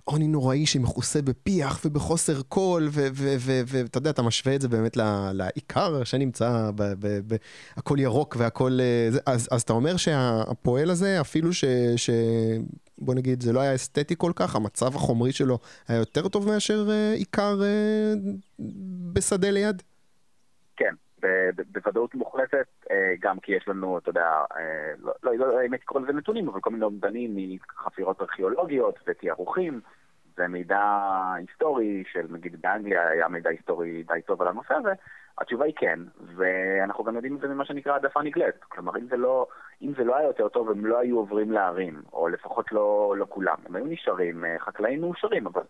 עוני 0.05 0.27
נוראי 0.27 0.67
שמכוסה 0.67 1.23
בפיח 1.23 1.81
ובחוסר 1.85 2.43
קול, 2.43 2.89
ואתה 2.93 3.99
יודע, 3.99 4.11
אתה 4.11 4.23
משווה 4.23 4.55
את 4.55 4.61
זה 4.61 4.69
באמת 4.69 4.97
לעיקר 5.33 6.05
שנמצא, 6.05 6.71
הכל 7.77 8.01
ירוק 8.01 8.37
והכל... 8.39 8.79
אה, 8.81 9.19
אז, 9.27 9.49
אז 9.51 9.63
אתה 9.63 9.73
אומר 9.73 9.97
שהפועל 9.97 10.91
הזה, 10.91 11.21
אפילו 11.21 11.53
ש... 11.53 11.65
בוא 13.05 13.15
נגיד, 13.15 13.41
זה 13.41 13.53
לא 13.53 13.61
היה 13.61 13.75
אסתטי 13.75 14.15
כל 14.19 14.33
כך, 14.37 14.57
המצב 14.57 14.95
החומרי 14.95 15.33
שלו 15.33 15.59
היה 15.89 15.99
יותר 15.99 16.29
טוב 16.29 16.49
מאשר 16.49 16.87
אה, 16.91 17.13
עיקר 17.13 17.55
אה, 17.63 18.13
בשדה 19.13 19.51
ליד? 19.51 19.83
כן, 20.77 20.95
בוודאות 21.73 22.15
מוחלטת, 22.15 22.67
אה, 22.91 23.15
גם 23.21 23.41
כי 23.41 23.53
יש 23.53 23.69
לנו, 23.69 23.99
אתה 23.99 24.11
יודע, 24.11 24.27
אה, 24.57 24.93
לא, 24.99 25.13
לא, 25.23 25.37
לא 25.37 25.65
אם 25.67 25.73
הייתי 25.73 25.85
קורא 25.85 26.03
לזה 26.03 26.13
נתונים, 26.13 26.49
אבל 26.49 26.61
כל 26.61 26.71
מיני 26.71 26.85
אומדנים 26.85 27.37
מחפירות 27.37 28.21
ארכיאולוגיות 28.21 28.99
ותיארוכים. 29.07 29.81
ומידע 30.39 30.81
היסטורי 31.37 32.05
של 32.13 32.27
נגיד 32.31 32.57
באנגליה 32.63 33.09
היה 33.09 33.29
מידע 33.29 33.51
היסטורי 33.51 34.03
די 34.03 34.23
טוב 34.27 34.43
על 34.43 34.49
הנושא 34.49 34.75
הזה, 34.75 34.93
התשובה 35.39 35.65
היא 35.65 35.75
כן, 35.77 35.99
ואנחנו 36.37 37.05
גם 37.05 37.15
יודעים 37.15 37.37
את 37.37 37.41
זה 37.41 37.49
ממה 37.49 37.65
שנקרא 37.65 37.93
העדפה 37.93 38.23
נגלית. 38.23 38.65
כלומר, 38.69 38.97
אם 38.97 39.07
זה 39.07 39.17
לא, 39.17 39.47
אם 39.83 39.93
זה 39.97 40.05
לא 40.05 40.17
היה 40.17 40.27
יותר 40.27 40.49
טוב, 40.49 40.71
הם 40.71 40.87
לא 40.87 40.99
היו 40.99 41.17
עוברים 41.17 41.53
לערים, 41.53 42.03
או 42.13 42.29
לפחות 42.29 42.73
לא, 42.73 43.15
לא 43.19 43.27
כולם. 43.29 43.57
הם 43.67 43.77
היו 43.77 43.85
נשארים 43.85 44.45
אה, 44.45 44.59
חקלאים 44.59 45.01
מאושרים, 45.01 45.47
אבל 45.47 45.63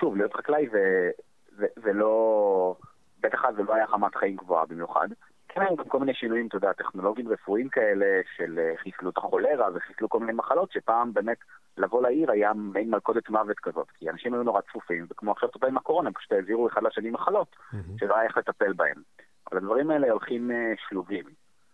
שוב, 0.00 0.16
להיות 0.16 0.34
חקלאי 0.34 0.68
זה, 0.68 1.10
זה, 1.56 1.66
זה 1.76 1.92
לא... 1.92 2.76
בטח 3.20 3.44
אז 3.44 3.54
זה 3.56 3.62
לא 3.62 3.74
היה 3.74 3.86
חמת 3.86 4.14
חיים 4.14 4.36
גבוהה 4.36 4.66
במיוחד. 4.66 5.08
כן 5.56 5.62
היו 5.62 5.76
גם 5.76 5.88
כל 5.88 5.98
מיני 6.00 6.14
שינויים, 6.14 6.46
אתה 6.46 6.56
יודע, 6.56 6.72
טכנולוגיים 6.72 7.28
רפואיים 7.28 7.68
כאלה, 7.68 8.06
של 8.36 8.58
אה, 8.58 8.76
חיסלו 8.76 9.10
את 9.10 9.18
החולרה 9.18 9.68
וחיסלו 9.74 10.08
כל 10.08 10.20
מיני 10.20 10.32
מחלות, 10.32 10.72
שפעם 10.72 11.12
באמת 11.12 11.36
לבוא 11.76 12.02
לעיר 12.02 12.30
היה 12.30 12.52
מעין 12.54 12.90
מלכודת 12.90 13.28
מוות 13.28 13.58
כזאת, 13.58 13.90
כי 13.90 14.10
אנשים 14.10 14.34
היו 14.34 14.42
נורא 14.42 14.60
צפופים, 14.60 15.06
וכמו 15.10 15.32
עכשיו 15.32 15.48
אתה 15.56 15.66
עם 15.66 15.76
הקורונה, 15.76 16.12
פשוט 16.12 16.32
העבירו 16.32 16.68
אחד 16.68 16.82
לשני 16.82 17.10
מחלות. 17.10 17.56
שלא 17.98 18.16
היה 18.16 18.24
איך 18.24 18.36
לטפל 18.36 18.72
בהם. 18.72 19.02
אבל 19.50 19.58
הדברים 19.58 19.90
האלה 19.90 20.10
הולכים 20.10 20.50
uh, 20.50 20.54
שלובים. 20.88 21.24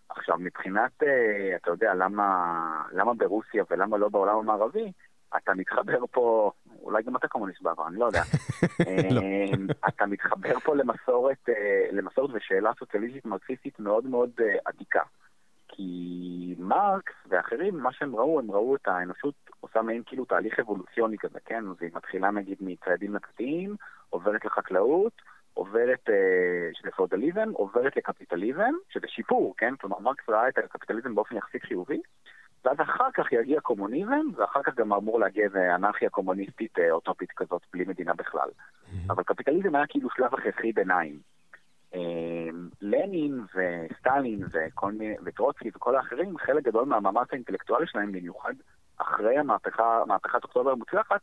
עכשיו, 0.09 0.37
מבחינת, 0.39 1.03
uh, 1.03 1.07
אתה 1.57 1.71
יודע, 1.71 1.95
למה, 1.95 2.57
למה 2.93 3.15
ברוסיה 3.15 3.65
ולמה 3.71 3.97
לא 3.97 4.09
בעולם 4.09 4.37
המערבי, 4.37 4.93
אתה 5.37 5.55
מתחבר 5.55 6.07
פה, 6.11 6.53
אולי 6.83 7.03
גם 7.03 7.17
אתה 7.17 7.29
קומוניסט 7.29 7.63
בעבר, 7.63 7.87
אני 7.89 7.99
לא 7.99 8.05
יודע. 8.05 8.23
לא. 9.15 9.21
אתה 9.89 10.07
מתחבר 10.07 10.59
פה 10.59 10.75
למסורת, 10.77 11.49
למסורת 11.93 12.31
ושאלה 12.35 12.71
סוציאליסטית 12.79 13.25
מרקסיסטית 13.25 13.81
מאוד 13.81 14.07
מאוד 14.07 14.31
עתיקה. 14.65 15.03
כי 15.69 16.55
מרקס 16.59 17.15
ואחרים, 17.29 17.77
מה 17.77 17.93
שהם 17.93 18.17
ראו, 18.17 18.39
הם 18.39 18.51
ראו 18.51 18.77
את 18.77 18.89
האנושות 18.89 19.35
עושה 19.61 19.83
מעין 19.83 20.03
כאילו 20.07 20.25
תהליך 20.25 20.59
אבולוציוני 20.59 21.19
כזה, 21.19 21.39
כן? 21.45 21.65
אז 21.71 21.77
היא 21.81 21.91
מתחילה 21.95 22.31
נגיד 22.31 22.59
מציידים 22.61 23.17
נקטיים, 23.17 23.77
עוברת 24.11 24.45
לחקלאות, 24.45 25.13
עוברת, 25.55 26.09
אה, 26.09 26.71
שזה 26.73 26.91
פאודליזם, 26.91 27.51
עוברת 27.53 27.97
לקפיטליזם, 27.97 28.75
שזה 28.89 29.07
שיפור, 29.09 29.55
כן? 29.57 29.77
כלומר, 29.77 29.99
מרקס 29.99 30.29
ראה 30.29 30.49
את 30.49 30.59
הקפיטליזם 30.59 31.15
באופן 31.15 31.37
יחסית 31.37 31.63
חיובי, 31.63 32.01
ואז 32.65 32.77
אחר 32.81 33.11
כך 33.15 33.33
יגיע 33.33 33.61
קומוניזם, 33.61 34.27
ואחר 34.37 34.63
כך 34.63 34.75
גם 34.75 34.93
אמור 34.93 35.21
להגיע 35.21 35.45
איזה 35.45 35.75
אנרכיה 35.75 36.11
קומוניסטית 36.11 36.79
אה, 36.79 36.91
אוטופית 36.91 37.33
כזאת, 37.37 37.63
בלי 37.73 37.85
מדינה 37.85 38.15
בכלל. 38.15 38.49
Mm-hmm. 38.49 39.13
אבל 39.13 39.23
קפיטליזם 39.23 39.75
היה 39.75 39.87
כאילו 39.87 40.09
שלב 40.11 40.35
הכרחי 40.35 40.73
ביניים. 40.73 41.19
אמ, 41.95 42.69
לנין 42.81 43.41
וסטלין 43.41 44.41
וכל 44.53 44.93
מיני, 44.93 45.15
וטרוצקי 45.25 45.71
וכל 45.75 45.97
האחרים, 45.97 46.39
חלק 46.39 46.65
גדול 46.65 46.85
מהמאמץ 46.85 47.29
האינטלקטואלי 47.33 47.87
שלהם, 47.87 48.13
במיוחד 48.13 48.53
אחרי 48.99 49.39
המהפכה, 49.39 50.03
מהפכת 50.07 50.45
אוקטובר 50.45 50.71
המוצלחת, 50.71 51.21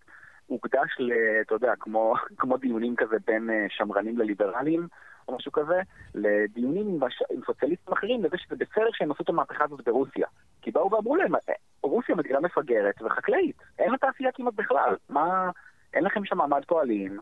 הוקדש 0.47 0.95
ל... 0.99 1.11
אתה 1.41 1.55
יודע, 1.55 1.73
כמו, 1.79 2.13
כמו 2.39 2.57
דיונים 2.57 2.95
כזה 2.95 3.15
בין 3.27 3.49
אה, 3.49 3.65
שמרנים 3.69 4.17
לליברלים, 4.17 4.87
או 5.27 5.35
משהו 5.35 5.51
כזה, 5.51 5.81
לדיונים 6.15 6.87
עם. 6.87 6.99
עם 7.31 7.41
סוציאליסטים 7.45 7.93
אחרים, 7.93 8.23
לזה 8.23 8.37
שזה 8.37 8.55
בסדר 8.55 8.89
שהם 8.91 9.11
עשו 9.11 9.23
את 9.23 9.29
המהפכה 9.29 9.63
הזאת 9.63 9.85
ברוסיה. 9.85 10.27
כי 10.69 10.73
באו 10.73 10.91
ואמרו 10.91 11.15
להם, 11.15 11.35
אה, 11.35 11.53
רוסיה 11.83 12.15
מדינה 12.15 12.39
מפגרת 12.39 13.01
וחקלאית, 13.01 13.55
אין 13.79 13.91
לה 13.91 13.97
תעשייה 13.97 14.31
כמעט 14.31 14.53
בכלל. 14.53 14.95
מה... 15.09 15.51
אין 15.93 16.03
לכם 16.03 16.25
שם 16.25 16.37
מעמד 16.37 16.65
פועלים, 16.67 17.19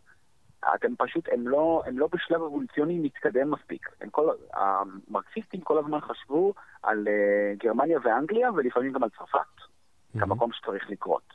אתם 0.76 0.96
פשוט, 0.98 1.30
הם 1.32 1.48
לא, 1.48 1.84
הם 1.86 2.00
לא 2.00 2.08
בשלב 2.12 2.42
אבולוציוני 2.42 3.00
מתקדם 3.00 3.52
מספיק. 3.52 3.90
הם 4.02 4.10
כל, 4.10 4.30
המרקסיסטים 4.54 5.62
כל 5.62 5.78
הזמן 5.78 6.00
חשבו 6.00 6.54
על 6.84 7.08
uh, 7.08 7.64
גרמניה 7.64 8.00
ואנגליה, 8.04 8.52
ולפעמים 8.52 8.92
גם 8.92 9.04
על 9.04 9.10
צרפת, 9.10 9.38
mm-hmm. 9.40 10.20
כמקום 10.20 10.52
שצריך 10.54 10.90
לקרות. 10.90 11.34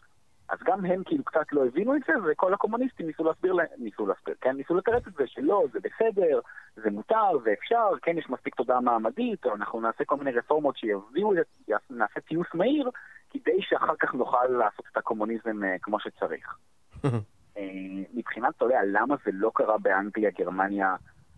אז 0.53 0.59
גם 0.65 0.85
הם 0.85 1.03
כאילו 1.05 1.25
קצת 1.25 1.53
לא 1.53 1.67
הבינו 1.67 1.97
את 1.97 2.01
זה, 2.07 2.13
וכל 2.25 2.55
הקומוניסטים 2.55 3.07
ניסו 3.07 3.25
להסביר 3.25 3.53
להם, 3.53 3.67
ניסו 3.79 4.07
להסביר, 4.07 4.35
כן, 4.41 4.57
ניסו 4.57 4.75
לתרץ 4.75 5.07
את 5.07 5.13
זה 5.13 5.27
שלא, 5.27 5.65
זה 5.73 5.79
בסדר, 5.81 6.41
זה 6.77 6.91
מותר, 6.91 7.39
זה 7.45 7.51
אפשר, 7.61 7.89
כן, 8.03 8.19
יש 8.19 8.31
מספיק 8.31 8.55
תודעה 8.55 8.81
מעמדית, 8.81 9.47
או 9.47 9.55
אנחנו 9.55 9.81
נעשה 9.81 10.05
כל 10.05 10.17
מיני 10.17 10.31
רפורמות 10.33 10.77
שיביאו, 10.77 11.33
נעשה 11.91 12.21
טיוס 12.21 12.47
מהיר, 12.55 12.91
כדי 13.31 13.63
שאחר 13.63 13.95
כך 14.01 14.15
נוכל 14.15 14.47
לעשות 14.47 14.85
את 14.93 14.97
הקומוניזם 14.97 15.63
uh, 15.63 15.79
כמו 15.83 16.01
שצריך. 16.01 16.57
אה, 17.57 17.63
מבחינת, 18.15 18.55
אתה 18.57 18.65
יודע, 18.65 18.81
למה 18.87 19.17
זה 19.25 19.31
לא 19.35 19.51
קרה 19.55 19.79
באנגליה, 19.79 20.31
גרמניה, 20.39 20.97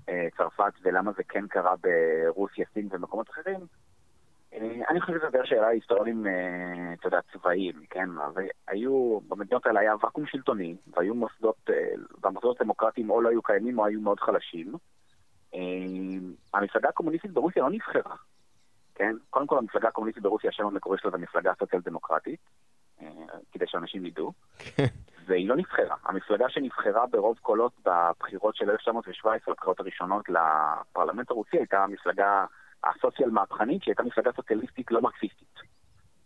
אה, 0.09 0.29
צרפת, 0.37 0.73
ולמה 0.83 1.13
זה 1.17 1.23
כן 1.29 1.47
קרה 1.47 1.75
ברוסיה, 1.77 2.65
סין 2.75 2.89
ומקומות 2.91 3.31
אחרים, 3.31 3.61
אה, 3.61 3.67
אני 4.89 5.01
חושב 5.01 5.13
שזה 5.13 5.27
יותר 5.27 5.45
שאלה 5.45 5.67
היסטוריים, 5.67 6.27
אתה 6.93 7.07
יודע, 7.07 7.19
צבאיים, 7.33 7.75
כן? 7.91 8.09
והיו, 8.35 9.21
במדינות 9.29 9.67
האלה 9.67 9.81
היה 9.81 9.95
ואקום 10.01 10.27
שלטוני, 10.27 10.77
והיו 10.87 11.15
מוסדות, 11.15 11.71
והמוסדות 12.23 12.61
הדמוקרטיים 12.61 13.11
או 13.11 13.21
לא 13.21 13.29
היו 13.29 13.43
קיימים 13.43 13.79
או 13.79 13.87
היו 13.87 14.01
מאוד 14.01 14.21
חלשים. 14.21 14.75
המפלגה 16.55 16.89
הקומוניסטית 16.89 17.31
ברוסיה 17.31 17.63
לא 17.63 17.71
נבחרה, 17.71 18.17
כן? 18.95 19.15
קודם 19.31 19.47
כל 19.47 19.59
המפלגה 19.59 19.89
הקומוניסטית 19.89 20.23
ברוסיה, 20.23 20.51
השם 20.51 20.67
המקורי 20.67 20.99
שלה 20.99 21.11
זה 21.11 21.19
מפלגה 21.19 21.53
סוציאל 21.59 21.81
דמוקרטית, 21.85 22.41
כדי 23.53 23.67
שאנשים 23.67 24.07
ידעו. 24.07 24.33
כן. 24.59 24.85
והיא 25.27 25.49
לא 25.49 25.57
נבחרה. 25.57 25.97
המפלגה 26.05 26.49
שנבחרה 26.49 27.07
ברוב 27.07 27.39
קולות 27.39 27.73
בבחירות 27.85 28.57
של 28.57 28.71
1917, 28.71 29.55
הבחירות 29.55 29.81
הראשונות 29.81 30.29
לפרלמנט 30.29 31.31
הרוסי, 31.31 31.57
הייתה 31.57 31.85
המפלגה 31.85 32.45
הסוציאל 32.87 33.31
מהפכנית, 33.31 33.83
שהייתה 33.83 34.03
מפלגה 34.03 34.33
סוציאליסטית 34.33 34.91
לא 34.91 35.01
מרקסיסטית. 35.01 35.55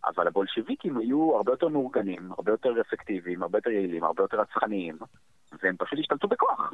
אבל 0.05 0.27
הבולשיביקים 0.27 0.97
היו 0.97 1.35
הרבה 1.35 1.51
יותר 1.51 1.67
מאורגנים, 1.67 2.31
הרבה 2.31 2.51
יותר 2.51 2.81
אפקטיביים, 2.81 3.43
הרבה 3.43 3.57
יותר 3.57 3.69
יעילים, 3.69 4.03
הרבה 4.03 4.23
יותר 4.23 4.41
רצחניים, 4.41 4.97
והם 5.63 5.75
פשוט 5.77 5.99
השתלטו 5.99 6.27
בכוח. 6.27 6.73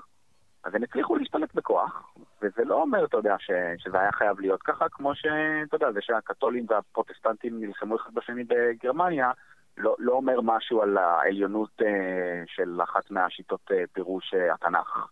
אז 0.63 0.75
הם 0.75 0.83
הצליחו 0.83 1.15
להשתלט 1.15 1.55
בכוח, 1.55 2.13
וזה 2.41 2.63
לא 2.63 2.81
אומר, 2.81 3.05
אתה 3.05 3.17
יודע, 3.17 3.35
ש, 3.39 3.51
שזה 3.77 3.99
היה 3.99 4.11
חייב 4.11 4.39
להיות 4.39 4.63
ככה, 4.63 4.89
כמו 4.89 5.15
שאתה 5.15 5.75
יודע, 5.75 5.91
זה 5.91 5.99
שהקתולים 6.01 6.65
והפרוטסטנטים 6.69 7.59
נלחמו 7.59 7.95
אחד 7.95 8.13
בשני 8.13 8.43
בגרמניה, 8.43 9.31
לא, 9.77 9.95
לא 9.99 10.11
אומר 10.11 10.41
משהו 10.41 10.81
על 10.81 10.97
העליונות 10.97 11.81
אה, 11.81 12.43
של 12.45 12.79
אחת 12.83 13.11
מהשיטות 13.11 13.71
אה, 13.71 13.83
פירוש 13.93 14.33
אה, 14.33 14.53
התנ"ך 14.53 15.07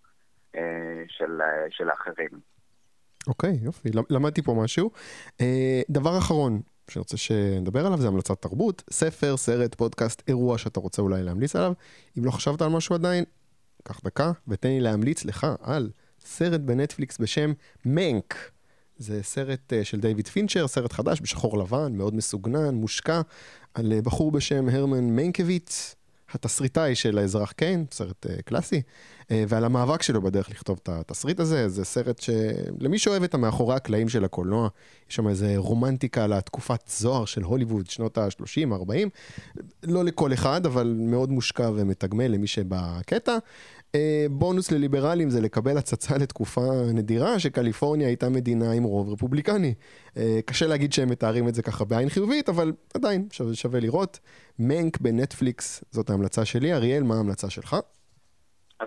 אה, 0.56 1.04
של, 1.08 1.42
אה, 1.42 1.66
של 1.70 1.90
האחרים. 1.90 2.53
אוקיי, 3.28 3.60
okay, 3.62 3.66
יופי, 3.66 3.90
למדתי 4.10 4.42
פה 4.42 4.54
משהו. 4.54 4.92
אה, 5.42 5.82
דבר 5.90 6.18
אחרון 6.18 6.62
שאני 6.90 7.02
רוצה 7.02 7.18
שנדבר 7.18 7.86
עליו 7.86 8.02
זה 8.02 8.08
המלצת 8.08 8.42
תרבות, 8.42 8.84
ספר, 8.92 9.38
סרט, 9.38 9.76
פודקאסט, 9.76 10.22
אירוע 10.28 10.58
שאתה 10.58 10.80
רוצה 10.80 11.02
אולי 11.02 11.24
להמליץ 11.24 11.56
עליו. 11.56 11.74
אם 12.18 12.26
לא 12.26 12.32
חשבת 12.32 12.62
על 12.62 12.70
משהו 12.70 12.96
עדיין, 12.96 13.24
קח 13.84 14.00
דקה 14.04 14.32
ותן 14.48 14.70
לי 14.70 14.80
להמליץ 14.80 15.26
לך 15.26 15.48
על 15.62 15.90
סרט 16.26 16.62
בנטפליקס 16.62 17.18
בשם 17.18 17.54
מנק. 17.86 18.52
זה 18.98 19.24
סרט 19.24 19.74
uh, 19.74 19.86
של 19.86 20.00
דיוויד 20.00 20.28
פינצ'ר, 20.28 20.68
סרט 20.68 20.94
חדש 20.94 21.22
בשחור 21.22 21.58
לבן, 21.58 21.94
מאוד 21.98 22.16
מסוגנן, 22.16 22.76
מושקע, 22.76 23.22
על 23.74 23.94
uh, 24.00 24.02
בחור 24.02 24.32
בשם 24.32 24.70
הרמן 24.70 25.04
מנקביץ', 25.04 25.96
התסריטאי 26.36 26.96
של 26.96 27.18
האזרח 27.18 27.52
קיין, 27.52 27.86
סרט 27.92 28.26
uh, 28.26 28.42
קלאסי, 28.42 28.82
uh, 29.22 29.26
ועל 29.48 29.66
המאבק 29.66 30.02
שלו 30.02 30.22
בדרך 30.22 30.50
לכתוב 30.50 30.80
את 30.84 30.90
התסריט 30.90 31.40
הזה. 31.40 31.70
זה 31.70 31.86
סרט 31.86 32.20
שלמי 32.20 33.00
שאוהב 33.00 33.24
את 33.24 33.34
המאחורי 33.34 33.76
הקלעים 33.76 34.10
של 34.10 34.26
הקולנוע, 34.26 34.68
יש 35.10 35.16
שם 35.16 35.28
איזה 35.28 35.54
רומנטיקה 35.58 36.24
על 36.24 36.34
התקופת 36.34 36.88
זוהר 36.88 37.26
של 37.26 37.42
הוליווד, 37.42 37.90
שנות 37.90 38.18
ה-30, 38.18 38.74
40. 38.74 39.10
לא 39.84 40.04
לכל 40.04 40.34
אחד, 40.34 40.66
אבל 40.66 40.96
מאוד 41.00 41.32
מושקע 41.32 41.70
ומתגמל 41.76 42.28
למי 42.28 42.48
שבקטע. 42.48 43.38
אה, 43.96 44.26
בונוס 44.30 44.72
לליברלים 44.72 45.30
זה 45.30 45.42
לקבל 45.42 45.78
הצצה 45.78 46.18
לתקופה 46.18 46.62
נדירה 46.94 47.40
שקליפורניה 47.40 48.08
הייתה 48.08 48.30
מדינה 48.30 48.72
עם 48.72 48.84
רוב 48.84 49.14
רפובליקני. 49.14 49.74
אה, 50.18 50.40
קשה 50.46 50.68
להגיד 50.68 50.94
שהם 50.94 51.10
מתארים 51.10 51.48
את 51.48 51.56
זה 51.56 51.64
ככה 51.64 51.86
בעין 51.86 52.10
חיובית, 52.10 52.50
אבל 52.50 52.72
עדיין 52.96 53.28
שווה, 53.32 53.54
שווה 53.54 53.80
לראות. 53.80 54.20
מנק 54.60 54.98
בנטפליקס, 55.02 55.84
זאת 55.92 56.10
ההמלצה 56.10 56.46
שלי. 56.46 56.74
אריאל, 56.74 57.04
מה 57.04 57.16
ההמלצה 57.16 57.50
שלך? 57.50 57.76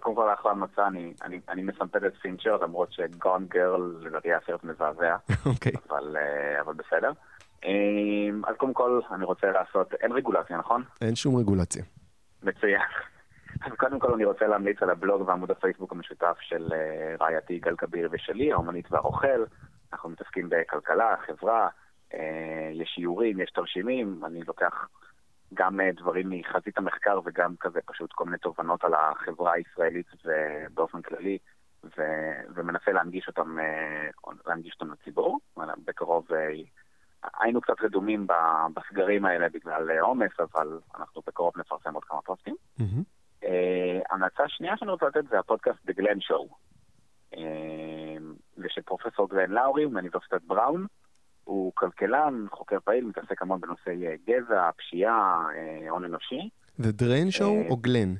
קודם 0.00 0.16
כל 0.16 0.34
אחלה 0.34 0.50
המלצה, 0.50 0.86
אני, 0.86 1.12
אני, 1.22 1.40
אני 1.48 1.62
מסמפד 1.62 2.04
את 2.04 2.12
פינצ'ר, 2.22 2.56
למרות 2.56 2.92
שגון 2.92 3.46
גרל 3.48 3.96
לדעתי 4.00 4.28
היה 4.28 4.38
סרט 4.46 4.64
מזעזע, 4.64 5.16
אוקיי. 5.46 5.72
אבל, 5.88 6.16
אה, 6.16 6.60
אבל 6.60 6.74
בסדר. 6.74 7.12
אז 8.44 8.56
קודם 8.56 8.74
כל 8.74 9.00
אני 9.14 9.24
רוצה 9.24 9.46
לעשות, 9.46 9.94
אין 9.94 10.12
רגולציה, 10.12 10.58
נכון? 10.58 10.82
אין 11.00 11.14
שום 11.14 11.36
רגולציה. 11.36 11.82
מצוין. 12.42 12.80
אז 13.62 13.72
קודם 13.76 13.98
כל 13.98 14.14
אני 14.14 14.24
רוצה 14.24 14.46
להמליץ 14.46 14.82
על 14.82 14.90
הבלוג 14.90 15.22
ועמוד 15.28 15.50
הפייסבוק 15.50 15.92
המשותף 15.92 16.36
של 16.40 16.72
אה, 16.72 17.16
רעייתי 17.20 17.58
גל 17.58 17.76
כביר 17.76 18.08
ושלי, 18.12 18.52
האומנית 18.52 18.92
והרוכל. 18.92 19.44
אנחנו 19.92 20.10
מתעסקים 20.10 20.48
בכלכלה, 20.48 21.14
חברה, 21.26 21.68
אה, 22.14 22.70
יש 22.72 22.88
שיעורים, 22.94 23.40
יש 23.40 23.50
תרשימים, 23.50 24.20
אני 24.24 24.42
לוקח 24.42 24.88
גם 25.54 25.80
אה, 25.80 25.92
דברים 25.92 26.30
מחזית 26.30 26.78
המחקר 26.78 27.20
וגם 27.24 27.54
כזה 27.60 27.80
פשוט 27.86 28.12
כל 28.12 28.24
מיני 28.24 28.38
תובנות 28.38 28.84
על 28.84 28.94
החברה 28.94 29.52
הישראלית 29.52 30.06
ובאופן 30.24 31.02
כללי, 31.02 31.38
ו- 31.84 32.40
ומנסה 32.54 32.92
להנגיש 32.92 33.28
אותם, 33.28 33.56
להנגיש 34.46 34.76
אותם 34.80 34.92
לציבור. 34.92 35.40
בקרוב 35.84 36.28
היינו 37.40 37.60
קצת 37.60 37.80
רדומים 37.82 38.26
בסגרים 38.74 39.24
האלה 39.24 39.48
בגלל 39.48 39.98
עומס, 39.98 40.32
אבל 40.40 40.78
אנחנו 40.98 41.22
בקרוב 41.26 41.52
נפרסם 41.56 41.94
עוד 41.94 42.04
כמה 42.04 42.22
פוסטים. 42.22 42.54
Mm-hmm. 42.80 43.15
המלצה 44.10 44.48
שנייה 44.48 44.76
שאני 44.76 44.90
רוצה 44.90 45.06
לתת 45.06 45.28
זה 45.28 45.38
הפודקאסט 45.38 45.78
The 45.88 45.92
Glenn 45.92 46.18
Show. 46.30 46.54
ושל 48.58 48.82
פרופסור 48.82 49.28
גרן 49.28 49.50
לאורי 49.50 49.86
מאוניברסיטת 49.86 50.42
בראון. 50.42 50.86
הוא 51.44 51.72
כלכלן, 51.74 52.46
חוקר 52.50 52.80
פעיל, 52.84 53.04
מתעסק 53.04 53.42
המון 53.42 53.60
בנושאי 53.60 54.04
גזע, 54.26 54.70
פשיעה, 54.76 55.46
הון 55.88 56.04
אנושי. 56.04 56.48
זה 56.76 56.92
דרן 56.92 57.30
שואו 57.30 57.62
או 57.70 57.76
גלן? 57.76 58.14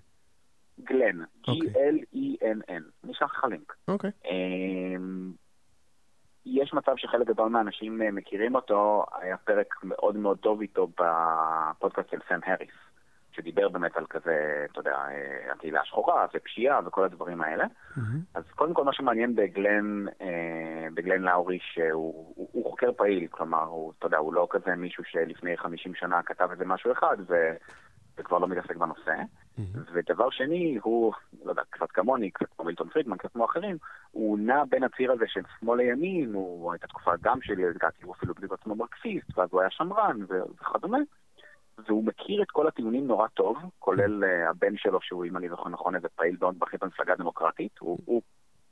גלן, 0.81 1.25
G-L-E-N-N. 1.47 2.83
נשלח 3.05 3.35
לך 3.35 3.45
לינק. 3.45 3.77
אוקיי. 3.89 4.11
יש 6.47 6.75
מצב 6.75 6.93
שחלק 6.97 7.27
גדול 7.27 7.49
מהאנשים 7.49 8.01
מכירים 8.13 8.55
אותו, 8.55 9.05
היה 9.21 9.37
פרק 9.37 9.75
מאוד 9.83 10.17
מאוד 10.17 10.39
טוב 10.39 10.61
איתו 10.61 10.87
בפודקאסט 10.87 12.11
של 12.11 12.19
סם 12.29 12.41
האריס, 12.47 12.75
שדיבר 13.37 13.69
באמת 13.69 13.97
על 13.97 14.07
כזה, 14.07 14.67
אתה 14.73 14.81
יודע, 14.81 14.99
הקהילה 15.53 15.81
השחורה 15.81 16.27
ופשיעה 16.35 16.81
וכל 16.87 17.05
הדברים 17.05 17.43
האלה. 17.43 17.65
Mm-hmm. 17.65 18.01
אז 18.35 18.45
קודם 18.51 18.75
כל 18.75 18.85
מה 18.85 18.93
שמעניין 18.93 19.35
בגלן, 19.35 20.05
בגלן 20.95 21.23
לאורי, 21.23 21.59
שהוא 21.61 22.33
הוא, 22.37 22.49
הוא 22.53 22.71
חוקר 22.71 22.93
פעיל, 22.93 23.27
כלומר, 23.31 23.65
הוא, 23.65 23.93
אתה 23.99 24.07
יודע, 24.07 24.19
הוא 24.19 24.35
לא 24.35 24.47
כזה 24.51 24.75
מישהו 24.75 25.05
שלפני 25.05 25.57
50 25.57 25.95
שנה 25.95 26.23
כתב 26.23 26.49
איזה 26.51 26.65
משהו 26.65 26.93
אחד, 26.93 27.17
ו... 27.29 27.35
וכבר 28.19 28.39
לא 28.39 28.49
מתעסק 28.49 28.77
בנושא. 28.77 29.15
Mm-hmm. 29.59 29.79
ודבר 29.93 30.31
שני, 30.31 30.79
הוא, 30.83 31.13
לא 31.45 31.51
יודע, 31.51 31.63
קצת 31.71 31.91
כמוני, 31.91 32.31
קצת 32.31 32.47
כמו 32.57 32.65
מילטון 32.65 32.89
פרידמן, 32.89 33.17
קצת 33.17 33.33
כמו 33.33 33.45
אחרים, 33.45 33.77
הוא 34.11 34.39
נע 34.39 34.65
בין 34.71 34.85
הציר 34.85 35.13
הזה 35.13 35.25
של 35.29 35.41
שמאל 35.61 35.79
לימין, 35.79 36.35
הוא 36.35 36.73
הייתה 36.73 36.87
תקופה 36.87 37.11
גם 37.23 37.43
שלי, 37.43 37.65
לדעתי 37.65 38.05
הוא 38.05 38.15
אפילו 38.15 38.35
בדיוק 38.35 38.53
עצמו 38.53 38.75
מרקסיסט, 38.75 39.39
ואז 39.39 39.49
הוא 39.53 39.61
היה 39.61 39.71
שמרן 39.71 40.17
וכדומה. 40.61 40.99
והוא 41.79 42.05
מכיר 42.05 42.43
את 42.43 42.51
כל 42.51 42.69
הטיעונים 42.69 43.07
נורא 43.07 43.29
טוב, 43.29 43.57
כולל 43.79 44.25
uh, 44.25 44.51
הבן 44.51 44.77
שלו, 44.77 44.99
שהוא, 45.03 45.25
אם 45.25 45.37
אני 45.37 45.49
זוכר 45.49 45.69
נכון, 45.69 45.95
איזה 45.95 46.09
פעיל 46.09 46.37
מאוד 46.41 46.59
בכיר 46.59 46.79
במפלגה 46.83 47.13
הדמוקרטית. 47.13 47.79
הוא, 47.79 47.99
הוא 48.05 48.23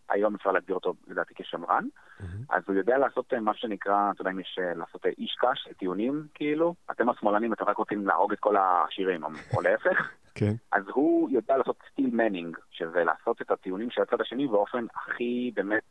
היום 0.08 0.34
אפשר 0.34 0.52
להגדיר 0.52 0.74
אותו, 0.74 0.94
לדעתי, 1.06 1.34
כשמרן. 1.36 1.84
Mm-hmm. 1.84 2.24
אז 2.50 2.62
הוא 2.66 2.76
יודע 2.76 2.98
לעשות 2.98 3.34
מה 3.34 3.54
שנקרא, 3.54 4.10
אתה 4.10 4.20
יודע 4.20 4.30
אם 4.30 4.40
יש 4.40 4.58
לעשות 4.76 5.06
איש 5.18 5.36
קש, 5.38 5.68
טיעונים, 5.78 6.26
כאילו. 6.34 6.74
אתם 6.90 7.08
השמאלנים, 7.08 7.52
אתם 7.52 7.64
רק 7.64 7.76
רוצים 7.76 8.06
להרוג 8.06 8.32
את 8.32 8.40
כל 8.40 8.56
העשירים, 8.56 9.24
או 9.24 9.60
להפך. 9.60 10.10
כן. 10.38 10.52
אז 10.72 10.82
הוא 10.88 11.30
יודע 11.30 11.56
לעשות 11.56 11.76
סטיל 11.92 12.10
מנינג, 12.12 12.56
שזה 12.70 13.04
לעשות 13.04 13.42
את 13.42 13.50
הטיעונים 13.50 13.90
של 13.90 14.02
הצד 14.02 14.20
השני 14.20 14.46
באופן 14.46 14.86
הכי, 14.94 15.50
באמת, 15.54 15.82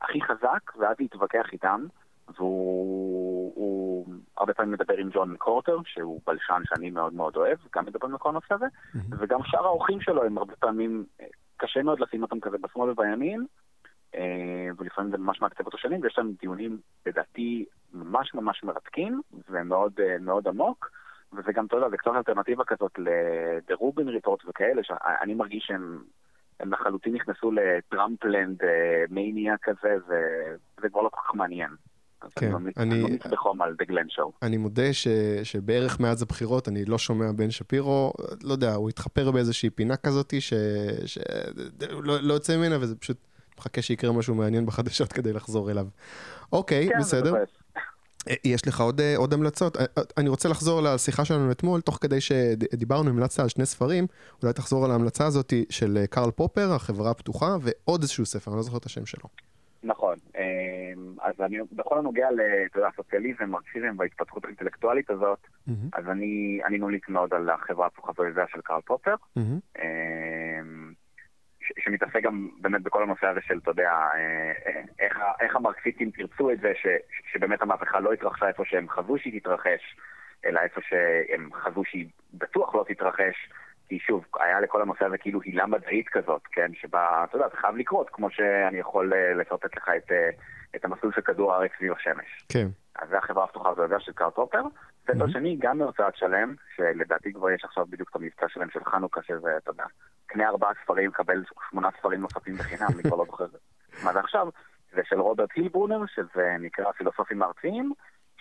הכי 0.00 0.22
חזק, 0.22 0.76
ואז 0.78 0.96
להתווכח 0.98 1.46
איתם. 1.52 1.86
והוא 2.38 3.91
הוא, 4.06 4.14
הרבה 4.36 4.54
פעמים 4.54 4.72
מדבר 4.72 4.94
עם 4.94 5.10
ג'ון 5.10 5.36
קורטר, 5.36 5.76
שהוא 5.84 6.20
בלשן 6.26 6.62
שאני 6.64 6.90
מאוד 6.90 7.14
מאוד 7.14 7.36
אוהב, 7.36 7.58
גם 7.74 7.86
מדבר 7.86 8.06
עם 8.08 8.18
כל 8.18 8.28
הנושא 8.28 8.54
הזה, 8.54 8.66
mm-hmm. 8.66 9.14
וגם 9.18 9.40
שאר 9.44 9.64
האורחים 9.64 10.00
שלו 10.00 10.24
הם 10.24 10.38
הרבה 10.38 10.56
פעמים, 10.56 11.04
קשה 11.56 11.82
מאוד 11.82 12.00
לשים 12.00 12.22
אותם 12.22 12.40
כזה 12.40 12.56
בשמאל 12.58 12.90
ובימין, 12.90 13.46
ולפעמים 14.78 15.10
זה 15.10 15.18
ממש 15.18 15.40
מעקצב 15.40 15.66
אותו 15.66 15.78
שנים, 15.78 16.00
ויש 16.02 16.18
להם 16.18 16.32
דיונים, 16.40 16.78
לדעתי, 17.06 17.64
ממש 17.94 18.34
ממש 18.34 18.64
מרתקים, 18.64 19.20
ומאוד 19.50 19.92
מאוד 20.20 20.48
עמוק, 20.48 20.90
וזה 21.32 21.52
גם, 21.52 21.66
אתה 21.66 21.76
יודע, 21.76 21.88
זה 21.88 21.96
קצת 21.96 22.10
אלטרנטיבה 22.16 22.64
כזאת 22.64 22.98
לרובין 23.70 24.08
ריפורט 24.08 24.40
וכאלה, 24.48 24.82
שאני 24.84 25.34
מרגיש 25.34 25.64
שהם... 25.66 26.02
הם 26.60 26.72
לחלוטין 26.72 27.14
נכנסו 27.14 27.50
לטראמפלנד 27.52 28.60
מניה 29.10 29.54
כזה, 29.62 29.96
וזה 30.06 30.88
כבר 30.88 31.02
לא 31.02 31.08
כל 31.08 31.20
כך 31.20 31.34
מעניין. 31.34 31.70
כן, 32.36 32.52
אני 32.76 33.02
ממליץ 33.02 33.26
בחום 33.26 33.62
על 33.62 33.76
The 33.82 33.84
Glenn 33.90 34.18
Show. 34.18 34.30
אני 34.42 34.56
מודה 34.56 34.92
ש, 34.92 35.08
שבערך 35.42 36.00
מאז 36.00 36.22
הבחירות 36.22 36.68
אני 36.68 36.84
לא 36.84 36.98
שומע 36.98 37.32
בן 37.32 37.50
שפירו, 37.50 38.12
לא 38.42 38.52
יודע, 38.52 38.74
הוא 38.74 38.88
התחפר 38.88 39.30
באיזושהי 39.30 39.70
פינה 39.70 39.96
כזאת 39.96 40.34
שלא 41.06 42.20
לא 42.22 42.34
יוצא 42.34 42.56
ממנה 42.56 42.76
וזה 42.80 42.96
פשוט 42.96 43.16
מחכה 43.58 43.82
שיקרה 43.82 44.12
משהו 44.12 44.34
מעניין 44.34 44.66
בחדשות 44.66 45.12
כדי 45.12 45.32
לחזור 45.32 45.70
אליו. 45.70 45.86
אוקיי, 46.52 46.88
כן, 46.88 46.98
בסדר. 47.00 47.34
יש 48.44 48.68
לך 48.68 48.80
עוד, 48.80 49.00
עוד 49.16 49.32
המלצות? 49.32 49.76
אני 50.16 50.28
רוצה 50.28 50.48
לחזור 50.48 50.80
לשיחה 50.80 51.24
שלנו 51.24 51.50
אתמול, 51.50 51.80
תוך 51.80 51.98
כדי 52.00 52.20
שדיברנו, 52.20 53.10
המלצת 53.10 53.40
על 53.40 53.48
שני 53.48 53.66
ספרים, 53.66 54.06
אולי 54.42 54.52
תחזור 54.52 54.84
על 54.84 54.90
ההמלצה 54.90 55.26
הזאת 55.26 55.52
של 55.70 56.04
קרל 56.10 56.30
פופר, 56.30 56.72
החברה 56.72 57.10
הפתוחה, 57.10 57.56
ועוד 57.62 58.02
איזשהו 58.02 58.26
ספר, 58.26 58.50
אני 58.50 58.56
לא 58.56 58.62
זוכר 58.62 58.76
את 58.76 58.86
השם 58.86 59.06
שלו. 59.06 59.28
נכון. 59.84 60.16
אז 61.20 61.40
אני, 61.40 61.58
בכל 61.72 61.98
הנוגע 61.98 62.28
לסוציאליזם, 62.74 63.44
מרקסיזם 63.44 63.94
וההתפתחות 63.98 64.44
האינטלקטואלית 64.44 65.10
הזאת, 65.10 65.38
mm-hmm. 65.44 65.72
אז 65.92 66.08
אני, 66.08 66.60
אני 66.64 66.78
ממליץ 66.78 67.08
מאוד 67.08 67.34
על 67.34 67.50
החברה 67.50 67.86
הפתוחה 67.86 68.12
של 68.52 68.60
קרל 68.60 68.80
פופר, 68.80 69.14
mm-hmm. 69.14 69.78
ש, 71.60 71.72
שמתעסק 71.84 72.22
גם 72.22 72.48
באמת 72.60 72.82
בכל 72.82 73.02
הנושא 73.02 73.26
הזה 73.26 73.40
של, 73.42 73.58
אתה 73.58 73.70
יודע, 73.70 73.92
איך, 74.98 75.18
איך 75.40 75.56
המרקסיסטים 75.56 76.10
תרצו 76.10 76.50
את 76.50 76.60
זה, 76.60 76.72
ש, 76.74 76.86
שבאמת 77.32 77.62
המהפכה 77.62 78.00
לא 78.00 78.12
התרחשה 78.12 78.48
איפה 78.48 78.64
שהם 78.64 78.88
חזו 78.88 79.18
שהיא 79.18 79.40
תתרחש, 79.40 79.96
אלא 80.44 80.60
איפה 80.60 80.80
שהם 80.80 81.48
חזו 81.54 81.84
שהיא 81.84 82.06
בטוח 82.34 82.74
לא 82.74 82.84
תתרחש. 82.88 83.48
כי 83.92 83.98
שוב, 83.98 84.24
היה 84.40 84.60
לכל 84.60 84.82
הנושא 84.82 85.04
הזה 85.04 85.18
כאילו 85.18 85.40
הילה 85.42 85.66
מדעית 85.66 86.08
כזאת, 86.08 86.42
כן? 86.52 86.70
שבה, 86.74 87.24
אתה 87.24 87.36
יודע, 87.36 87.48
זה 87.48 87.56
חייב 87.56 87.76
לקרות, 87.76 88.10
כמו 88.12 88.30
שאני 88.30 88.78
יכול 88.78 89.12
לשרטט 89.40 89.76
לך 89.76 89.90
את, 89.96 90.12
את 90.76 90.84
המסלול 90.84 91.12
של 91.12 91.20
כדור 91.20 91.54
הארץ 91.54 91.70
סביב 91.78 91.92
השמש. 91.92 92.44
כן. 92.48 92.66
אז 92.98 93.08
זה 93.08 93.18
החברה 93.18 93.44
הפתוחה 93.44 93.70
הזו 93.70 93.82
של 93.98 94.12
קארט 94.12 94.36
הופר. 94.36 94.62
ספר 95.06 95.28
שני, 95.28 95.56
גם 95.60 95.78
מהוצאת 95.78 96.16
שלם, 96.16 96.54
שלדעתי 96.76 97.32
כבר 97.32 97.50
יש 97.50 97.64
עכשיו 97.64 97.86
בדיוק 97.90 98.10
את 98.10 98.16
המבצע 98.16 98.46
שלם 98.48 98.70
של 98.70 98.84
חנוכה, 98.84 99.22
שזה, 99.22 99.56
אתה 99.56 99.70
יודע, 99.70 99.84
קנה 100.26 100.48
ארבעה 100.48 100.72
ספרים, 100.84 101.10
קבל 101.10 101.42
שמונה 101.70 101.88
ספרים 101.98 102.20
נוספים 102.20 102.56
בחינם, 102.56 102.88
אני 102.94 103.02
כבר 103.02 103.16
לא 103.16 103.24
זוכר 103.24 103.46
מה 104.04 104.12
זה 104.12 104.20
עכשיו. 104.20 104.48
זה 104.94 105.00
של 105.04 105.20
רוברט 105.20 105.48
הילברונר, 105.54 106.06
שזה 106.14 106.56
נקרא 106.60 106.92
פילוסופים 106.92 107.42
ארציים. 107.42 107.92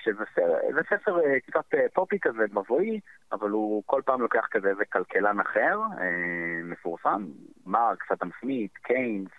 שזה 0.04 0.82
ספר 0.90 1.20
קצת 1.48 1.66
פופי 1.94 2.20
כזה, 2.20 2.46
מבואי, 2.52 3.00
אבל 3.32 3.50
הוא 3.50 3.84
כל 3.86 4.02
פעם 4.06 4.22
לוקח 4.22 4.48
כזה 4.52 4.70
איזה 4.70 4.86
כלכלן 4.86 5.40
אחר, 5.40 5.80
מפורסם, 6.64 7.26
מרקס, 7.66 8.12
אדם 8.12 8.30
סמית, 8.42 8.78
קיינס, 8.78 9.32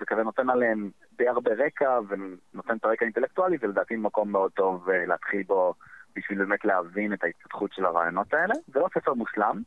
וכזה 0.00 0.22
נותן 0.22 0.50
עליהם 0.50 0.90
די 1.12 1.28
הרבה 1.28 1.50
רקע, 1.66 2.00
ונותן 2.08 2.76
את 2.76 2.84
הרקע 2.84 3.04
האינטלקטואלי, 3.04 3.56
ולדעתי 3.60 3.96
מקום 3.96 4.32
מאוד 4.32 4.52
טוב 4.52 4.90
להתחיל 4.90 5.42
בו 5.42 5.74
בשביל 6.16 6.38
באמת 6.38 6.64
להבין 6.64 7.12
את 7.12 7.24
ההתפתחות 7.24 7.72
של 7.72 7.84
הרעיונות 7.86 8.34
האלה. 8.34 8.54
זה 8.66 8.80
לא 8.80 8.88
ספר 8.94 9.14
מושלם, 9.14 9.62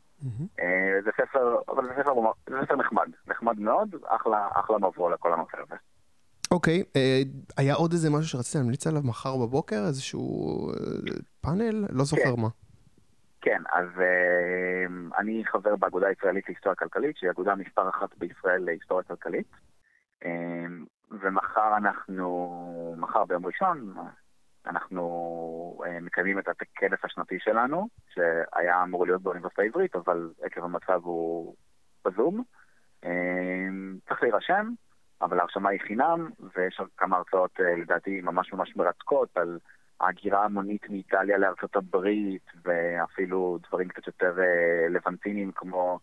זה 1.04 1.10
ספר, 1.16 1.58
אבל 1.68 1.86
זה 1.86 1.92
ספר, 2.02 2.12
זה 2.50 2.56
ספר 2.64 2.76
נחמד, 2.76 3.08
נחמד 3.26 3.58
מאוד, 3.58 3.94
אחלה, 4.06 4.48
אחלה 4.52 4.78
מבוא 4.78 5.10
לכל 5.10 5.32
הנושא 5.32 5.58
הזה. 5.62 5.76
אוקיי, 6.50 6.82
אה, 6.96 7.20
היה 7.56 7.74
עוד 7.74 7.92
איזה 7.92 8.10
משהו 8.10 8.28
שרצית 8.28 8.54
להמליץ 8.54 8.86
עליו 8.86 9.02
מחר 9.04 9.36
בבוקר? 9.36 9.76
איזשהו 9.86 10.68
אה, 10.70 10.74
פאנל? 11.40 11.86
לא 11.90 12.04
זוכר 12.04 12.36
כן. 12.36 12.40
מה. 12.42 12.48
כן, 13.40 13.62
אז 13.72 13.88
אה, 14.00 14.86
אני 15.18 15.42
חבר 15.46 15.76
באגודה 15.76 16.06
הישראלית 16.06 16.48
להיסטוריה 16.48 16.76
כלכלית, 16.76 17.16
שהיא 17.16 17.30
אגודה 17.30 17.54
מספר 17.54 17.88
אחת 17.88 18.18
בישראל 18.18 18.62
להיסטוריה 18.64 19.04
כלכלית. 19.04 19.46
ומחר 21.10 21.76
אנחנו, 21.76 22.94
מחר 22.98 23.24
ביום 23.24 23.46
ראשון, 23.46 23.94
אנחנו 24.66 25.80
מקיימים 26.02 26.38
את 26.38 26.48
הכנס 26.48 26.98
השנתי 27.04 27.38
שלנו, 27.38 27.88
שהיה 28.14 28.82
אמור 28.82 29.06
להיות 29.06 29.22
באוניברסיטה 29.22 29.62
העברית, 29.62 29.96
אבל 29.96 30.30
עקב 30.42 30.64
המצב 30.64 31.00
הוא 31.04 31.54
בזום. 32.04 32.42
צריך 34.08 34.22
להירשם, 34.22 34.72
אבל 35.22 35.38
ההרשמה 35.38 35.70
היא 35.70 35.80
חינם, 35.80 36.30
ויש 36.56 36.80
כמה 36.96 37.16
הרצאות 37.16 37.60
לדעתי 37.60 38.20
ממש 38.20 38.52
ממש 38.52 38.76
מרתקות 38.76 39.36
על 39.36 39.58
ההגירה 40.00 40.44
המונית 40.44 40.90
מאיטליה 40.90 41.38
לארצות 41.38 41.76
הברית, 41.76 42.46
ואפילו 42.64 43.58
דברים 43.68 43.88
קצת 43.88 44.06
יותר 44.06 44.34
לבנטיניים 44.90 45.52
כמו 45.52 45.98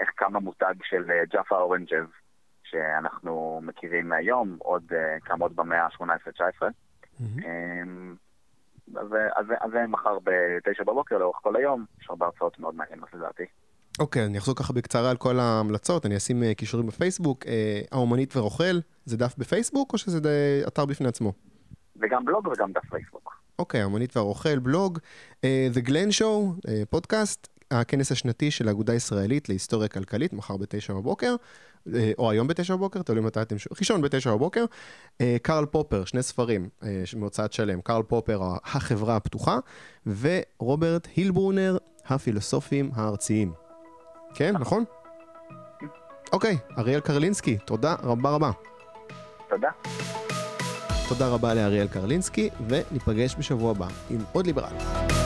איך 0.00 0.10
קם 0.14 0.36
המותג 0.36 0.74
של 0.82 1.04
ג'אפה 1.30 1.56
אורנג'ב, 1.56 2.06
שאנחנו 2.64 3.60
מכירים 3.62 4.08
מהיום, 4.08 4.56
עוד 4.58 4.92
עוד 5.40 5.56
במאה 5.56 5.82
ה-18-19. 5.84 6.62
Mm-hmm. 7.20 7.44
אז, 8.96 9.08
אז, 9.36 9.46
אז 9.60 9.70
זה 9.70 9.86
מחר 9.88 10.18
בתשע 10.24 10.84
בבוקר 10.84 11.18
לאורך 11.18 11.36
כל 11.36 11.56
היום, 11.56 11.84
יש 12.00 12.06
הרבה 12.10 12.26
הרצאות 12.26 12.58
מאוד 12.58 12.74
מעניינות 12.74 13.14
לדעתי. 13.14 13.44
אוקיי, 13.98 14.24
אני 14.24 14.38
אחזור 14.38 14.54
ככה 14.54 14.72
בקצרה 14.72 15.10
על 15.10 15.16
כל 15.16 15.38
ההמלצות, 15.38 16.06
אני 16.06 16.16
אשים 16.16 16.42
קישורים 16.56 16.86
בפייסבוק. 16.86 17.44
Uh, 17.44 17.48
האומנית 17.92 18.36
ורוכל, 18.36 18.78
זה 19.04 19.16
דף 19.16 19.34
בפייסבוק 19.38 19.92
או 19.92 19.98
שזה 19.98 20.18
אתר 20.66 20.84
בפני 20.84 21.08
עצמו? 21.08 21.32
זה 21.94 22.06
גם 22.10 22.24
בלוג 22.24 22.46
וגם 22.46 22.72
דף 22.72 22.90
פייסבוק. 22.90 23.34
אוקיי, 23.58 23.80
האומנית 23.80 24.16
והרוכל, 24.16 24.58
בלוג. 24.58 24.98
Uh, 25.32 25.44
The 25.74 25.88
Glenn 25.88 26.20
Show, 26.20 26.68
פודקאסט, 26.90 27.48
הכנס 27.70 28.12
השנתי 28.12 28.50
של 28.50 28.68
האגודה 28.68 28.92
הישראלית 28.92 29.48
להיסטוריה 29.48 29.88
כלכלית, 29.88 30.32
מחר 30.32 30.56
בתשע 30.56 30.94
בבוקר, 30.94 31.36
או 32.18 32.30
היום 32.30 32.46
בתשע 32.46 32.76
בבוקר, 32.76 33.02
תלוי 33.02 33.20
מתי 33.20 33.42
אתם 33.42 33.58
שומעים, 33.58 33.76
ראשון 33.80 34.02
בתשע 34.02 34.32
בבוקר. 34.32 34.64
קרל 35.42 35.66
פופר, 35.66 36.04
שני 36.04 36.22
ספרים 36.22 36.68
מהוצאת 37.16 37.52
שלם, 37.52 37.80
קרל 37.80 38.02
פופר, 38.02 38.40
החברה 38.64 39.16
הפתוחה, 39.16 39.58
ורוברט 40.06 41.08
הילברונר, 41.16 41.76
הפילוסופים 42.06 42.90
הארציים. 42.94 43.52
כן, 44.34 44.56
נכון? 44.56 44.84
אוקיי, 46.32 46.58
אריאל 46.78 47.00
קרלינסקי, 47.00 47.58
תודה 47.58 47.94
רבה 48.02 48.30
רבה. 48.30 48.50
תודה. 49.48 49.68
תודה 51.08 51.28
רבה 51.28 51.54
לאריאל 51.54 51.88
קרלינסקי, 51.88 52.50
וניפגש 52.68 53.36
בשבוע 53.38 53.70
הבא 53.70 53.86
עם 54.10 54.18
עוד 54.32 54.46
ליברל. 54.46 55.23